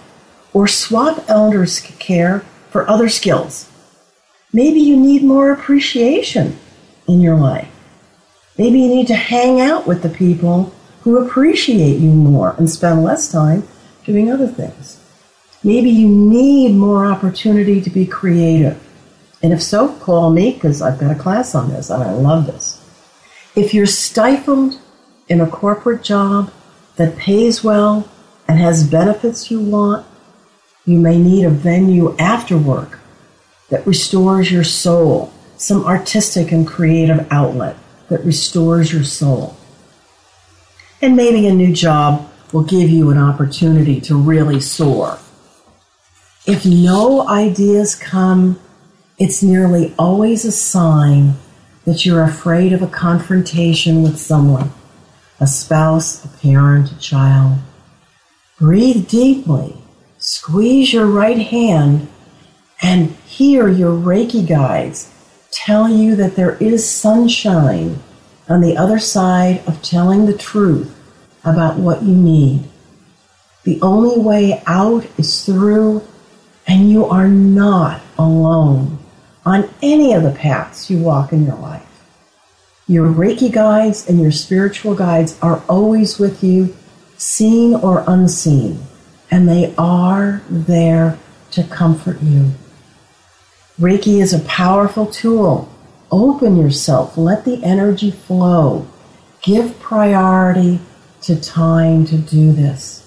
or 0.52 0.66
swap 0.66 1.24
elders 1.28 1.80
care 1.98 2.40
for 2.70 2.88
other 2.88 3.08
skills. 3.08 3.70
Maybe 4.52 4.80
you 4.80 4.96
need 4.96 5.22
more 5.22 5.52
appreciation 5.52 6.58
in 7.06 7.20
your 7.20 7.36
life. 7.36 7.68
Maybe 8.58 8.80
you 8.80 8.88
need 8.88 9.06
to 9.08 9.14
hang 9.14 9.60
out 9.60 9.86
with 9.86 10.02
the 10.02 10.08
people 10.08 10.72
who 11.02 11.18
appreciate 11.18 11.98
you 11.98 12.10
more 12.10 12.54
and 12.58 12.68
spend 12.68 13.04
less 13.04 13.30
time 13.30 13.68
doing 14.04 14.30
other 14.30 14.48
things. 14.48 15.00
Maybe 15.66 15.90
you 15.90 16.06
need 16.06 16.76
more 16.76 17.06
opportunity 17.06 17.80
to 17.80 17.90
be 17.90 18.06
creative. 18.06 18.80
And 19.42 19.52
if 19.52 19.60
so, 19.60 19.88
call 19.98 20.30
me 20.30 20.52
because 20.52 20.80
I've 20.80 21.00
got 21.00 21.10
a 21.10 21.18
class 21.18 21.56
on 21.56 21.70
this 21.70 21.90
and 21.90 22.04
I 22.04 22.12
love 22.12 22.46
this. 22.46 22.80
If 23.56 23.74
you're 23.74 23.84
stifled 23.84 24.78
in 25.26 25.40
a 25.40 25.48
corporate 25.48 26.04
job 26.04 26.52
that 26.94 27.16
pays 27.16 27.64
well 27.64 28.08
and 28.46 28.60
has 28.60 28.88
benefits 28.88 29.50
you 29.50 29.58
want, 29.58 30.06
you 30.84 31.00
may 31.00 31.18
need 31.18 31.44
a 31.44 31.50
venue 31.50 32.16
after 32.16 32.56
work 32.56 33.00
that 33.68 33.84
restores 33.88 34.52
your 34.52 34.62
soul, 34.62 35.32
some 35.56 35.84
artistic 35.84 36.52
and 36.52 36.64
creative 36.64 37.26
outlet 37.32 37.76
that 38.08 38.24
restores 38.24 38.92
your 38.92 39.02
soul. 39.02 39.56
And 41.02 41.16
maybe 41.16 41.48
a 41.48 41.52
new 41.52 41.72
job 41.72 42.30
will 42.52 42.62
give 42.62 42.88
you 42.88 43.10
an 43.10 43.18
opportunity 43.18 44.00
to 44.02 44.16
really 44.16 44.60
soar. 44.60 45.18
If 46.46 46.64
no 46.64 47.28
ideas 47.28 47.96
come, 47.96 48.60
it's 49.18 49.42
nearly 49.42 49.92
always 49.98 50.44
a 50.44 50.52
sign 50.52 51.34
that 51.84 52.06
you're 52.06 52.22
afraid 52.22 52.72
of 52.72 52.82
a 52.82 52.86
confrontation 52.86 54.02
with 54.02 54.18
someone 54.18 54.72
a 55.38 55.46
spouse, 55.46 56.24
a 56.24 56.28
parent, 56.38 56.92
a 56.92 56.98
child. 56.98 57.58
Breathe 58.58 59.06
deeply, 59.08 59.76
squeeze 60.18 60.92
your 60.92 61.06
right 61.06 61.38
hand, 61.38 62.08
and 62.80 63.10
hear 63.26 63.68
your 63.68 63.92
Reiki 63.92 64.46
guides 64.46 65.12
tell 65.50 65.88
you 65.88 66.16
that 66.16 66.36
there 66.36 66.56
is 66.56 66.88
sunshine 66.88 67.98
on 68.48 68.60
the 68.60 68.76
other 68.76 68.98
side 68.98 69.62
of 69.66 69.82
telling 69.82 70.26
the 70.26 70.36
truth 70.36 70.94
about 71.44 71.76
what 71.76 72.02
you 72.02 72.14
need. 72.14 72.68
The 73.64 73.80
only 73.82 74.18
way 74.18 74.62
out 74.66 75.06
is 75.18 75.44
through, 75.44 76.02
and 76.66 76.90
you 76.90 77.04
are 77.06 77.28
not 77.28 78.00
alone 78.18 78.98
on 79.44 79.68
any 79.80 80.12
of 80.12 80.22
the 80.22 80.32
paths 80.32 80.90
you 80.90 80.98
walk 80.98 81.32
in 81.32 81.44
your 81.44 81.56
life. 81.56 81.82
Your 82.88 83.08
Reiki 83.08 83.50
guides 83.50 84.08
and 84.08 84.20
your 84.20 84.32
spiritual 84.32 84.94
guides 84.94 85.38
are 85.40 85.62
always 85.68 86.18
with 86.18 86.42
you, 86.42 86.76
seen 87.16 87.74
or 87.74 88.04
unseen, 88.06 88.80
and 89.30 89.48
they 89.48 89.74
are 89.76 90.42
there 90.48 91.18
to 91.52 91.62
comfort 91.64 92.20
you. 92.22 92.52
Reiki 93.78 94.20
is 94.20 94.32
a 94.32 94.40
powerful 94.40 95.06
tool. 95.06 95.68
Open 96.10 96.56
yourself, 96.56 97.16
let 97.16 97.44
the 97.44 97.62
energy 97.62 98.10
flow. 98.10 98.86
Give 99.42 99.78
priority 99.78 100.80
to 101.22 101.40
time 101.40 102.06
to 102.06 102.16
do 102.16 102.52
this. 102.52 103.05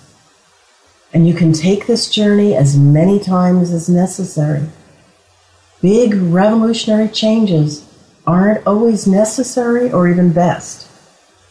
And 1.13 1.27
you 1.27 1.33
can 1.33 1.53
take 1.53 1.87
this 1.87 2.09
journey 2.09 2.55
as 2.55 2.77
many 2.77 3.19
times 3.19 3.71
as 3.71 3.89
necessary. 3.89 4.67
Big 5.81 6.13
revolutionary 6.13 7.07
changes 7.07 7.85
aren't 8.27 8.65
always 8.67 9.07
necessary 9.07 9.91
or 9.91 10.07
even 10.07 10.31
best. 10.31 10.87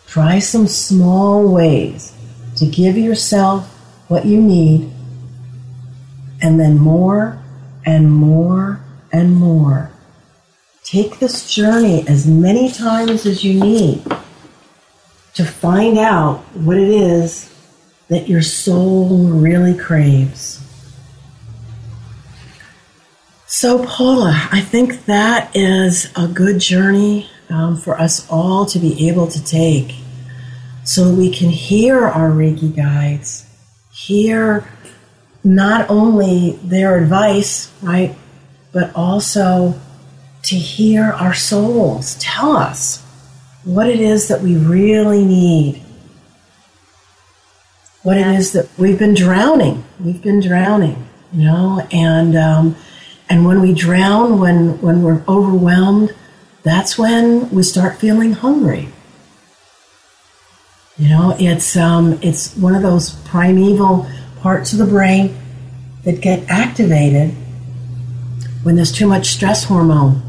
Try 0.06 0.38
some 0.38 0.68
small 0.68 1.48
ways 1.52 2.12
to 2.56 2.66
give 2.66 2.96
yourself 2.96 3.66
what 4.08 4.24
you 4.24 4.40
need, 4.40 4.90
and 6.40 6.58
then 6.58 6.78
more 6.78 7.38
and 7.84 8.10
more 8.10 8.80
and 9.12 9.36
more. 9.36 9.90
Take 10.82 11.18
this 11.18 11.52
journey 11.52 12.06
as 12.08 12.26
many 12.26 12.70
times 12.70 13.26
as 13.26 13.44
you 13.44 13.60
need 13.60 14.04
to 15.34 15.44
find 15.44 15.98
out 15.98 16.38
what 16.54 16.78
it 16.78 16.88
is 16.88 17.47
that 18.08 18.28
your 18.28 18.42
soul 18.42 19.28
really 19.28 19.76
craves. 19.76 20.64
So, 23.46 23.84
Paula, 23.84 24.48
I 24.52 24.60
think 24.60 25.06
that 25.06 25.54
is 25.56 26.12
a 26.16 26.28
good 26.28 26.60
journey 26.60 27.30
um, 27.50 27.76
for 27.76 27.98
us 27.98 28.26
all 28.30 28.66
to 28.66 28.78
be 28.78 29.08
able 29.08 29.26
to 29.28 29.44
take 29.44 29.94
so 30.84 31.12
we 31.12 31.30
can 31.30 31.50
hear 31.50 32.06
our 32.06 32.30
Reiki 32.30 32.74
guides, 32.74 33.46
hear 33.92 34.66
not 35.44 35.88
only 35.90 36.58
their 36.62 36.96
advice, 36.96 37.70
right, 37.82 38.16
but 38.72 38.94
also 38.94 39.78
to 40.44 40.54
hear 40.54 41.04
our 41.04 41.34
souls 41.34 42.16
tell 42.20 42.56
us 42.56 43.02
what 43.64 43.88
it 43.88 44.00
is 44.00 44.28
that 44.28 44.40
we 44.40 44.56
really 44.56 45.24
need. 45.24 45.82
What 48.02 48.16
it 48.16 48.26
is 48.26 48.52
that 48.52 48.68
we've 48.78 48.98
been 48.98 49.14
drowning. 49.14 49.84
We've 50.00 50.22
been 50.22 50.40
drowning, 50.40 51.08
you 51.32 51.44
know, 51.44 51.86
and 51.90 52.36
um, 52.36 52.76
and 53.28 53.44
when 53.44 53.60
we 53.60 53.74
drown, 53.74 54.40
when, 54.40 54.80
when 54.80 55.02
we're 55.02 55.22
overwhelmed, 55.28 56.14
that's 56.62 56.96
when 56.96 57.50
we 57.50 57.62
start 57.62 57.98
feeling 57.98 58.32
hungry. 58.32 58.88
You 60.96 61.10
know, 61.10 61.36
it's, 61.38 61.76
um, 61.76 62.18
it's 62.22 62.56
one 62.56 62.74
of 62.74 62.82
those 62.82 63.10
primeval 63.10 64.08
parts 64.40 64.72
of 64.72 64.78
the 64.78 64.86
brain 64.86 65.36
that 66.04 66.20
get 66.20 66.48
activated 66.48 67.30
when 68.62 68.76
there's 68.76 68.92
too 68.92 69.06
much 69.06 69.28
stress 69.28 69.64
hormone. 69.64 70.22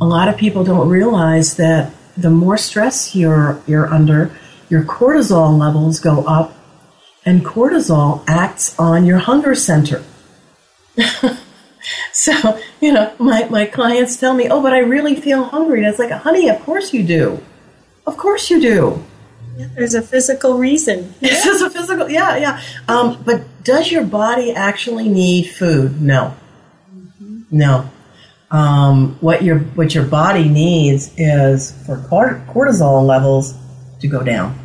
A 0.00 0.06
lot 0.06 0.28
of 0.28 0.36
people 0.36 0.64
don't 0.64 0.88
realize 0.88 1.56
that 1.56 1.92
the 2.16 2.30
more 2.30 2.56
stress 2.56 3.14
you're, 3.14 3.60
you're 3.66 3.92
under, 3.92 4.34
your 4.68 4.84
cortisol 4.84 5.58
levels 5.58 5.98
go 5.98 6.24
up, 6.24 6.54
and 7.24 7.44
cortisol 7.44 8.24
acts 8.26 8.78
on 8.78 9.04
your 9.04 9.18
hunger 9.18 9.54
center. 9.54 10.02
so, 12.12 12.60
you 12.80 12.92
know, 12.92 13.12
my, 13.18 13.44
my 13.48 13.66
clients 13.66 14.16
tell 14.16 14.34
me, 14.34 14.48
oh, 14.48 14.62
but 14.62 14.72
I 14.72 14.78
really 14.78 15.16
feel 15.16 15.44
hungry. 15.44 15.78
And 15.78 15.88
it's 15.88 15.98
like, 15.98 16.10
honey, 16.10 16.48
of 16.48 16.60
course 16.60 16.92
you 16.92 17.02
do. 17.02 17.42
Of 18.06 18.16
course 18.16 18.50
you 18.50 18.60
do. 18.60 19.04
Yeah, 19.56 19.68
there's 19.74 19.94
a 19.94 20.02
physical 20.02 20.58
reason. 20.58 21.14
This 21.20 21.46
is 21.46 21.62
a 21.62 21.70
physical, 21.70 22.08
yeah, 22.10 22.36
yeah. 22.36 22.62
Um, 22.88 23.22
but 23.24 23.44
does 23.64 23.92
your 23.92 24.04
body 24.04 24.52
actually 24.52 25.08
need 25.08 25.44
food? 25.44 26.00
No. 26.00 26.34
Mm-hmm. 26.90 27.42
No. 27.50 27.90
Um, 28.50 29.16
what 29.20 29.42
your 29.42 29.60
what 29.60 29.94
your 29.94 30.04
body 30.04 30.46
needs 30.46 31.10
is 31.16 31.72
for 31.86 31.96
cortisol 31.96 33.06
levels 33.06 33.54
to 34.00 34.08
go 34.08 34.22
down. 34.22 34.61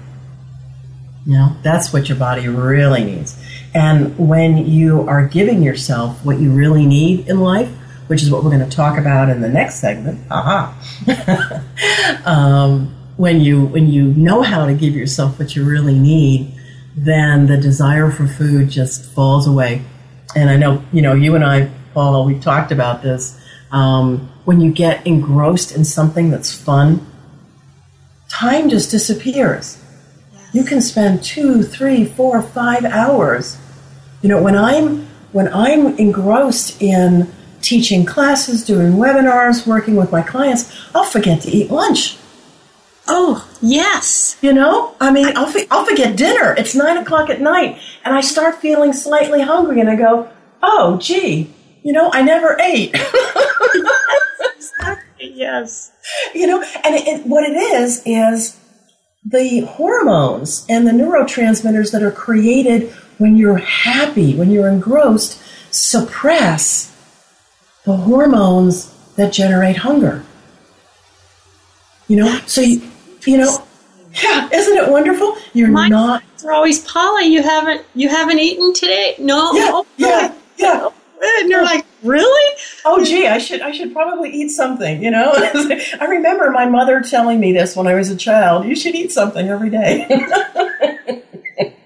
You 1.28 1.34
know, 1.34 1.58
that's 1.62 1.92
what 1.92 2.08
your 2.08 2.18
body 2.18 2.48
really 2.48 3.04
needs. 3.04 3.38
And 3.74 4.18
when 4.18 4.66
you 4.66 5.02
are 5.10 5.28
giving 5.28 5.62
yourself 5.62 6.24
what 6.24 6.40
you 6.40 6.52
really 6.52 6.86
need 6.86 7.28
in 7.28 7.42
life, 7.42 7.68
which 8.08 8.24
is 8.24 8.32
what 8.32 8.46
we're 8.46 8.50
going 8.50 8.68
to 8.68 8.74
talk 8.74 8.98
about 8.98 9.28
in 9.28 9.42
the 9.42 9.50
next 9.50 9.82
segment, 9.82 10.22
aha. 10.32 10.74
um, 12.26 12.96
when 13.18 13.42
you 13.42 13.66
when 13.66 13.88
you 13.88 14.04
know 14.14 14.42
how 14.42 14.68
to 14.68 14.74
give 14.74 14.96
yourself 14.96 15.38
what 15.38 15.54
you 15.54 15.66
really 15.66 16.00
need, 16.00 16.54
then 16.96 17.48
the 17.48 17.58
desire 17.58 18.10
for 18.10 18.26
food 18.26 18.70
just 18.70 19.04
falls 19.12 19.48
away. 19.48 19.82
And 20.34 20.50
I 20.50 20.56
know 20.56 20.82
you 20.94 21.02
know 21.02 21.14
you 21.14 21.36
and 21.36 21.44
I, 21.44 21.70
Paula, 21.94 22.24
we've 22.24 22.42
talked 22.42 22.72
about 22.72 23.04
this. 23.04 23.38
Um, 23.70 24.30
when 24.46 24.62
you 24.62 24.72
get 24.72 25.06
engrossed 25.06 25.76
in 25.76 25.84
something 25.84 26.32
that's 26.32 26.54
fun, 26.54 27.06
time 28.30 28.70
just 28.70 28.92
disappears. 28.92 29.84
You 30.58 30.64
can 30.64 30.82
spend 30.82 31.24
two, 31.24 31.62
three, 31.62 32.04
four, 32.04 32.42
five 32.42 32.84
hours. 32.84 33.60
You 34.24 34.30
know, 34.30 34.42
when 34.42 34.56
I'm 34.56 35.06
when 35.32 35.54
I'm 35.54 35.96
engrossed 36.00 36.82
in 36.82 37.32
teaching 37.62 38.08
classes, 38.08 38.66
doing 38.66 38.94
webinars, 38.94 39.68
working 39.68 39.96
with 39.96 40.12
my 40.12 40.24
clients, 40.24 40.76
I'll 40.96 41.04
forget 41.04 41.42
to 41.42 41.52
eat 41.52 41.70
lunch. 41.70 42.18
Oh, 43.08 43.48
yes. 43.62 44.36
You 44.42 44.52
know, 44.52 44.96
I 45.00 45.12
mean, 45.12 45.28
I'll, 45.38 45.54
I'll 45.70 45.86
forget 45.86 46.18
dinner. 46.18 46.56
It's 46.58 46.74
nine 46.74 46.98
o'clock 46.98 47.30
at 47.30 47.40
night, 47.40 47.78
and 48.04 48.16
I 48.16 48.22
start 48.22 48.56
feeling 48.56 48.94
slightly 48.94 49.44
hungry, 49.44 49.80
and 49.80 49.92
I 49.92 49.96
go, 49.96 50.28
oh, 50.64 50.98
gee, 50.98 51.54
you 51.84 51.94
know, 51.94 52.10
I 52.12 52.24
never 52.24 52.58
ate. 52.60 52.96
yes. 55.20 55.92
You 56.34 56.48
know, 56.48 56.64
and 56.86 56.96
it, 56.96 57.06
it, 57.06 57.26
what 57.28 57.44
it 57.44 57.56
is, 57.56 58.02
is 58.06 58.58
the 59.30 59.60
hormones 59.62 60.66
and 60.70 60.88
the 60.88 60.92
neurotransmitters 60.92 61.92
that 61.92 62.02
are 62.02 62.12
created 62.12 62.92
when 63.18 63.36
you're 63.36 63.58
happy, 63.58 64.36
when 64.36 64.52
you're 64.52 64.70
engrossed, 64.70 65.42
suppress 65.72 66.96
the 67.84 67.96
hormones 67.96 68.94
that 69.16 69.34
generate 69.34 69.78
hunger. 69.78 70.24
You 72.08 72.18
know, 72.18 72.40
so 72.46 72.62
you, 72.62 72.82
you 73.26 73.38
know, 73.38 73.64
yeah, 74.24 74.50
isn't 74.54 74.78
it 74.78 74.90
wonderful? 74.90 75.36
You're 75.54 75.70
My 75.70 75.90
not. 75.90 76.24
They're 76.42 76.54
always 76.54 76.80
Paula. 76.80 77.24
You 77.26 77.44
haven't 77.44 77.86
you 77.96 78.08
haven't 78.08 78.40
eaten 78.40 78.74
today? 78.74 79.16
No. 79.20 79.52
Yeah, 79.54 79.72
oh, 79.74 79.86
yeah, 79.98 80.34
yeah. 80.58 80.80
Oh, 80.84 81.40
and 81.42 81.50
you're 81.50 81.64
like, 81.64 81.86
really? 82.04 82.62
Oh, 82.86 83.04
gee, 83.04 83.28
I 83.28 83.38
should 83.38 83.62
I 83.62 83.72
should 83.72 83.94
probably 83.94 84.30
eat 84.30 84.50
something. 84.50 85.04
You 85.04 85.12
know, 85.12 85.32
I 85.36 86.06
remember 86.08 86.52
my 86.52 86.66
mother 86.66 87.02
telling 87.02 87.40
me 87.40 87.54
this 87.54 87.76
when 87.76 87.88
I 87.88 87.96
was 87.96 88.10
a 88.10 88.18
child. 88.18 88.66
You 88.66 88.76
should 88.76 88.96
eat 88.96 89.12
something 89.12 89.48
every 89.48 89.70
day. 89.70 90.06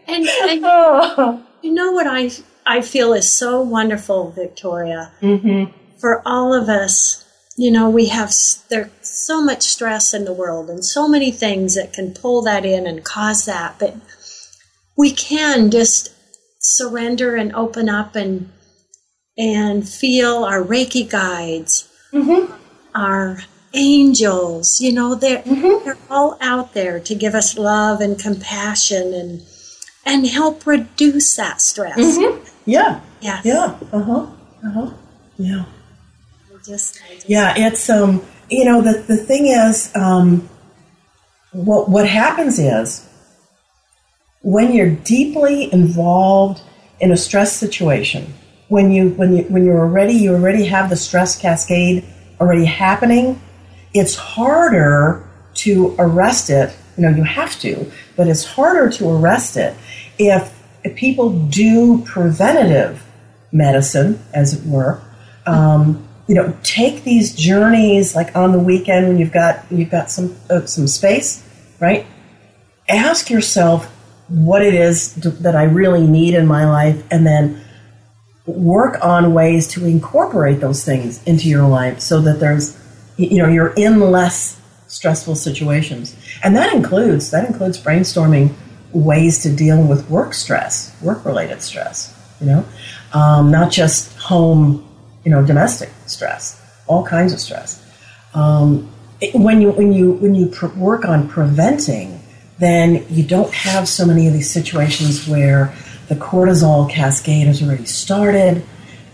and, 0.08 0.28
and 0.28 0.62
oh. 0.64 1.46
you 1.62 1.74
know 1.74 1.92
what 1.92 2.08
I 2.08 2.32
I 2.66 2.82
feel 2.82 3.14
is 3.14 3.30
so 3.30 3.62
wonderful, 3.62 4.32
Victoria, 4.32 5.12
mm-hmm. 5.22 5.72
for 6.00 6.22
all 6.26 6.54
of 6.54 6.70
us 6.70 7.22
you 7.58 7.72
know, 7.72 7.90
we 7.90 8.08
have 8.08 8.34
there's 8.70 8.90
so 9.02 9.44
much 9.44 9.62
stress 9.62 10.16
in 10.16 10.26
the 10.26 10.34
world 10.34 10.70
and 10.70 10.84
so 10.84 11.08
many 11.08 11.32
things 11.32 11.76
that 11.76 11.94
can 11.94 12.12
pull 12.14 12.42
that 12.42 12.66
in 12.66 12.88
and 12.88 13.04
cause 13.04 13.46
that, 13.46 13.78
but 13.78 13.96
we 14.98 15.12
can 15.12 15.70
just 15.70 16.12
surrender 16.60 17.36
and 17.36 17.54
open 17.54 17.90
up 17.90 18.16
and 18.16 18.52
and 19.38 19.88
feel 19.88 20.44
our 20.44 20.62
Reiki 20.62 21.10
guides, 21.10 21.90
mm-hmm. 22.12 22.54
our 22.96 23.40
angels. 23.74 24.82
You 24.82 24.94
know, 24.94 25.16
they're 25.16 25.44
mm-hmm. 25.44 25.86
they're 25.86 25.98
all 26.10 26.38
out 26.42 26.74
there 26.74 27.00
to 27.00 27.16
give 27.16 27.36
us 27.36 27.58
love 27.58 28.02
and 28.02 28.20
compassion 28.20 29.14
and 29.14 29.42
and 30.06 30.28
help 30.28 30.66
reduce 30.66 31.36
that 31.36 31.62
stress. 31.62 31.98
Mm-hmm. 31.98 32.44
Yeah. 32.66 33.02
Yes. 33.22 33.46
Yeah. 33.46 33.78
Uh 33.92 34.04
huh. 34.04 34.28
Uh 34.64 34.72
huh. 34.72 34.94
Yeah 35.38 35.66
just, 36.64 37.02
I 37.10 37.16
just 37.16 37.30
yeah, 37.30 37.54
it's 37.58 37.90
um, 37.90 38.26
you 38.50 38.66
know, 38.66 38.82
the 38.82 39.00
the 39.00 39.18
thing 39.18 39.48
is, 39.48 39.92
um, 39.96 40.50
what 41.52 41.90
what 41.90 42.08
happens 42.08 42.60
is 42.60 43.08
when 44.42 44.74
you're 44.74 44.90
deeply 44.90 45.72
involved 45.72 46.62
in 47.00 47.12
a 47.12 47.18
stress 47.18 47.54
situation, 47.56 48.34
when 48.72 48.90
you 48.90 49.10
when 49.10 49.36
you 49.36 49.44
when 49.44 49.66
you're 49.66 49.82
already 49.82 50.14
you 50.14 50.34
already 50.34 50.64
have 50.64 50.90
the 50.90 50.96
stress 50.96 51.38
cascade 51.38 52.06
already 52.40 52.64
happening, 52.64 53.42
it's 53.94 54.16
harder 54.16 55.28
to 55.56 55.94
arrest 56.00 56.50
it. 56.50 56.74
You 56.96 57.04
know, 57.04 57.10
you 57.10 57.24
have 57.24 57.60
to, 57.60 57.92
but 58.16 58.30
it's 58.30 58.46
harder 58.46 58.90
to 58.92 59.10
arrest 59.10 59.58
it 59.58 59.76
if, 60.18 60.58
if 60.86 60.96
people 60.96 61.48
do 61.48 62.02
preventative 62.06 63.04
medicine, 63.52 64.22
as 64.34 64.54
it 64.54 64.66
were. 64.66 65.02
Um, 65.46 66.08
you 66.28 66.36
know, 66.36 66.58
take 66.64 67.04
these 67.04 67.36
journeys 67.36 68.16
like 68.16 68.34
on 68.38 68.54
the 68.54 68.60
weekend 68.60 69.10
when 69.10 69.18
you've 69.18 69.34
got 69.34 69.66
you've 69.70 69.92
got 69.92 70.10
some 70.10 70.34
uh, 70.50 70.66
some 70.66 70.88
space, 70.88 71.46
right? 71.82 72.06
Ask 72.88 73.30
yourself 73.30 73.88
what 74.30 74.62
it 74.62 74.74
is 74.74 75.14
that 75.16 75.58
I 75.58 75.64
really 75.64 76.08
need 76.08 76.36
in 76.36 76.48
my 76.48 76.70
life, 76.70 77.04
and 77.12 77.28
then 77.28 77.61
work 78.46 79.04
on 79.04 79.34
ways 79.34 79.68
to 79.70 79.86
incorporate 79.86 80.60
those 80.60 80.84
things 80.84 81.24
into 81.24 81.48
your 81.48 81.68
life 81.68 82.00
so 82.00 82.22
that 82.22 82.40
there's 82.40 82.78
you 83.18 83.38
know 83.38 83.48
you're 83.48 83.74
in 83.74 84.00
less 84.00 84.60
stressful 84.88 85.36
situations, 85.36 86.16
and 86.44 86.56
that 86.56 86.74
includes 86.74 87.32
that 87.32 87.48
includes 87.48 87.80
brainstorming 87.80 88.54
ways 88.94 89.44
to 89.44 89.56
deal 89.56 89.82
with 89.82 90.10
work 90.10 90.34
stress, 90.34 90.96
work 91.02 91.24
related 91.26 91.62
stress. 91.62 92.18
You 92.40 92.48
know, 92.48 92.66
um, 93.14 93.52
not 93.52 93.72
just 93.72 94.18
home 94.18 94.88
you 95.24 95.32
know, 95.32 95.46
domestic 95.46 95.90
stress, 96.08 96.62
all 96.88 97.06
kinds 97.06 97.34
of 97.34 97.40
stress. 97.40 97.84
Um, 98.34 98.90
it, 99.20 99.36
when 99.36 99.62
you 99.62 99.72
when 99.72 99.94
you 99.94 100.14
when 100.14 100.34
you 100.36 100.48
pr- 100.48 100.68
work 100.68 101.06
on 101.06 101.28
preventing, 101.28 102.22
then 102.60 103.06
you 103.10 103.24
don't 103.24 103.54
have 103.54 103.88
so 103.88 104.06
many 104.06 104.28
of 104.28 104.34
these 104.34 104.50
situations 104.50 105.28
where 105.28 105.74
the 106.12 106.18
cortisol 106.18 106.90
cascade 106.90 107.48
has 107.48 107.64
already 107.64 107.86
started, 107.86 108.66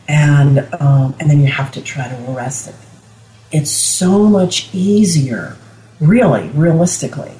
and 0.07 0.67
um, 0.81 1.13
and 1.19 1.29
then 1.29 1.41
you 1.41 1.45
have 1.45 1.71
to 1.73 1.81
try 1.83 2.07
to 2.07 2.31
arrest 2.31 2.69
it. 2.69 2.75
It's 3.51 3.69
so 3.69 4.23
much 4.23 4.73
easier, 4.73 5.57
really, 5.99 6.49
realistically, 6.55 7.33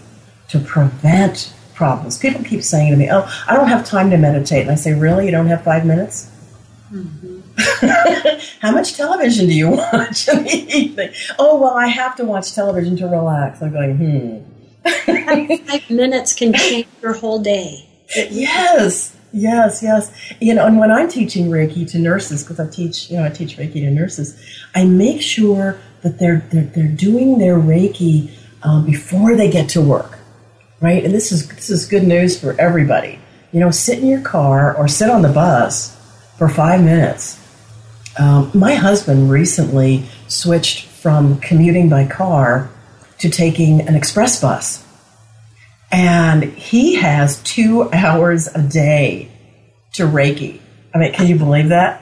to 0.50 0.60
prevent 0.60 1.52
problems. 1.74 2.20
People 2.20 2.44
keep 2.44 2.62
saying 2.62 2.92
to 2.92 2.98
me, 2.98 3.10
"Oh, 3.12 3.28
I 3.48 3.56
don't 3.56 3.68
have 3.68 3.84
time 3.84 4.12
to 4.12 4.18
meditate," 4.18 4.62
and 4.62 4.70
I 4.70 4.76
say, 4.76 4.94
"Really? 4.94 5.26
You 5.26 5.32
don't 5.32 5.48
have 5.48 5.64
five 5.64 5.88
minutes?" 5.88 6.30
Mm-hmm. 6.94 7.40
How 8.62 8.72
much 8.72 8.94
television 8.94 9.48
do 9.48 9.56
you 9.56 9.72
watch 9.92 10.28
in 10.28 10.44
the 10.44 10.54
evening? 10.54 11.10
Oh, 11.40 11.60
well, 11.60 11.74
I 11.74 11.88
have 11.88 12.16
to 12.18 12.26
watch 12.26 12.54
television 12.54 12.96
to 12.98 13.08
relax. 13.08 13.60
I'm 13.64 13.72
going, 13.72 13.98
hmm. 13.98 14.88
Five 15.68 15.90
minutes 15.90 16.36
can 16.36 16.54
change 16.54 16.86
your 17.02 17.14
whole 17.14 17.40
day. 17.40 17.90
yes, 18.16 19.17
yes, 19.32 19.82
yes. 19.82 20.12
You 20.40 20.54
know, 20.54 20.66
and 20.66 20.80
when 20.80 20.92
I'm 20.92 21.10
teaching 21.10 21.48
Reiki 21.48 21.90
to 21.92 22.00
nurses, 22.00 22.44
because 22.44 22.60
I 22.60 22.68
teach, 22.68 23.10
you 23.10 23.18
know, 23.18 23.26
I 23.26 23.30
teach 23.30 23.58
Reiki 23.58 23.74
to 23.74 23.92
nurses, 23.92 24.40
I 24.76 24.86
make 24.86 25.22
sure 25.22 25.80
that 26.02 26.20
they're 26.20 26.46
they're, 26.52 26.66
they're 26.66 26.88
doing 26.88 27.38
their 27.38 27.58
Reiki 27.58 28.32
um, 28.64 28.86
before 28.86 29.36
they 29.36 29.50
get 29.50 29.70
to 29.70 29.82
work, 29.82 30.20
right? 30.82 31.04
And 31.04 31.14
this 31.14 31.32
is 31.32 31.48
this 31.48 31.70
is 31.70 31.86
good 31.86 32.04
news 32.04 32.40
for 32.40 32.60
everybody. 32.60 33.20
You 33.52 33.60
know, 33.60 33.72
sit 33.72 34.00
in 34.00 34.08
your 34.08 34.22
car 34.22 34.76
or 34.76 34.88
sit 34.88 35.10
on 35.10 35.22
the 35.22 35.30
bus 35.30 35.96
for 36.38 36.50
five 36.50 36.84
minutes 36.84 37.40
um, 38.20 38.52
my 38.54 38.74
husband 38.76 39.30
recently 39.30 40.06
switched 40.28 40.86
from 40.88 41.40
commuting 41.40 41.90
by 41.90 42.08
car 42.08 42.70
to 43.20 43.30
taking 43.30 43.82
an 43.82 43.96
express 43.96 44.42
bus. 44.42 44.84
And 45.92 46.44
he 46.44 46.96
has 46.96 47.42
two 47.44 47.90
hours 47.92 48.48
a 48.48 48.62
day 48.62 49.32
to 49.94 50.04
Reiki. 50.04 50.60
I 50.94 50.98
mean, 50.98 51.14
can 51.14 51.28
you 51.28 51.38
believe 51.38 51.70
that? 51.70 52.02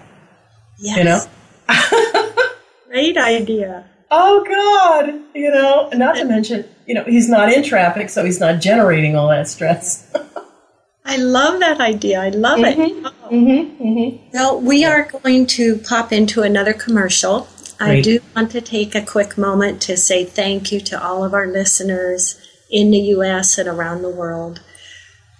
Yes. 0.79 0.97
You 0.97 1.03
know? 1.03 2.43
Great 2.87 3.17
idea. 3.17 3.85
Oh 4.11 4.43
God! 4.47 5.19
You 5.33 5.51
know, 5.51 5.89
not 5.93 6.15
to 6.15 6.25
mention, 6.25 6.65
you 6.85 6.93
know, 6.93 7.03
he's 7.03 7.27
not 7.27 7.51
in 7.51 7.63
traffic, 7.63 8.09
so 8.09 8.23
he's 8.23 8.39
not 8.39 8.61
generating 8.61 9.15
all 9.15 9.29
that 9.29 9.47
stress. 9.47 10.09
I 11.05 11.17
love 11.17 11.59
that 11.59 11.79
idea. 11.79 12.19
I 12.19 12.29
love 12.29 12.59
it. 12.59 12.77
mm-hmm, 12.77 13.83
mm-hmm. 13.83 14.29
Well, 14.33 14.59
we 14.59 14.85
are 14.85 15.03
going 15.03 15.45
to 15.47 15.77
pop 15.77 16.11
into 16.11 16.41
another 16.41 16.73
commercial. 16.73 17.47
I 17.79 18.01
do 18.01 18.19
want 18.35 18.51
to 18.51 18.61
take 18.61 18.95
a 18.95 19.05
quick 19.05 19.37
moment 19.37 19.81
to 19.83 19.97
say 19.97 20.23
thank 20.23 20.71
you 20.71 20.79
to 20.81 21.03
all 21.03 21.23
of 21.23 21.33
our 21.33 21.45
listeners 21.45 22.39
in 22.69 22.91
the 22.91 22.99
U.S. 22.99 23.57
and 23.57 23.67
around 23.67 24.01
the 24.01 24.09
world. 24.09 24.61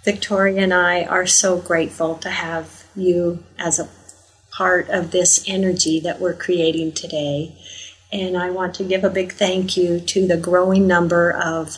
Victoria 0.04 0.62
and 0.62 0.74
I 0.74 1.04
are 1.04 1.26
so 1.26 1.60
grateful 1.60 2.16
to 2.18 2.30
have 2.30 2.86
you 2.96 3.44
as 3.58 3.80
a 3.80 3.90
part 4.52 4.90
of 4.90 5.12
this 5.12 5.44
energy 5.48 6.00
that 6.00 6.20
we're 6.20 6.36
creating 6.36 6.94
today. 6.94 7.58
And 8.12 8.38
I 8.38 8.52
want 8.52 8.76
to 8.76 8.84
give 8.84 9.04
a 9.04 9.10
big 9.10 9.34
thank 9.34 9.76
you 9.76 10.00
to 10.00 10.28
the 10.28 10.38
growing 10.38 10.88
number 10.88 11.32
of 11.32 11.78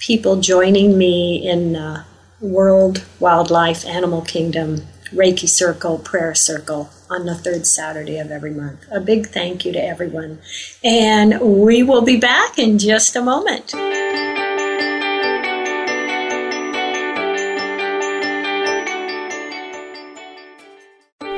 people 0.00 0.40
joining 0.40 0.98
me 0.98 1.48
in 1.48 1.76
uh, 1.76 2.04
World 2.40 3.04
Wildlife 3.20 3.86
Animal 3.86 4.22
Kingdom 4.22 4.82
Reiki 5.12 5.48
Circle 5.48 5.98
Prayer 5.98 6.34
Circle 6.34 6.90
on 7.08 7.26
the 7.26 7.34
third 7.34 7.66
Saturday 7.66 8.18
of 8.18 8.30
every 8.30 8.52
month. 8.52 8.84
A 8.90 8.98
big 8.98 9.28
thank 9.28 9.64
you 9.64 9.72
to 9.72 9.84
everyone. 9.84 10.40
And 10.82 11.38
we 11.40 11.82
will 11.82 12.02
be 12.02 12.16
back 12.16 12.58
in 12.58 12.78
just 12.78 13.14
a 13.14 13.22
moment. 13.22 13.74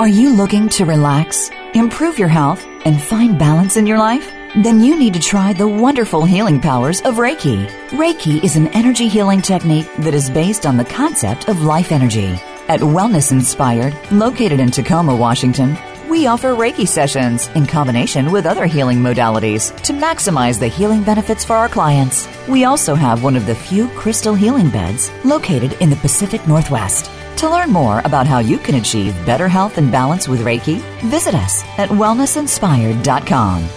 Are 0.04 0.18
you 0.22 0.34
looking 0.34 0.68
to 0.68 0.84
relax, 0.84 1.48
improve 1.72 2.18
your 2.18 2.28
health, 2.28 2.62
and 2.84 3.02
find 3.02 3.38
balance 3.38 3.78
in 3.78 3.86
your 3.86 3.96
life? 3.96 4.30
Then 4.54 4.80
you 4.80 4.98
need 4.98 5.14
to 5.14 5.18
try 5.18 5.54
the 5.54 5.66
wonderful 5.66 6.26
healing 6.26 6.60
powers 6.60 7.00
of 7.00 7.14
Reiki. 7.14 7.66
Reiki 7.88 8.44
is 8.44 8.54
an 8.54 8.68
energy 8.74 9.08
healing 9.08 9.40
technique 9.40 9.90
that 10.00 10.12
is 10.12 10.28
based 10.28 10.66
on 10.66 10.76
the 10.76 10.84
concept 10.84 11.48
of 11.48 11.62
life 11.62 11.90
energy. 11.90 12.38
At 12.68 12.80
Wellness 12.80 13.32
Inspired, 13.32 13.96
located 14.12 14.60
in 14.60 14.70
Tacoma, 14.70 15.16
Washington, 15.16 15.74
we 16.06 16.26
offer 16.26 16.48
Reiki 16.48 16.86
sessions 16.86 17.46
in 17.54 17.64
combination 17.64 18.30
with 18.30 18.44
other 18.44 18.66
healing 18.66 18.98
modalities 18.98 19.74
to 19.84 19.94
maximize 19.94 20.60
the 20.60 20.68
healing 20.68 21.02
benefits 21.02 21.46
for 21.46 21.56
our 21.56 21.70
clients. 21.70 22.28
We 22.46 22.64
also 22.64 22.94
have 22.94 23.22
one 23.22 23.36
of 23.36 23.46
the 23.46 23.54
few 23.54 23.88
crystal 23.96 24.34
healing 24.34 24.68
beds 24.68 25.10
located 25.24 25.72
in 25.80 25.88
the 25.88 25.96
Pacific 25.96 26.46
Northwest. 26.46 27.10
To 27.38 27.50
learn 27.50 27.70
more 27.70 28.00
about 28.04 28.26
how 28.26 28.38
you 28.38 28.58
can 28.58 28.76
achieve 28.76 29.14
better 29.26 29.48
health 29.48 29.76
and 29.76 29.90
balance 29.90 30.28
with 30.28 30.40
Reiki, 30.40 30.80
visit 31.10 31.34
us 31.34 31.62
at 31.78 31.88
wellnessinspired.com. 31.88 33.68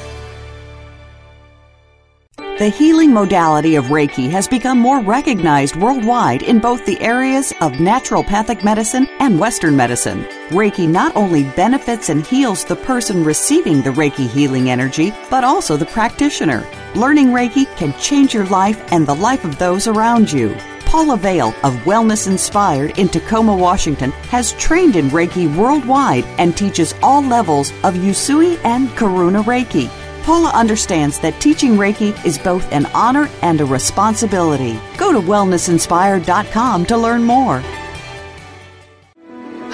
The 2.59 2.69
healing 2.69 3.13
modality 3.13 3.75
of 3.75 3.85
Reiki 3.85 4.31
has 4.31 4.47
become 4.47 4.79
more 4.79 4.99
recognized 4.99 5.75
worldwide 5.75 6.41
in 6.41 6.59
both 6.59 6.83
the 6.87 6.99
areas 7.01 7.51
of 7.61 7.73
naturopathic 7.73 8.63
medicine 8.63 9.07
and 9.19 9.39
Western 9.39 9.75
medicine. 9.75 10.23
Reiki 10.49 10.89
not 10.89 11.15
only 11.15 11.43
benefits 11.43 12.09
and 12.09 12.25
heals 12.25 12.65
the 12.65 12.75
person 12.75 13.23
receiving 13.23 13.83
the 13.83 13.91
Reiki 13.91 14.27
healing 14.27 14.71
energy, 14.71 15.13
but 15.29 15.43
also 15.43 15.77
the 15.77 15.85
practitioner. 15.85 16.65
Learning 16.95 17.27
Reiki 17.27 17.67
can 17.75 17.93
change 17.99 18.33
your 18.33 18.47
life 18.47 18.91
and 18.91 19.05
the 19.05 19.13
life 19.13 19.45
of 19.45 19.59
those 19.59 19.87
around 19.87 20.31
you. 20.31 20.55
Paula 20.87 21.17
Vale 21.17 21.53
of 21.63 21.73
Wellness 21.83 22.27
Inspired 22.27 22.97
in 22.97 23.09
Tacoma, 23.09 23.53
Washington 23.53 24.11
has 24.31 24.53
trained 24.53 24.95
in 24.95 25.09
Reiki 25.09 25.53
worldwide 25.53 26.23
and 26.39 26.55
teaches 26.55 26.95
all 27.03 27.21
levels 27.21 27.71
of 27.83 27.95
Usui 27.95 28.57
and 28.63 28.87
Karuna 28.89 29.43
Reiki. 29.43 29.89
Paula 30.23 30.49
understands 30.51 31.19
that 31.19 31.39
teaching 31.41 31.73
Reiki 31.73 32.13
is 32.25 32.37
both 32.37 32.71
an 32.71 32.85
honor 32.87 33.29
and 33.41 33.59
a 33.59 33.65
responsibility. 33.65 34.79
Go 34.97 35.11
to 35.11 35.19
wellnessinspired.com 35.19 36.85
to 36.85 36.97
learn 36.97 37.21
more. 37.21 37.61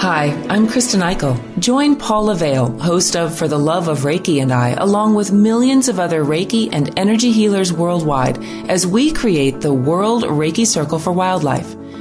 Hi, 0.03 0.33
I'm 0.49 0.67
Kristen 0.67 0.99
Eichel. 0.99 1.39
Join 1.59 1.95
Paula 1.95 2.35
Vale, 2.35 2.77
host 2.77 3.15
of 3.15 3.37
For 3.37 3.47
the 3.47 3.57
Love 3.57 3.87
of 3.87 3.99
Reiki 3.99 4.41
and 4.41 4.51
I, 4.51 4.71
along 4.71 5.15
with 5.15 5.31
millions 5.31 5.87
of 5.87 5.97
other 5.97 6.25
Reiki 6.25 6.67
and 6.73 6.91
energy 6.99 7.31
healers 7.31 7.71
worldwide, 7.71 8.37
as 8.67 8.85
we 8.85 9.13
create 9.13 9.61
the 9.61 9.73
World 9.73 10.23
Reiki 10.23 10.67
Circle 10.67 10.99
for 10.99 11.13
Wildlife. 11.13 11.73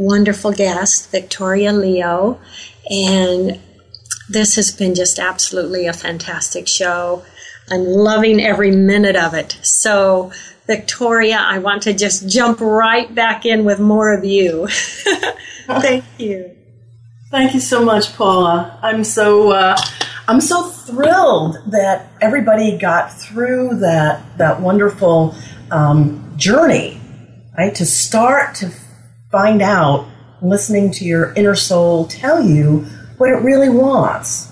wonderful 0.00 0.52
guest, 0.52 1.10
Victoria 1.10 1.72
Leo. 1.72 2.40
And 2.90 3.60
this 4.28 4.56
has 4.56 4.72
been 4.72 4.94
just 4.94 5.18
absolutely 5.18 5.86
a 5.86 5.92
fantastic 5.92 6.66
show. 6.66 7.24
I'm 7.70 7.84
loving 7.84 8.40
every 8.40 8.70
minute 8.70 9.16
of 9.16 9.34
it. 9.34 9.58
So, 9.62 10.32
Victoria, 10.66 11.36
I 11.38 11.58
want 11.58 11.82
to 11.82 11.92
just 11.92 12.28
jump 12.28 12.60
right 12.60 13.14
back 13.14 13.44
in 13.44 13.64
with 13.64 13.78
more 13.78 14.12
of 14.12 14.24
you. 14.24 14.66
Thank 15.66 16.04
you. 16.18 16.56
Thank 17.30 17.54
you 17.54 17.60
so 17.60 17.84
much, 17.84 18.16
Paula. 18.16 18.78
I'm 18.82 19.04
so 19.04 19.52
uh, 19.52 19.76
I'm 20.26 20.40
so 20.40 20.68
thrilled 20.68 21.58
that 21.68 22.08
everybody 22.20 22.76
got 22.76 23.12
through 23.12 23.78
that 23.80 24.38
that 24.38 24.60
wonderful 24.60 25.34
um, 25.70 26.34
journey, 26.36 27.00
right? 27.56 27.72
To 27.76 27.86
start 27.86 28.56
to 28.56 28.72
find 29.30 29.62
out, 29.62 30.06
listening 30.42 30.90
to 30.90 31.04
your 31.04 31.32
inner 31.34 31.54
soul 31.54 32.06
tell 32.06 32.42
you 32.42 32.86
what 33.18 33.28
it 33.30 33.42
really 33.42 33.68
wants, 33.68 34.50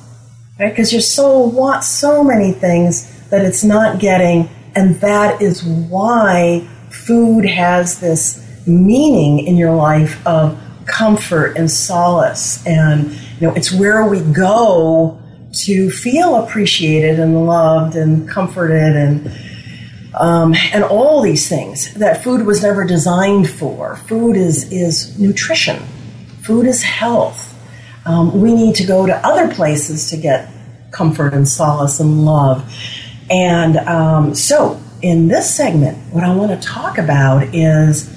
right? 0.58 0.70
Because 0.70 0.92
your 0.92 1.02
soul 1.02 1.50
wants 1.50 1.86
so 1.86 2.22
many 2.22 2.52
things 2.52 3.28
that 3.30 3.44
it's 3.44 3.64
not 3.64 3.98
getting, 3.98 4.48
and 4.74 4.96
that 4.96 5.40
is 5.40 5.64
why 5.64 6.66
food 6.90 7.44
has 7.46 8.00
this 8.00 8.44
meaning 8.66 9.46
in 9.46 9.56
your 9.56 9.74
life 9.74 10.24
of 10.26 10.58
comfort 10.86 11.56
and 11.56 11.70
solace 11.70 12.66
and 12.66 13.12
you 13.12 13.46
know 13.46 13.52
it's 13.54 13.70
where 13.70 14.06
we 14.06 14.20
go 14.32 15.20
to 15.52 15.90
feel 15.90 16.36
appreciated 16.36 17.20
and 17.20 17.46
loved 17.46 17.94
and 17.94 18.26
comforted 18.26 18.96
and 18.96 19.30
um, 20.14 20.54
and 20.72 20.84
all 20.84 21.20
these 21.22 21.48
things 21.48 21.94
that 21.94 22.24
food 22.24 22.46
was 22.46 22.62
never 22.62 22.84
designed 22.84 23.48
for. 23.50 23.96
Food 23.96 24.36
is 24.36 24.70
is 24.72 25.18
nutrition. 25.18 25.82
Food 26.42 26.66
is 26.66 26.82
health. 26.82 27.54
Um, 28.06 28.40
we 28.40 28.54
need 28.54 28.74
to 28.76 28.86
go 28.86 29.06
to 29.06 29.14
other 29.26 29.52
places 29.54 30.10
to 30.10 30.16
get 30.16 30.50
comfort 30.90 31.34
and 31.34 31.46
solace 31.46 32.00
and 32.00 32.24
love. 32.24 32.72
And 33.30 33.76
um, 33.76 34.34
so 34.34 34.80
in 35.02 35.28
this 35.28 35.54
segment, 35.54 35.98
what 36.12 36.24
I 36.24 36.34
want 36.34 36.50
to 36.50 36.66
talk 36.66 36.98
about 36.98 37.54
is 37.54 38.14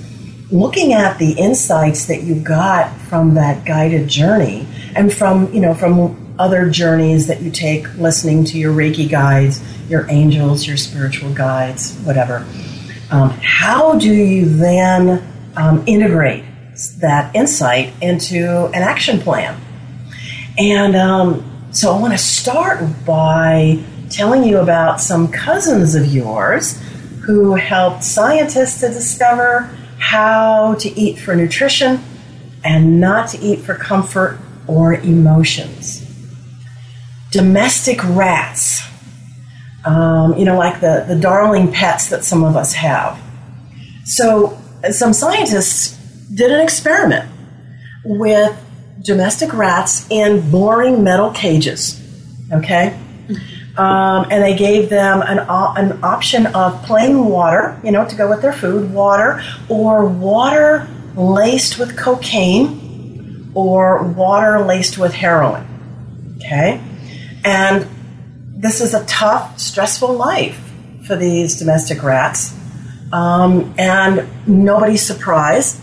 looking 0.52 0.94
at 0.94 1.18
the 1.18 1.34
insights 1.34 2.06
that 2.06 2.24
you 2.24 2.36
got 2.36 2.96
from 3.02 3.36
that 3.36 3.66
guided 3.66 4.08
journey 4.08 4.68
and 4.96 5.14
from, 5.14 5.54
you 5.54 5.62
know, 5.62 5.74
from 5.74 6.31
other 6.42 6.72
journeys 6.72 7.28
that 7.28 7.40
you 7.42 7.52
take 7.52 7.88
listening 7.98 8.44
to 8.44 8.58
your 8.58 8.74
Reiki 8.74 9.08
guides, 9.08 9.62
your 9.88 10.10
angels, 10.10 10.66
your 10.66 10.76
spiritual 10.76 11.32
guides, 11.32 11.96
whatever. 12.00 12.46
Um, 13.12 13.30
how 13.42 14.00
do 14.00 14.12
you 14.12 14.50
then 14.50 15.24
um, 15.56 15.84
integrate 15.86 16.44
that 16.98 17.36
insight 17.36 17.94
into 18.02 18.66
an 18.74 18.82
action 18.82 19.20
plan? 19.20 19.62
And 20.58 20.96
um, 20.96 21.70
so 21.72 21.94
I 21.94 22.00
want 22.00 22.14
to 22.14 22.18
start 22.18 22.84
by 23.06 23.84
telling 24.10 24.44
you 24.44 24.58
about 24.58 25.00
some 25.00 25.32
cousins 25.32 25.94
of 25.94 26.08
yours 26.08 26.82
who 27.22 27.54
helped 27.54 28.04
scientists 28.04 28.80
to 28.80 28.88
discover 28.88 29.70
how 30.00 30.74
to 30.80 30.90
eat 31.00 31.20
for 31.20 31.36
nutrition 31.36 32.04
and 32.64 33.00
not 33.00 33.30
to 33.30 33.40
eat 33.40 33.60
for 33.60 33.76
comfort 33.76 34.40
or 34.68 34.96
emotions. 34.96 36.11
Domestic 37.32 38.04
rats, 38.04 38.82
um, 39.86 40.38
you 40.38 40.46
know, 40.46 40.58
like 40.58 40.80
the, 40.82 41.06
the 41.08 41.16
darling 41.16 41.72
pets 41.72 42.10
that 42.10 42.24
some 42.24 42.44
of 42.44 42.56
us 42.56 42.74
have. 42.74 43.20
So, 44.06 44.58
some 44.92 45.14
scientists 45.14 45.98
did 46.34 46.52
an 46.52 46.60
experiment 46.62 47.30
with 48.04 48.58
domestic 49.04 49.54
rats 49.54 50.08
in 50.10 50.50
boring 50.52 51.04
metal 51.04 51.32
cages. 51.32 52.00
Okay? 52.52 52.98
Um, 53.78 54.28
and 54.30 54.44
they 54.44 54.56
gave 54.56 54.90
them 54.90 55.22
an, 55.22 55.40
an 55.40 56.04
option 56.04 56.48
of 56.48 56.84
plain 56.84 57.26
water, 57.26 57.80
you 57.84 57.92
know, 57.92 58.06
to 58.06 58.16
go 58.16 58.30
with 58.30 58.42
their 58.42 58.54
food, 58.54 58.92
water, 58.94 59.42
or 59.70 60.06
water 60.06 60.88
laced 61.16 61.80
with 61.80 61.98
cocaine, 61.98 63.52
or 63.54 64.04
water 64.04 64.64
laced 64.66 64.98
with 64.98 65.14
heroin. 65.14 65.66
Okay? 66.38 66.82
And 67.44 67.88
this 68.62 68.82
is 68.82 68.94
a 68.94 69.04
tough, 69.06 69.60
stressful 69.60 70.14
life 70.14 70.72
for 71.08 71.16
these 71.16 71.58
domestic 71.58 72.04
rats. 72.04 72.54
Um, 73.12 73.74
and 73.78 74.28
nobody's 74.48 75.02
surprised. 75.02 75.80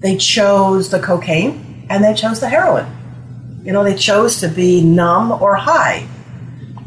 They 0.00 0.16
chose 0.16 0.90
the 0.90 1.00
cocaine 1.00 1.86
and 1.90 2.04
they 2.04 2.14
chose 2.14 2.40
the 2.40 2.48
heroin. 2.48 2.86
You 3.64 3.72
know, 3.72 3.84
they 3.84 3.96
chose 3.96 4.40
to 4.40 4.48
be 4.48 4.82
numb 4.82 5.32
or 5.32 5.56
high 5.56 6.06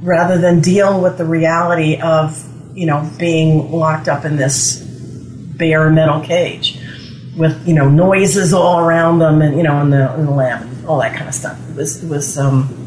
rather 0.02 0.38
than 0.38 0.62
deal 0.62 1.02
with 1.02 1.18
the 1.18 1.26
reality 1.26 2.00
of, 2.02 2.44
you 2.76 2.86
know, 2.86 3.10
being 3.18 3.72
locked 3.72 4.08
up 4.08 4.26
in 4.26 4.38
this 4.38 4.80
bare 4.82 5.90
metal 5.90 6.22
cage 6.22 6.80
with, 7.38 7.68
you 7.68 7.74
know, 7.74 7.90
noises 7.90 8.54
all 8.54 8.80
around 8.80 9.20
them 9.20 9.42
and, 9.42 9.58
you 9.58 9.64
know, 9.64 9.82
in 9.82 9.90
the, 9.90 10.14
in 10.16 10.26
the 10.26 10.32
lab 10.32 10.62
and 10.62 10.86
all 10.88 11.00
that 11.00 11.16
kind 11.16 11.28
of 11.28 11.36
stuff. 11.36 11.60
It 11.70 11.76
was, 11.76 12.04
it 12.04 12.10
was, 12.10 12.38
um, 12.38 12.83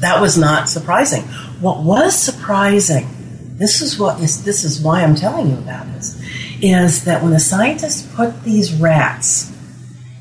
that 0.00 0.20
was 0.20 0.38
not 0.38 0.68
surprising. 0.68 1.22
What 1.60 1.82
was 1.82 2.16
surprising, 2.16 3.08
this 3.56 3.82
is 3.82 3.98
what 3.98 4.20
is, 4.20 4.44
this 4.44 4.64
is 4.64 4.80
why 4.80 5.02
I'm 5.02 5.14
telling 5.14 5.48
you 5.48 5.58
about 5.58 5.86
this, 5.92 6.20
is 6.60 7.04
that 7.04 7.22
when 7.22 7.32
the 7.32 7.40
scientists 7.40 8.06
put 8.14 8.44
these 8.44 8.72
rats 8.74 9.52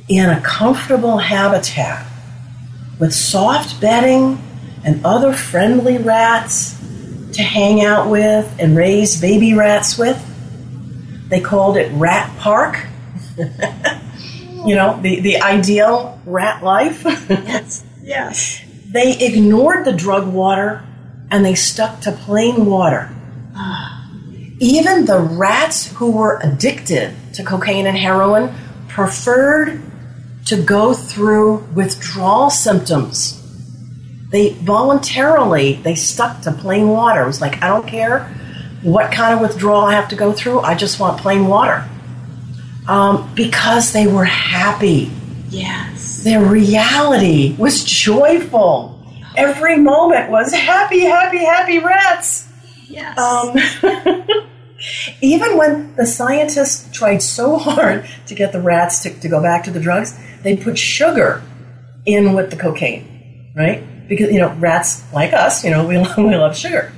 in 0.07 0.29
a 0.29 0.41
comfortable 0.41 1.17
habitat 1.17 2.05
with 2.99 3.13
soft 3.13 3.79
bedding 3.79 4.41
and 4.83 5.05
other 5.05 5.33
friendly 5.33 5.97
rats 5.97 6.75
to 7.33 7.43
hang 7.43 7.83
out 7.83 8.09
with 8.09 8.55
and 8.59 8.75
raise 8.75 9.19
baby 9.19 9.53
rats 9.53 9.97
with. 9.97 10.23
They 11.29 11.41
called 11.41 11.77
it 11.77 11.91
Rat 11.93 12.35
Park. 12.39 12.87
you 13.37 14.75
know, 14.75 14.99
the, 15.01 15.19
the 15.19 15.41
ideal 15.41 16.19
rat 16.25 16.63
life. 16.63 17.03
yes, 17.29 17.83
yes. 18.01 18.61
They 18.91 19.17
ignored 19.19 19.85
the 19.85 19.93
drug 19.93 20.27
water 20.27 20.83
and 21.29 21.43
they 21.43 21.55
stuck 21.55 22.01
to 22.01 22.11
plain 22.11 22.65
water. 22.65 23.09
Even 24.59 25.05
the 25.05 25.19
rats 25.19 25.91
who 25.93 26.11
were 26.11 26.39
addicted 26.41 27.13
to 27.33 27.43
cocaine 27.43 27.85
and 27.85 27.97
heroin 27.97 28.53
preferred 28.87 29.81
to 30.45 30.61
go 30.61 30.93
through 30.93 31.57
withdrawal 31.75 32.49
symptoms 32.49 33.37
they 34.29 34.49
voluntarily 34.49 35.73
they 35.73 35.95
stuck 35.95 36.41
to 36.41 36.51
plain 36.51 36.89
water. 36.89 37.23
It 37.23 37.27
was 37.27 37.41
like 37.41 37.63
I 37.63 37.67
don't 37.67 37.87
care 37.87 38.25
what 38.81 39.11
kind 39.11 39.33
of 39.33 39.41
withdrawal 39.41 39.81
I 39.81 39.93
have 39.93 40.09
to 40.09 40.15
go 40.15 40.33
through. 40.33 40.59
I 40.59 40.75
just 40.75 40.99
want 40.99 41.19
plain 41.19 41.47
water 41.47 41.87
um, 42.87 43.33
because 43.35 43.93
they 43.93 44.07
were 44.07 44.25
happy. 44.25 45.11
Yes, 45.49 45.96
their 46.23 46.43
reality 46.43 47.55
was 47.57 47.83
joyful. 47.83 48.93
Every 49.35 49.77
moment 49.77 50.31
was 50.31 50.53
happy, 50.53 51.01
happy, 51.01 51.39
happy 51.39 51.79
rats. 51.79 52.47
Yes. 52.87 53.17
Um, 53.17 53.55
even 55.21 55.57
when 55.57 55.95
the 55.95 56.05
scientists 56.05 56.89
tried 56.91 57.21
so 57.21 57.57
hard 57.57 58.07
to 58.27 58.35
get 58.35 58.51
the 58.51 58.61
rats 58.61 59.03
to, 59.03 59.13
to 59.19 59.29
go 59.29 59.41
back 59.41 59.63
to 59.65 59.71
the 59.71 59.79
drugs, 59.79 60.17
they 60.43 60.57
put 60.57 60.77
sugar 60.77 61.43
in 62.05 62.33
with 62.33 62.49
the 62.49 62.57
cocaine, 62.57 63.53
right? 63.55 63.83
because 64.07 64.31
you 64.31 64.39
know 64.39 64.53
rats 64.55 65.03
like 65.13 65.33
us, 65.33 65.63
you 65.63 65.69
know, 65.69 65.85
we 65.85 65.97
love, 65.97 66.17
we 66.17 66.35
love 66.35 66.57
sugar. 66.57 66.93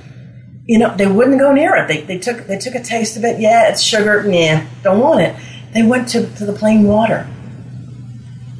You 0.66 0.78
know, 0.78 0.94
they 0.96 1.06
wouldn't 1.06 1.40
go 1.40 1.52
near 1.52 1.74
it. 1.76 1.88
They, 1.88 2.02
they 2.02 2.18
took 2.18 2.46
they 2.46 2.58
took 2.58 2.74
a 2.74 2.82
taste 2.82 3.16
of 3.16 3.24
it. 3.24 3.40
Yeah, 3.40 3.68
it's 3.68 3.82
sugar. 3.82 4.28
Yeah, 4.28 4.66
don't 4.82 5.00
want 5.00 5.20
it. 5.20 5.36
They 5.72 5.82
went 5.82 6.08
to, 6.10 6.26
to 6.36 6.44
the 6.44 6.52
plain 6.52 6.84
water. 6.84 7.28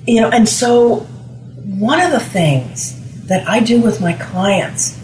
You 0.07 0.23
know, 0.23 0.31
and 0.31 0.49
so 0.49 1.01
one 1.79 2.01
of 2.01 2.11
the 2.11 2.21
things 2.21 2.97
that 3.27 3.47
I 3.49 3.61
do 3.61 3.81
with 3.81 4.01
my 4.01 4.15
clients 4.15 4.99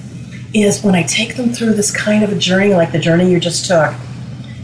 is 0.52 0.82
when 0.82 0.94
I 0.94 1.02
take 1.02 1.36
them 1.36 1.52
through 1.52 1.74
this 1.74 1.94
kind 1.94 2.24
of 2.24 2.32
a 2.32 2.38
journey, 2.38 2.74
like 2.74 2.92
the 2.92 2.98
journey 2.98 3.30
you 3.30 3.38
just 3.38 3.66
took, 3.66 3.94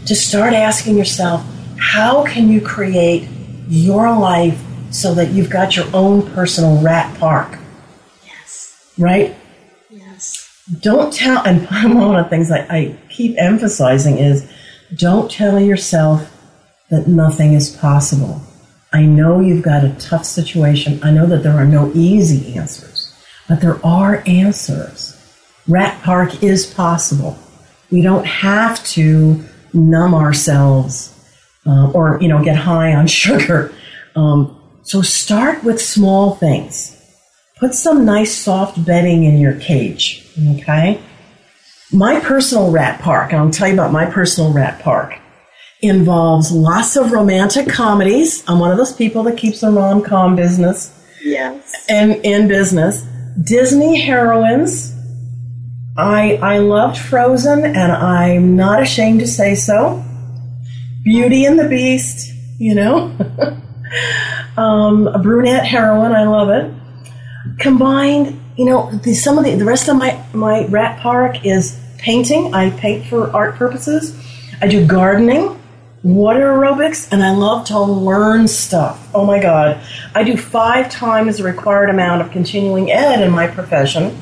to 0.05 0.15
start 0.15 0.53
asking 0.53 0.97
yourself, 0.97 1.45
how 1.77 2.25
can 2.25 2.49
you 2.49 2.61
create 2.61 3.27
your 3.67 4.17
life 4.17 4.61
so 4.91 5.13
that 5.13 5.31
you've 5.31 5.49
got 5.49 5.75
your 5.75 5.85
own 5.93 6.29
personal 6.33 6.81
rat 6.81 7.17
park? 7.19 7.57
Yes. 8.25 8.93
Right? 8.97 9.35
Yes. 9.89 10.49
Don't 10.79 11.13
tell, 11.13 11.43
and 11.45 11.67
one 11.95 12.15
of 12.15 12.25
the 12.25 12.29
things 12.29 12.51
I, 12.51 12.65
I 12.69 12.97
keep 13.09 13.35
emphasizing 13.37 14.17
is 14.17 14.49
don't 14.95 15.29
tell 15.29 15.59
yourself 15.59 16.29
that 16.89 17.07
nothing 17.07 17.53
is 17.53 17.69
possible. 17.69 18.41
I 18.93 19.05
know 19.05 19.39
you've 19.39 19.63
got 19.63 19.83
a 19.83 19.95
tough 19.99 20.25
situation. 20.25 20.99
I 21.03 21.11
know 21.11 21.25
that 21.25 21.43
there 21.43 21.53
are 21.53 21.65
no 21.65 21.91
easy 21.93 22.55
answers, 22.55 23.13
but 23.49 23.61
there 23.61 23.83
are 23.85 24.23
answers. 24.27 25.17
Rat 25.67 26.01
Park 26.03 26.43
is 26.43 26.65
possible. 26.65 27.37
We 27.91 28.01
don't 28.01 28.25
have 28.25 28.83
to 28.87 29.43
numb 29.73 30.13
ourselves 30.13 31.09
uh, 31.65 31.91
or 31.91 32.19
you 32.21 32.27
know 32.27 32.43
get 32.43 32.55
high 32.55 32.93
on 32.93 33.07
sugar. 33.21 33.73
Um, 34.15 34.59
so 34.83 35.01
start 35.01 35.63
with 35.63 35.81
small 35.81 36.35
things 36.35 36.93
put 37.63 37.73
some 37.73 38.03
nice 38.03 38.35
soft 38.35 38.83
bedding 38.85 39.23
in 39.23 39.39
your 39.39 39.53
cage. 39.53 40.27
Okay? 40.59 40.99
My 41.93 42.19
personal 42.19 42.71
rat 42.71 42.99
park, 42.99 43.31
and 43.31 43.39
I'll 43.39 43.51
tell 43.51 43.69
you 43.69 43.73
about 43.73 43.93
my 43.93 44.05
personal 44.05 44.51
rat 44.51 44.81
park, 44.81 45.17
involves 45.83 46.51
lots 46.51 46.95
of 46.95 47.11
romantic 47.11 47.67
comedies. 47.67 48.43
I'm 48.47 48.59
one 48.59 48.71
of 48.71 48.77
those 48.77 48.93
people 48.93 49.23
that 49.23 49.37
keeps 49.37 49.61
the 49.61 49.69
rom 49.69 50.01
com 50.01 50.35
business. 50.35 50.91
Yes. 51.23 51.85
And 51.89 52.13
in 52.25 52.47
business. 52.47 53.05
Disney 53.43 53.99
heroines. 53.99 54.95
I 55.97 56.37
I 56.41 56.57
loved 56.59 56.97
Frozen 56.97 57.65
and 57.65 57.91
I'm 57.91 58.55
not 58.55 58.81
ashamed 58.81 59.19
to 59.19 59.27
say 59.27 59.55
so. 59.55 60.03
Beauty 61.03 61.45
and 61.45 61.59
the 61.59 61.67
Beast, 61.67 62.33
you 62.57 62.73
know. 62.73 63.15
um, 64.57 65.07
a 65.07 65.19
brunette 65.19 65.65
heroine, 65.65 66.13
I 66.13 66.23
love 66.23 66.49
it 66.49 66.73
combined, 67.59 68.39
you 68.57 68.65
know, 68.65 68.91
the, 68.91 69.13
some 69.13 69.37
of 69.37 69.45
the 69.45 69.55
the 69.55 69.65
rest 69.65 69.87
of 69.89 69.97
my 69.97 70.23
my 70.33 70.65
rat 70.67 70.99
park 70.99 71.45
is 71.45 71.79
painting. 71.97 72.53
I 72.53 72.69
paint 72.71 73.05
for 73.05 73.29
art 73.31 73.55
purposes. 73.55 74.17
I 74.61 74.67
do 74.67 74.85
gardening, 74.85 75.59
water 76.03 76.53
aerobics, 76.53 77.11
and 77.11 77.23
I 77.23 77.31
love 77.31 77.67
to 77.67 77.79
learn 77.79 78.47
stuff. 78.47 79.09
Oh 79.13 79.25
my 79.25 79.39
god, 79.41 79.81
I 80.13 80.23
do 80.23 80.37
five 80.37 80.91
times 80.91 81.37
the 81.37 81.43
required 81.43 81.89
amount 81.89 82.21
of 82.21 82.31
continuing 82.31 82.91
ed 82.91 83.21
in 83.21 83.31
my 83.31 83.47
profession 83.47 84.17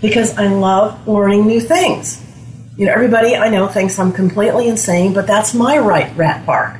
because 0.00 0.36
I 0.38 0.46
love 0.46 1.06
learning 1.08 1.46
new 1.46 1.60
things. 1.60 2.22
You 2.76 2.86
know, 2.86 2.92
everybody 2.92 3.34
I 3.34 3.48
know 3.48 3.66
thinks 3.66 3.98
I'm 3.98 4.12
completely 4.12 4.68
insane, 4.68 5.12
but 5.14 5.26
that's 5.26 5.54
my 5.54 5.78
right 5.78 6.14
rat 6.16 6.46
park. 6.46 6.78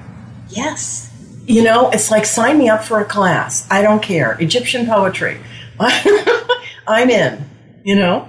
Yes. 0.48 1.10
You 1.46 1.62
know, 1.62 1.90
it's 1.90 2.10
like 2.10 2.26
sign 2.26 2.58
me 2.58 2.68
up 2.68 2.84
for 2.84 3.00
a 3.00 3.04
class. 3.04 3.66
I 3.70 3.82
don't 3.82 4.02
care. 4.02 4.36
Egyptian 4.40 4.86
poetry. 4.86 5.40
I'm 6.86 7.10
in, 7.10 7.48
you 7.82 7.96
know? 7.96 8.28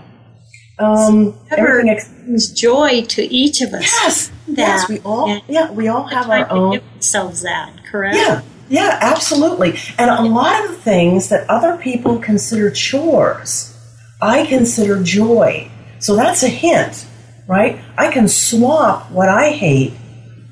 Um, 0.80 1.36
everything 1.50 1.90
ex- 1.90 2.08
brings 2.08 2.52
joy 2.52 3.04
to 3.10 3.24
each 3.24 3.62
of 3.62 3.74
us. 3.74 3.82
yes, 3.84 4.32
That- 4.50 4.58
yes, 4.58 4.90
we 4.90 5.00
all, 5.00 5.28
yeah. 5.28 5.40
yeah, 5.48 5.72
we 5.72 5.88
all 5.88 6.04
have 6.04 6.30
our 6.30 6.50
own. 6.52 6.80
ourselves 6.96 7.42
that, 7.42 7.72
correct? 7.90 8.16
Yeah, 8.18 8.42
yeah, 8.70 8.98
absolutely. 9.02 9.80
And 9.98 10.10
a 10.12 10.22
lot 10.24 10.64
of 10.66 10.70
the 10.72 10.78
things 10.78 11.30
that 11.30 11.50
other 11.50 11.78
people 11.78 12.20
consider 12.20 12.70
chores, 12.70 13.74
I 14.22 14.46
consider 14.46 15.02
joy. 15.02 15.70
So 16.00 16.16
that's 16.16 16.44
a 16.44 16.48
hint, 16.50 17.06
right? 17.48 17.80
I 17.98 18.12
can 18.12 18.28
swap 18.28 19.10
what 19.12 19.30
I 19.30 19.52
hate 19.52 19.94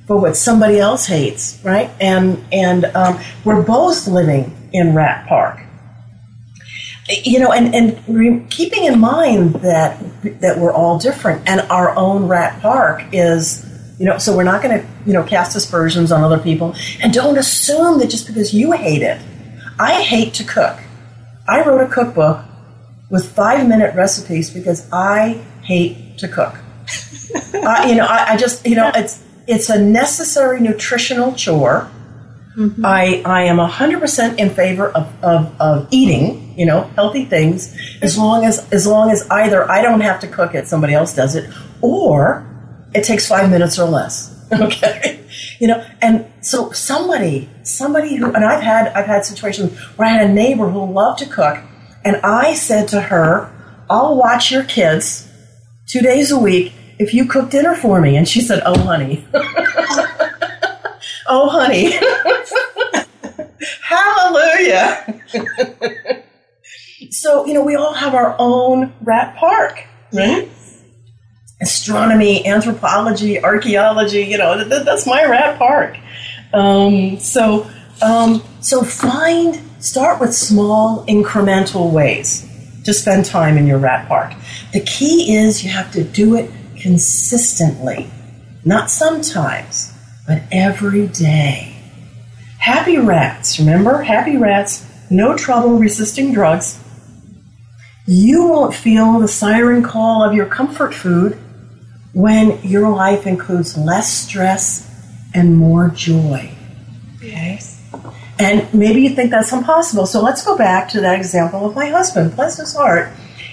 for 0.08 0.18
what 0.18 0.36
somebody 0.38 0.80
else 0.80 1.06
hates, 1.08 1.60
right? 1.64 1.90
And 2.00 2.44
and 2.52 2.86
um, 2.86 3.20
we're 3.44 3.62
both 3.62 4.08
living 4.08 4.56
in 4.74 4.96
Rat 4.96 5.28
Park. 5.28 5.60
You 7.08 7.40
know, 7.40 7.52
and 7.52 7.76
and 7.76 8.04
re- 8.08 8.46
keeping 8.50 8.86
in 8.86 9.00
mind 9.00 9.56
that 9.56 10.00
that 10.42 10.58
we're 10.58 10.74
all 10.74 10.98
different, 10.98 11.48
and 11.48 11.62
our 11.70 11.96
own 11.96 12.28
Rat 12.28 12.62
Park 12.62 13.04
is 13.12 13.66
you 14.00 14.06
know, 14.06 14.18
so 14.18 14.36
we're 14.36 14.44
not 14.44 14.62
going 14.62 14.80
to, 14.80 14.88
you 15.06 15.14
know, 15.14 15.24
cast 15.24 15.56
aspersions 15.56 16.12
on 16.12 16.24
other 16.24 16.40
people. 16.40 16.76
And 17.02 17.14
don't 17.14 17.38
assume 17.38 18.00
that 18.00 18.10
just 18.10 18.28
because 18.28 18.54
you 18.54 18.74
hate 18.74 19.02
it. 19.02 19.22
I 19.80 20.02
hate 20.02 20.34
to 20.36 20.44
cook. 20.44 20.78
I 21.48 21.64
wrote 21.66 21.82
a 21.82 21.88
cookbook 21.88 22.44
with 23.10 23.32
five 23.32 23.68
minute 23.68 23.96
recipes 23.96 24.50
because 24.50 24.92
I 24.92 25.42
hate 25.64 26.18
to 26.20 26.28
cook. 26.28 26.56
I, 27.54 27.90
you 27.90 27.96
know, 27.96 28.06
I, 28.06 28.34
I 28.34 28.38
just, 28.38 28.66
you 28.66 28.76
know, 28.76 28.92
it's 28.94 29.24
it's 29.48 29.70
a 29.70 29.80
necessary 29.80 30.60
nutritional 30.60 31.34
chore. 31.34 31.90
Mm-hmm. 32.58 32.86
I, 32.86 33.22
I 33.26 33.44
am 33.44 33.58
100% 33.58 34.40
in 34.40 34.50
favor 34.50 34.90
of, 34.90 35.24
of, 35.24 35.62
of 35.62 35.88
eating, 35.92 36.45
you 36.56 36.66
know, 36.66 36.82
healthy 36.96 37.26
things 37.26 37.78
as 38.02 38.18
long 38.18 38.46
as 38.46 38.72
as 38.72 38.88
long 38.88 39.12
as 39.12 39.28
either 39.30 39.70
I 39.70 39.82
don't 39.82 40.02
have 40.02 40.20
to 40.22 40.28
cook 40.28 40.56
it, 40.56 40.68
somebody 40.68 40.94
else 40.94 41.14
does 41.14 41.36
it, 41.36 41.50
or 41.82 42.46
it 42.94 43.04
takes 43.04 43.28
five 43.28 43.50
minutes 43.50 43.78
or 43.78 43.88
less. 43.88 44.32
Okay, 44.54 45.26
you 45.60 45.68
know, 45.68 45.84
and 46.04 46.32
so 46.42 46.72
somebody, 46.72 47.50
somebody 47.64 48.16
who, 48.16 48.32
and 48.32 48.46
I've 48.46 48.62
had, 48.62 48.90
I've 48.90 49.08
had 49.08 49.26
situations 49.26 49.76
where 49.98 50.08
I 50.08 50.12
had 50.12 50.30
a 50.30 50.34
neighbor 50.34 50.70
who 50.70 50.86
loved 50.86 51.18
to 51.20 51.26
cook, 51.26 51.58
and 52.06 52.18
I 52.18 52.54
said 52.54 52.88
to 52.90 53.02
her, 53.02 53.52
"I'll 53.90 54.16
watch 54.16 54.52
your 54.52 54.64
kids 54.64 55.28
two 55.88 56.02
days 56.02 56.32
a 56.32 56.38
week 56.38 56.74
if 57.00 57.12
you 57.12 57.26
cook 57.26 57.50
dinner 57.50 57.76
for 57.76 58.00
me." 58.00 58.16
And 58.16 58.30
she 58.30 58.40
said, 58.40 58.62
"Oh, 58.68 58.78
honey, 58.78 59.28
oh, 61.28 61.50
honey, 61.50 61.98
hallelujah." 63.82 65.22
So 67.10 67.46
you 67.46 67.54
know, 67.54 67.64
we 67.64 67.76
all 67.76 67.94
have 67.94 68.14
our 68.14 68.36
own 68.40 68.94
rat 69.02 69.36
park, 69.38 69.86
right? 70.12 70.50
astronomy, 71.62 72.46
anthropology, 72.46 73.44
archaeology. 73.44 74.24
You 74.24 74.38
know, 74.38 74.56
th- 74.56 74.70
th- 74.70 74.84
that's 74.84 75.08
my 75.08 75.26
rat 75.26 75.58
park. 75.58 75.98
Um, 76.54 77.20
so, 77.20 77.70
um, 78.02 78.44
so 78.62 78.84
find 78.84 79.62
start 79.80 80.20
with 80.20 80.34
small 80.34 81.06
incremental 81.06 81.92
ways 81.92 82.50
to 82.86 82.94
spend 82.94 83.26
time 83.26 83.58
in 83.58 83.68
your 83.68 83.78
rat 83.78 84.08
park. 84.08 84.34
The 84.74 84.82
key 84.82 85.36
is 85.36 85.64
you 85.64 85.70
have 85.72 85.92
to 85.94 86.04
do 86.04 86.36
it 86.36 86.52
consistently, 86.80 88.10
not 88.64 88.90
sometimes, 88.90 89.94
but 90.28 90.44
every 90.52 91.08
day. 91.08 91.72
Happy 92.60 92.98
rats, 92.98 93.60
remember? 93.60 94.02
Happy 94.04 94.38
rats, 94.38 94.86
no 95.10 95.36
trouble 95.36 95.78
resisting 95.78 96.34
drugs. 96.34 96.80
You 98.08 98.48
won't 98.48 98.76
feel 98.76 99.20
the 99.20 99.28
siren 99.28 99.82
call 99.82 100.24
of 100.24 100.34
your 100.34 100.46
comfort 100.46 100.94
food 100.94 101.40
when 102.14 102.62
your 102.62 102.90
life 102.90 103.26
includes 103.26 103.78
less 103.78 104.12
stress 104.14 104.90
and 105.34 105.58
more 105.58 105.90
joy. 105.90 106.52
Okay? 107.18 107.60
And 108.38 108.72
maybe 108.74 109.02
you 109.02 109.16
think 109.16 109.32
that's 109.32 109.52
impossible. 109.52 110.06
So 110.06 110.22
let's 110.22 110.44
go 110.44 110.58
back 110.58 110.90
to 110.90 111.02
that 111.02 111.18
example 111.18 111.66
of 111.66 111.76
my 111.76 111.88
husband. 111.88 112.36
Bless 112.36 112.58
his 112.58 112.76
heart. 112.76 113.12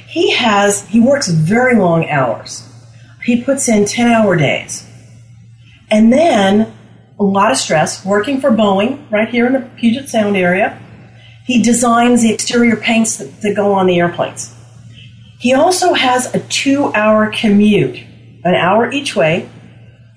He 0.08 0.32
has, 0.32 0.86
he 0.88 1.00
works 1.00 1.28
very 1.28 1.76
long 1.76 2.08
hours. 2.08 2.68
He 3.24 3.42
puts 3.42 3.68
in 3.68 3.86
10 3.86 4.08
hour 4.08 4.36
days. 4.36 4.86
And 5.90 6.12
then 6.12 6.72
a 7.18 7.24
lot 7.24 7.52
of 7.52 7.56
stress, 7.56 8.04
working 8.04 8.40
for 8.40 8.50
Boeing 8.50 9.10
right 9.10 9.28
here 9.28 9.46
in 9.46 9.52
the 9.52 9.60
Puget 9.60 10.08
Sound 10.08 10.36
area. 10.36 10.81
He 11.44 11.62
designs 11.62 12.22
the 12.22 12.32
exterior 12.32 12.76
paints 12.76 13.16
that, 13.16 13.40
that 13.42 13.56
go 13.56 13.72
on 13.72 13.86
the 13.86 13.98
airplanes. 13.98 14.54
He 15.38 15.54
also 15.54 15.92
has 15.92 16.32
a 16.34 16.40
two 16.40 16.92
hour 16.94 17.30
commute, 17.32 17.98
an 18.44 18.54
hour 18.54 18.90
each 18.90 19.16
way. 19.16 19.48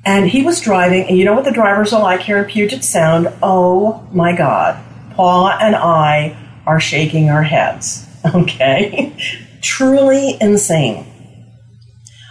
And 0.06 0.30
he 0.30 0.44
was 0.44 0.62
driving, 0.62 1.08
and 1.08 1.18
you 1.18 1.26
know 1.26 1.34
what 1.34 1.46
the 1.46 1.52
drivers 1.52 1.92
are 1.92 2.02
like 2.02 2.22
here 2.22 2.38
in 2.38 2.46
Puget 2.46 2.84
Sound? 2.84 3.28
Oh 3.42 4.08
my 4.12 4.36
God. 4.36 4.80
Paula 5.16 5.58
and 5.60 5.76
I 5.76 6.38
are 6.68 6.80
shaking 6.80 7.30
our 7.30 7.44
heads. 7.44 8.08
Okay? 8.34 9.16
Truly 9.62 10.36
insane. 10.42 11.06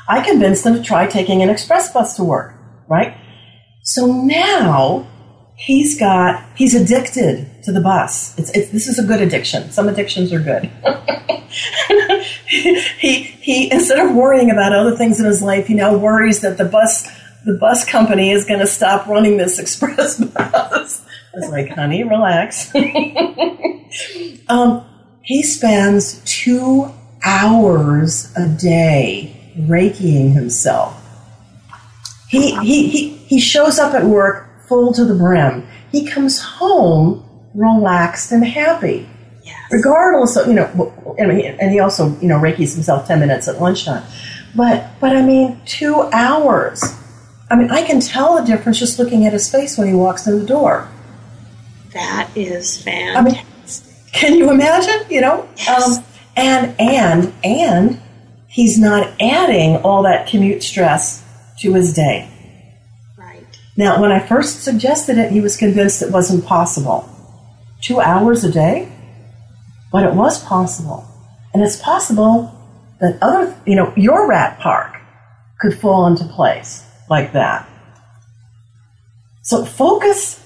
I 0.08 0.22
convinced 0.22 0.64
them 0.64 0.74
to 0.74 0.82
try 0.82 1.06
taking 1.06 1.40
an 1.40 1.50
express 1.50 1.92
bus 1.92 2.16
to 2.16 2.24
work, 2.24 2.52
right? 2.88 3.16
So 3.84 4.06
now 4.06 5.06
he's 5.56 5.98
got, 5.98 6.44
he's 6.56 6.74
addicted 6.74 7.62
to 7.64 7.72
the 7.72 7.80
bus. 7.80 8.36
It's, 8.38 8.50
it's, 8.50 8.70
this 8.70 8.86
is 8.86 8.98
a 8.98 9.04
good 9.04 9.20
addiction. 9.20 9.70
Some 9.70 9.88
addictions 9.88 10.32
are 10.32 10.40
good. 10.40 10.70
he, 12.48 13.22
he, 13.22 13.72
instead 13.72 13.98
of 13.98 14.14
worrying 14.14 14.50
about 14.50 14.72
other 14.72 14.96
things 14.96 15.20
in 15.20 15.26
his 15.26 15.42
life, 15.42 15.66
he 15.66 15.74
now 15.74 15.96
worries 15.96 16.40
that 16.40 16.58
the 16.58 16.64
bus, 16.64 17.08
the 17.44 17.56
bus 17.60 17.84
company 17.84 18.30
is 18.30 18.44
going 18.44 18.60
to 18.60 18.66
stop 18.66 19.06
running 19.06 19.36
this 19.36 19.58
express 19.60 20.18
bus. 20.18 21.04
I 21.34 21.36
was 21.36 21.50
like, 21.50 21.70
honey, 21.70 22.04
relax. 22.04 22.72
um, 24.48 24.84
he 25.22 25.42
spends 25.42 26.22
two 26.24 26.92
hours 27.24 28.32
a 28.36 28.46
day 28.48 29.54
reikiing 29.58 30.32
himself. 30.32 31.00
He, 32.28 32.56
he, 32.60 32.88
he, 32.88 33.08
he 33.16 33.40
shows 33.40 33.78
up 33.78 33.94
at 33.94 34.04
work 34.04 34.43
full 34.68 34.92
to 34.94 35.04
the 35.04 35.14
brim. 35.14 35.66
He 35.92 36.06
comes 36.06 36.40
home 36.40 37.24
relaxed 37.54 38.32
and 38.32 38.44
happy. 38.44 39.08
Yes. 39.42 39.56
Regardless 39.70 40.36
of, 40.36 40.48
you 40.48 40.54
know, 40.54 41.14
and 41.18 41.70
he 41.70 41.78
also, 41.80 42.18
you 42.20 42.28
know, 42.28 42.38
Reiki's 42.38 42.74
himself 42.74 43.06
10 43.06 43.20
minutes 43.20 43.46
at 43.48 43.60
lunchtime. 43.60 44.02
But, 44.56 44.88
but 45.00 45.14
I 45.16 45.22
mean, 45.22 45.60
two 45.66 46.02
hours. 46.12 46.82
I 47.50 47.56
mean, 47.56 47.70
I 47.70 47.82
can 47.82 48.00
tell 48.00 48.36
the 48.40 48.46
difference 48.46 48.78
just 48.78 48.98
looking 48.98 49.26
at 49.26 49.32
his 49.32 49.50
face 49.50 49.76
when 49.76 49.86
he 49.86 49.94
walks 49.94 50.26
in 50.26 50.38
the 50.38 50.46
door. 50.46 50.88
That 51.92 52.28
is 52.34 52.82
I 52.86 53.22
mean, 53.22 53.34
fantastic. 53.34 54.12
can 54.12 54.34
you 54.34 54.50
imagine? 54.50 55.06
You 55.10 55.20
know, 55.20 55.48
Yes. 55.56 55.98
um, 55.98 56.04
and 56.36 56.74
and 56.80 57.32
and 57.44 58.00
he's 58.48 58.78
not 58.80 59.12
adding 59.20 59.76
all 59.76 60.02
that 60.02 60.26
commute 60.26 60.62
stress 60.64 61.22
to 61.60 61.74
his 61.74 61.92
day. 61.94 62.28
Now, 63.76 64.00
when 64.00 64.12
I 64.12 64.24
first 64.24 64.62
suggested 64.62 65.18
it, 65.18 65.32
he 65.32 65.40
was 65.40 65.56
convinced 65.56 66.02
it 66.02 66.12
wasn't 66.12 66.44
possible. 66.44 67.08
Two 67.80 68.00
hours 68.00 68.44
a 68.44 68.52
day, 68.52 68.90
but 69.90 70.04
it 70.04 70.14
was 70.14 70.42
possible, 70.44 71.06
and 71.52 71.62
it's 71.62 71.76
possible 71.76 72.52
that 73.00 73.18
other, 73.20 73.54
you 73.66 73.76
know, 73.76 73.92
your 73.96 74.28
rat 74.28 74.58
park 74.60 74.96
could 75.60 75.78
fall 75.78 76.06
into 76.06 76.24
place 76.24 76.86
like 77.10 77.32
that. 77.32 77.68
So 79.42 79.64
focus 79.64 80.42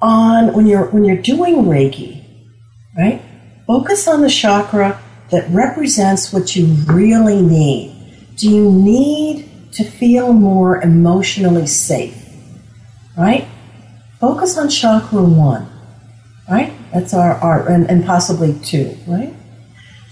on 0.00 0.52
when 0.52 0.66
you're 0.66 0.86
when 0.86 1.04
you're 1.04 1.22
doing 1.22 1.64
Reiki, 1.64 2.24
right? 2.96 3.22
Focus 3.66 4.08
on 4.08 4.22
the 4.22 4.30
chakra 4.30 5.00
that 5.30 5.48
represents 5.50 6.32
what 6.32 6.56
you 6.56 6.66
really 6.86 7.40
need. 7.42 7.92
Do 8.36 8.50
you 8.50 8.70
need 8.70 9.72
to 9.72 9.84
feel 9.84 10.32
more 10.32 10.82
emotionally 10.82 11.66
safe? 11.66 12.25
Right? 13.16 13.48
Focus 14.20 14.56
on 14.58 14.68
chakra 14.68 15.22
one. 15.22 15.68
Right? 16.48 16.72
That's 16.92 17.12
our, 17.14 17.34
our 17.34 17.68
and, 17.68 17.88
and 17.90 18.04
possibly 18.04 18.58
two, 18.60 18.96
right? 19.06 19.34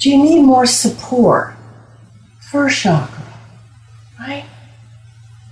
Do 0.01 0.11
you 0.11 0.23
need 0.23 0.43
more 0.43 0.67
support? 0.67 1.55
First 2.51 2.83
chakra. 2.83 3.25
Right? 4.19 4.45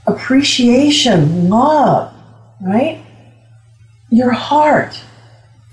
Appreciation, 0.07 1.49
love, 1.49 2.13
right? 2.61 3.05
Your 4.11 4.33
heart. 4.33 5.01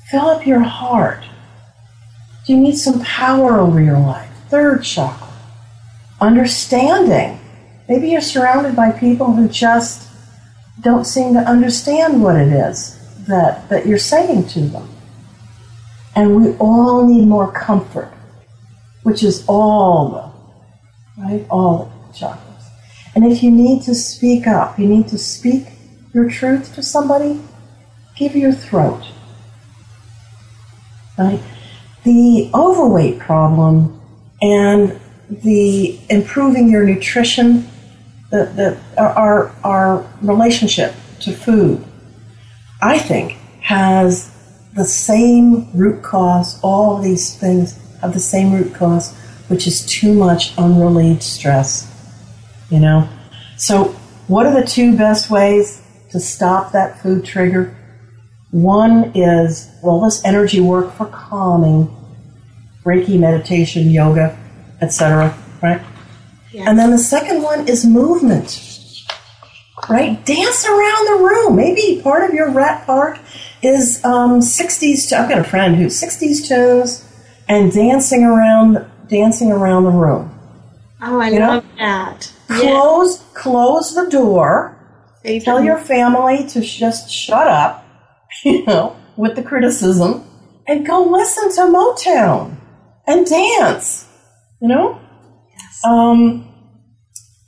Fill 0.09 0.27
up 0.27 0.45
your 0.45 0.61
heart. 0.61 1.23
Do 2.45 2.53
you 2.53 2.59
need 2.59 2.77
some 2.77 3.01
power 3.01 3.59
over 3.59 3.81
your 3.81 3.99
life? 3.99 4.29
Third 4.49 4.83
chakra. 4.83 5.27
Understanding. 6.21 7.39
Maybe 7.87 8.09
you're 8.09 8.21
surrounded 8.21 8.75
by 8.75 8.91
people 8.91 9.33
who 9.33 9.47
just 9.47 10.08
don't 10.81 11.05
seem 11.05 11.33
to 11.33 11.39
understand 11.39 12.23
what 12.23 12.35
it 12.35 12.51
is 12.51 12.97
that, 13.25 13.69
that 13.69 13.85
you're 13.85 13.97
saying 13.97 14.47
to 14.49 14.61
them. 14.61 14.89
And 16.15 16.35
we 16.35 16.53
all 16.57 17.07
need 17.07 17.27
more 17.27 17.51
comfort, 17.51 18.11
which 19.03 19.23
is 19.23 19.45
all 19.47 20.09
the 20.09 20.29
right? 21.19 21.45
All 21.49 21.91
the 22.07 22.13
chakras. 22.13 22.63
And 23.15 23.25
if 23.25 23.43
you 23.43 23.51
need 23.51 23.83
to 23.83 23.93
speak 23.93 24.47
up, 24.47 24.79
you 24.79 24.87
need 24.87 25.07
to 25.09 25.17
speak 25.17 25.67
your 26.13 26.29
truth 26.29 26.73
to 26.75 26.83
somebody, 26.83 27.41
give 28.15 28.35
your 28.35 28.51
throat. 28.51 29.03
Right? 31.17 31.41
The 32.03 32.49
overweight 32.53 33.19
problem 33.19 33.99
and 34.41 34.99
the 35.29 35.99
improving 36.09 36.69
your 36.69 36.85
nutrition, 36.85 37.69
the, 38.29 38.45
the, 38.95 39.01
our, 39.01 39.51
our 39.63 40.05
relationship 40.21 40.93
to 41.21 41.31
food, 41.31 41.83
I 42.81 42.99
think, 42.99 43.33
has 43.61 44.31
the 44.73 44.85
same 44.85 45.69
root 45.73 46.03
cause. 46.03 46.59
All 46.61 46.97
of 46.97 47.03
these 47.03 47.35
things 47.35 47.77
have 48.01 48.13
the 48.13 48.19
same 48.19 48.53
root 48.53 48.73
cause, 48.73 49.15
which 49.47 49.67
is 49.67 49.85
too 49.85 50.13
much 50.13 50.57
unrelieved 50.57 51.23
stress. 51.23 51.85
You 52.69 52.79
know? 52.79 53.09
So, 53.57 53.95
what 54.27 54.45
are 54.45 54.53
the 54.53 54.65
two 54.65 54.95
best 54.95 55.29
ways 55.29 55.81
to 56.11 56.19
stop 56.19 56.71
that 56.71 57.01
food 57.01 57.25
trigger? 57.25 57.75
One 58.51 59.11
is, 59.15 59.69
well, 59.83 59.99
this 60.01 60.23
energy 60.23 60.59
work 60.59 60.93
for 60.93 61.05
calming, 61.07 61.95
Reiki 62.83 63.19
meditation, 63.19 63.89
yoga, 63.89 64.37
etc., 64.81 65.35
right? 65.61 65.81
Yeah. 66.51 66.69
And 66.69 66.79
then 66.79 66.91
the 66.91 66.97
second 66.97 67.41
one 67.41 67.67
is 67.67 67.85
movement. 67.85 68.65
Right? 69.89 70.23
Dance 70.25 70.65
around 70.65 71.05
the 71.07 71.23
room. 71.23 71.55
Maybe 71.55 72.01
part 72.01 72.27
of 72.29 72.33
your 72.33 72.51
rat 72.51 72.85
park 72.85 73.19
is 73.61 74.03
um, 74.03 74.39
60s. 74.39 75.11
I've 75.13 75.29
got 75.29 75.39
a 75.39 75.43
friend 75.43 75.75
who's 75.75 75.99
60s 76.01 76.47
tunes 76.47 77.05
and 77.47 77.71
dancing 77.71 78.23
around, 78.23 78.85
dancing 79.07 79.51
around 79.51 79.85
the 79.85 79.91
room. 79.91 80.37
Oh, 81.01 81.19
I 81.19 81.29
you 81.29 81.39
love 81.39 81.63
know? 81.63 81.71
that. 81.77 82.31
Close, 82.47 83.23
close 83.33 83.95
the 83.95 84.09
door. 84.09 84.75
Tell 85.23 85.63
your 85.63 85.77
family 85.77 86.47
to 86.47 86.61
just 86.61 87.09
shut 87.09 87.47
up, 87.47 87.85
you 88.43 88.65
know, 88.65 88.95
with 89.17 89.35
the 89.35 89.43
criticism, 89.43 90.25
and 90.67 90.85
go 90.85 91.03
listen 91.03 91.51
to 91.55 91.71
Motown 91.71 92.57
and 93.05 93.25
dance. 93.25 94.07
You 94.61 94.69
know. 94.69 95.01
Um, 95.83 96.45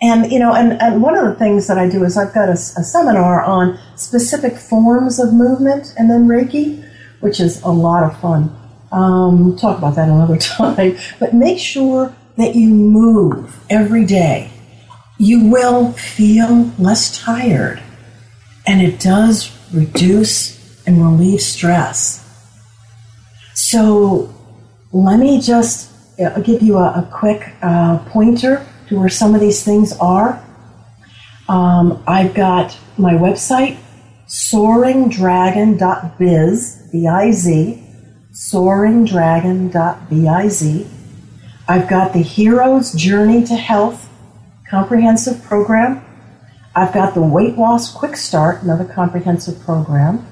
and 0.01 0.31
you 0.31 0.39
know, 0.39 0.53
and, 0.53 0.81
and 0.81 1.01
one 1.01 1.15
of 1.15 1.25
the 1.25 1.35
things 1.35 1.67
that 1.67 1.77
I 1.77 1.87
do 1.87 2.03
is 2.03 2.17
I've 2.17 2.33
got 2.33 2.49
a, 2.49 2.53
a 2.53 2.83
seminar 2.83 3.43
on 3.43 3.79
specific 3.95 4.57
forms 4.57 5.19
of 5.19 5.33
movement 5.33 5.93
and 5.97 6.09
then 6.09 6.27
Reiki, 6.27 6.83
which 7.19 7.39
is 7.39 7.61
a 7.61 7.69
lot 7.69 8.03
of 8.03 8.19
fun. 8.19 8.55
Um, 8.91 9.55
talk 9.57 9.77
about 9.77 9.95
that 9.95 10.09
another 10.09 10.37
time. 10.37 10.97
But 11.19 11.33
make 11.33 11.59
sure 11.59 12.15
that 12.37 12.55
you 12.55 12.69
move 12.69 13.63
every 13.69 14.05
day. 14.05 14.51
You 15.19 15.45
will 15.45 15.91
feel 15.91 16.71
less 16.79 17.15
tired, 17.21 17.79
and 18.65 18.81
it 18.81 18.99
does 18.99 19.55
reduce 19.71 20.57
and 20.87 21.03
relieve 21.03 21.41
stress. 21.41 22.17
So, 23.53 24.33
let 24.91 25.19
me 25.19 25.39
just 25.39 25.90
uh, 26.23 26.39
give 26.39 26.61
you 26.61 26.77
a, 26.77 27.01
a 27.01 27.09
quick 27.11 27.53
uh, 27.61 27.97
pointer 28.09 28.65
to 28.87 28.97
where 28.99 29.09
some 29.09 29.35
of 29.35 29.41
these 29.41 29.63
things 29.63 29.91
are. 29.99 30.41
Um, 31.47 32.03
I've 32.07 32.33
got 32.33 32.75
my 32.97 33.13
website, 33.13 33.77
soaringdragon.biz, 34.27 36.89
B-I-Z, 36.91 37.83
soaringdragon.biz. 38.31 40.87
I've 41.67 41.87
got 41.89 42.13
the 42.13 42.21
Hero's 42.21 42.93
Journey 42.93 43.43
to 43.45 43.55
Health 43.55 44.07
comprehensive 44.71 45.43
program. 45.43 46.01
I've 46.73 46.93
got 46.93 47.13
the 47.13 47.21
Weight 47.21 47.57
Loss 47.57 47.93
Quick 47.93 48.15
Start, 48.15 48.63
another 48.63 48.85
comprehensive 48.85 49.59
program. 49.59 50.25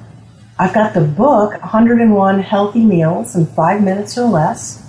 I've 0.57 0.73
got 0.73 0.93
the 0.93 1.01
book, 1.01 1.61
101 1.61 2.39
Healthy 2.39 2.85
Meals 2.85 3.35
in 3.35 3.45
Five 3.45 3.83
Minutes 3.83 4.17
or 4.17 4.29
Less. 4.29 4.81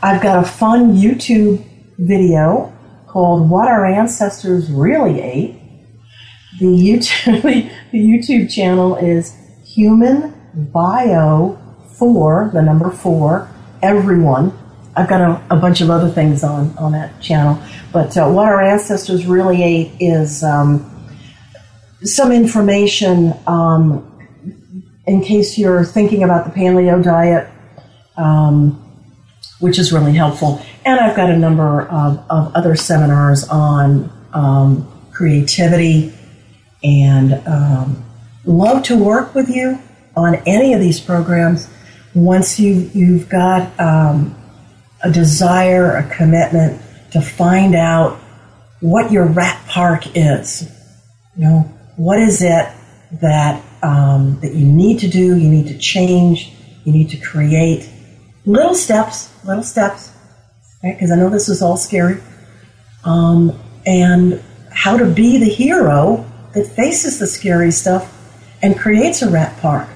I've 0.00 0.22
got 0.22 0.44
a 0.44 0.46
fun 0.46 0.94
YouTube 0.94 1.64
video 1.98 2.72
called 3.08 3.50
What 3.50 3.66
Our 3.66 3.84
Ancestors 3.84 4.70
Really 4.70 5.20
Ate. 5.20 5.60
The 6.60 6.66
YouTube, 6.66 7.42
the 7.92 7.98
YouTube 7.98 8.52
channel 8.52 8.94
is 8.94 9.34
Human 9.64 10.34
Bio 10.72 11.58
4, 11.96 12.52
the 12.54 12.62
number 12.62 12.90
4, 12.90 13.50
everyone. 13.82 14.56
I've 14.94 15.08
got 15.08 15.20
a, 15.20 15.54
a 15.54 15.56
bunch 15.56 15.80
of 15.80 15.90
other 15.90 16.08
things 16.08 16.44
on, 16.44 16.76
on 16.78 16.92
that 16.92 17.20
channel. 17.20 17.60
But 17.92 18.16
uh, 18.16 18.28
What 18.28 18.46
Our 18.46 18.62
Ancestors 18.62 19.26
Really 19.26 19.64
Ate 19.64 19.90
is 19.98 20.44
um, 20.44 20.88
some 22.04 22.30
information 22.30 23.34
um, 23.48 24.04
in 25.08 25.22
case 25.22 25.58
you're 25.58 25.84
thinking 25.84 26.22
about 26.22 26.44
the 26.44 26.52
paleo 26.52 27.02
diet. 27.02 27.48
Um, 28.16 28.84
which 29.60 29.78
is 29.78 29.92
really 29.92 30.12
helpful. 30.12 30.60
And 30.84 31.00
I've 31.00 31.16
got 31.16 31.30
a 31.30 31.36
number 31.36 31.82
of, 31.82 32.24
of 32.30 32.54
other 32.54 32.76
seminars 32.76 33.46
on 33.48 34.10
um, 34.32 34.86
creativity 35.12 36.12
and 36.82 37.34
um, 37.46 38.04
love 38.44 38.82
to 38.84 38.96
work 38.96 39.34
with 39.34 39.48
you 39.48 39.78
on 40.16 40.36
any 40.46 40.74
of 40.74 40.80
these 40.80 41.00
programs 41.00 41.68
once 42.14 42.58
you, 42.58 42.90
you've 42.94 43.28
got 43.28 43.78
um, 43.78 44.34
a 45.02 45.10
desire, 45.10 45.96
a 45.96 46.14
commitment 46.14 46.80
to 47.12 47.20
find 47.20 47.74
out 47.74 48.18
what 48.80 49.10
your 49.10 49.26
rat 49.26 49.64
park 49.68 50.16
is. 50.16 50.70
You 51.36 51.44
know, 51.44 51.58
what 51.96 52.18
is 52.18 52.42
it 52.42 52.68
that 53.20 53.64
um, 53.82 54.38
that 54.40 54.54
you 54.54 54.66
need 54.66 55.00
to 55.00 55.08
do, 55.08 55.36
you 55.36 55.48
need 55.48 55.68
to 55.68 55.78
change, 55.78 56.52
you 56.84 56.92
need 56.92 57.10
to 57.10 57.16
create 57.16 57.88
little 58.48 58.74
steps, 58.74 59.30
little 59.44 59.62
steps, 59.62 60.10
right? 60.82 60.94
Because 60.94 61.12
I 61.12 61.16
know 61.16 61.28
this 61.28 61.48
is 61.48 61.60
all 61.60 61.76
scary. 61.76 62.20
Um, 63.04 63.58
and 63.86 64.42
how 64.70 64.96
to 64.96 65.04
be 65.04 65.38
the 65.38 65.48
hero 65.48 66.24
that 66.54 66.66
faces 66.66 67.18
the 67.18 67.26
scary 67.26 67.70
stuff 67.70 68.14
and 68.62 68.76
creates 68.76 69.22
a 69.22 69.30
rat 69.30 69.60
park. 69.60 69.88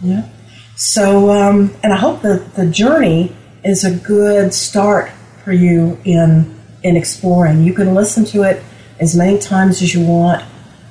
Yeah. 0.00 0.28
So, 0.74 1.30
um, 1.30 1.74
and 1.82 1.92
I 1.92 1.96
hope 1.96 2.22
that 2.22 2.54
the 2.54 2.66
journey 2.66 3.34
is 3.64 3.84
a 3.84 3.94
good 3.94 4.52
start 4.52 5.10
for 5.44 5.52
you 5.52 5.98
in 6.04 6.54
in 6.82 6.96
exploring. 6.96 7.64
You 7.64 7.72
can 7.72 7.94
listen 7.94 8.24
to 8.26 8.42
it 8.42 8.62
as 9.00 9.16
many 9.16 9.38
times 9.38 9.82
as 9.82 9.94
you 9.94 10.04
want. 10.04 10.44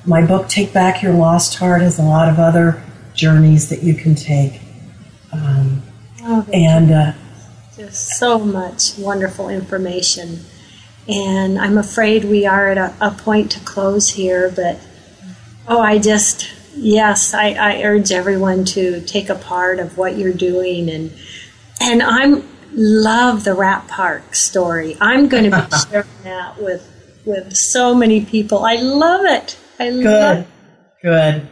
My 0.06 0.26
book, 0.26 0.48
Take 0.50 0.74
Back 0.74 1.02
Your 1.02 1.14
Lost 1.14 1.56
Heart, 1.56 1.82
has 1.82 2.00
a 2.00 2.04
lot 2.04 2.30
of 2.30 2.40
other 2.40 2.84
journeys 3.14 3.70
that 3.70 3.84
you 3.84 3.94
can 3.94 4.16
take. 4.16 4.62
Um, 5.32 5.84
Oh, 6.28 6.44
and 6.52 6.92
uh, 6.92 7.14
just 7.76 8.18
so 8.18 8.40
much 8.40 8.98
wonderful 8.98 9.48
information. 9.48 10.40
And 11.08 11.60
I'm 11.60 11.78
afraid 11.78 12.26
we 12.26 12.48
are 12.48 12.70
at 12.70 12.80
a, 12.80 12.96
a, 13.00 13.12
point 13.12 13.52
to 13.52 13.60
close 13.60 14.10
here, 14.10 14.52
but 14.56 14.80
oh, 15.68 15.80
I 15.80 16.00
just, 16.00 16.52
yes, 16.76 17.36
I, 17.36 17.52
I 17.52 17.84
urge 17.84 18.12
everyone 18.12 18.66
to 18.66 19.02
take 19.02 19.30
a 19.30 19.36
part 19.36 19.80
of 19.80 20.00
what 20.00 20.18
you're 20.18 20.34
doing. 20.34 20.90
And, 20.90 21.14
and 21.80 22.02
I'm, 22.02 22.48
love 22.74 23.44
the 23.44 23.54
Rat 23.54 23.88
Park 23.88 24.34
story. 24.34 24.98
I'm 25.00 25.30
going 25.30 25.52
to 25.52 25.52
be 25.52 25.78
sharing 25.92 26.08
that 26.24 26.60
with, 26.60 26.92
with 27.24 27.56
so 27.56 27.94
many 27.94 28.26
people. 28.26 28.66
I 28.66 28.78
love 28.78 29.26
it. 29.26 29.60
I 29.80 29.92
Good. 29.92 30.06
love 30.06 30.38
it. 30.38 30.48
Good. 31.04 31.48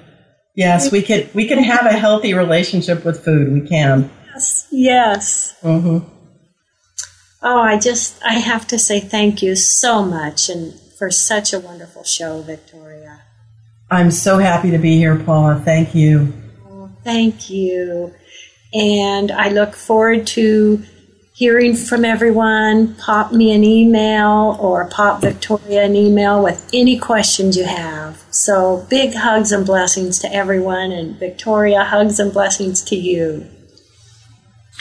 Yes, 0.56 0.92
we 0.92 1.02
can 1.02 1.28
we 1.34 1.48
can 1.48 1.64
have 1.64 1.88
a 1.88 1.98
healthy 1.98 2.36
relationship 2.36 3.04
with 3.04 3.26
food. 3.26 3.52
We 3.52 3.68
can. 3.68 4.12
Yes, 4.34 4.68
yes. 4.72 5.56
Mm-hmm. 5.62 6.08
Oh, 7.44 7.60
I 7.60 7.78
just, 7.78 8.24
I 8.24 8.34
have 8.34 8.66
to 8.68 8.80
say 8.80 9.00
thank 9.00 9.42
you 9.42 9.56
so 9.56 10.04
much 10.04 10.50
and 10.50 10.74
for 10.98 11.12
such 11.12 11.54
a 11.54 11.60
wonderful 11.60 12.04
show, 12.04 12.42
Victoria. 12.42 13.22
I'm 13.92 14.10
so 14.12 14.40
happy 14.40 14.72
to 14.72 14.78
be 14.78 14.98
here, 14.98 15.18
Paula. 15.18 15.62
Thank 15.64 15.94
you. 15.94 16.34
Oh, 16.68 16.90
thank 17.04 17.50
you. 17.50 18.14
And 18.74 19.32
I 19.32 19.50
look 19.50 19.76
forward 19.76 20.26
to 20.28 20.82
hearing 21.36 21.76
from 21.76 22.06
everyone. 22.06 22.96
Pop 22.96 23.32
me 23.32 23.54
an 23.54 23.64
email 23.64 24.58
or 24.60 24.88
pop 24.90 25.22
Victoria 25.22 25.84
an 25.84 25.96
email 25.96 26.42
with 26.42 26.70
any 26.74 26.98
questions 26.98 27.58
you 27.58 27.66
have. 27.66 28.24
So 28.32 28.88
big 28.90 29.14
hugs 29.14 29.52
and 29.52 29.66
blessings 29.66 30.18
to 30.20 30.34
everyone, 30.34 30.92
and 30.92 31.20
Victoria, 31.20 31.84
hugs 31.84 32.20
and 32.20 32.34
blessings 32.34 32.82
to 32.84 32.96
you. 32.96 33.48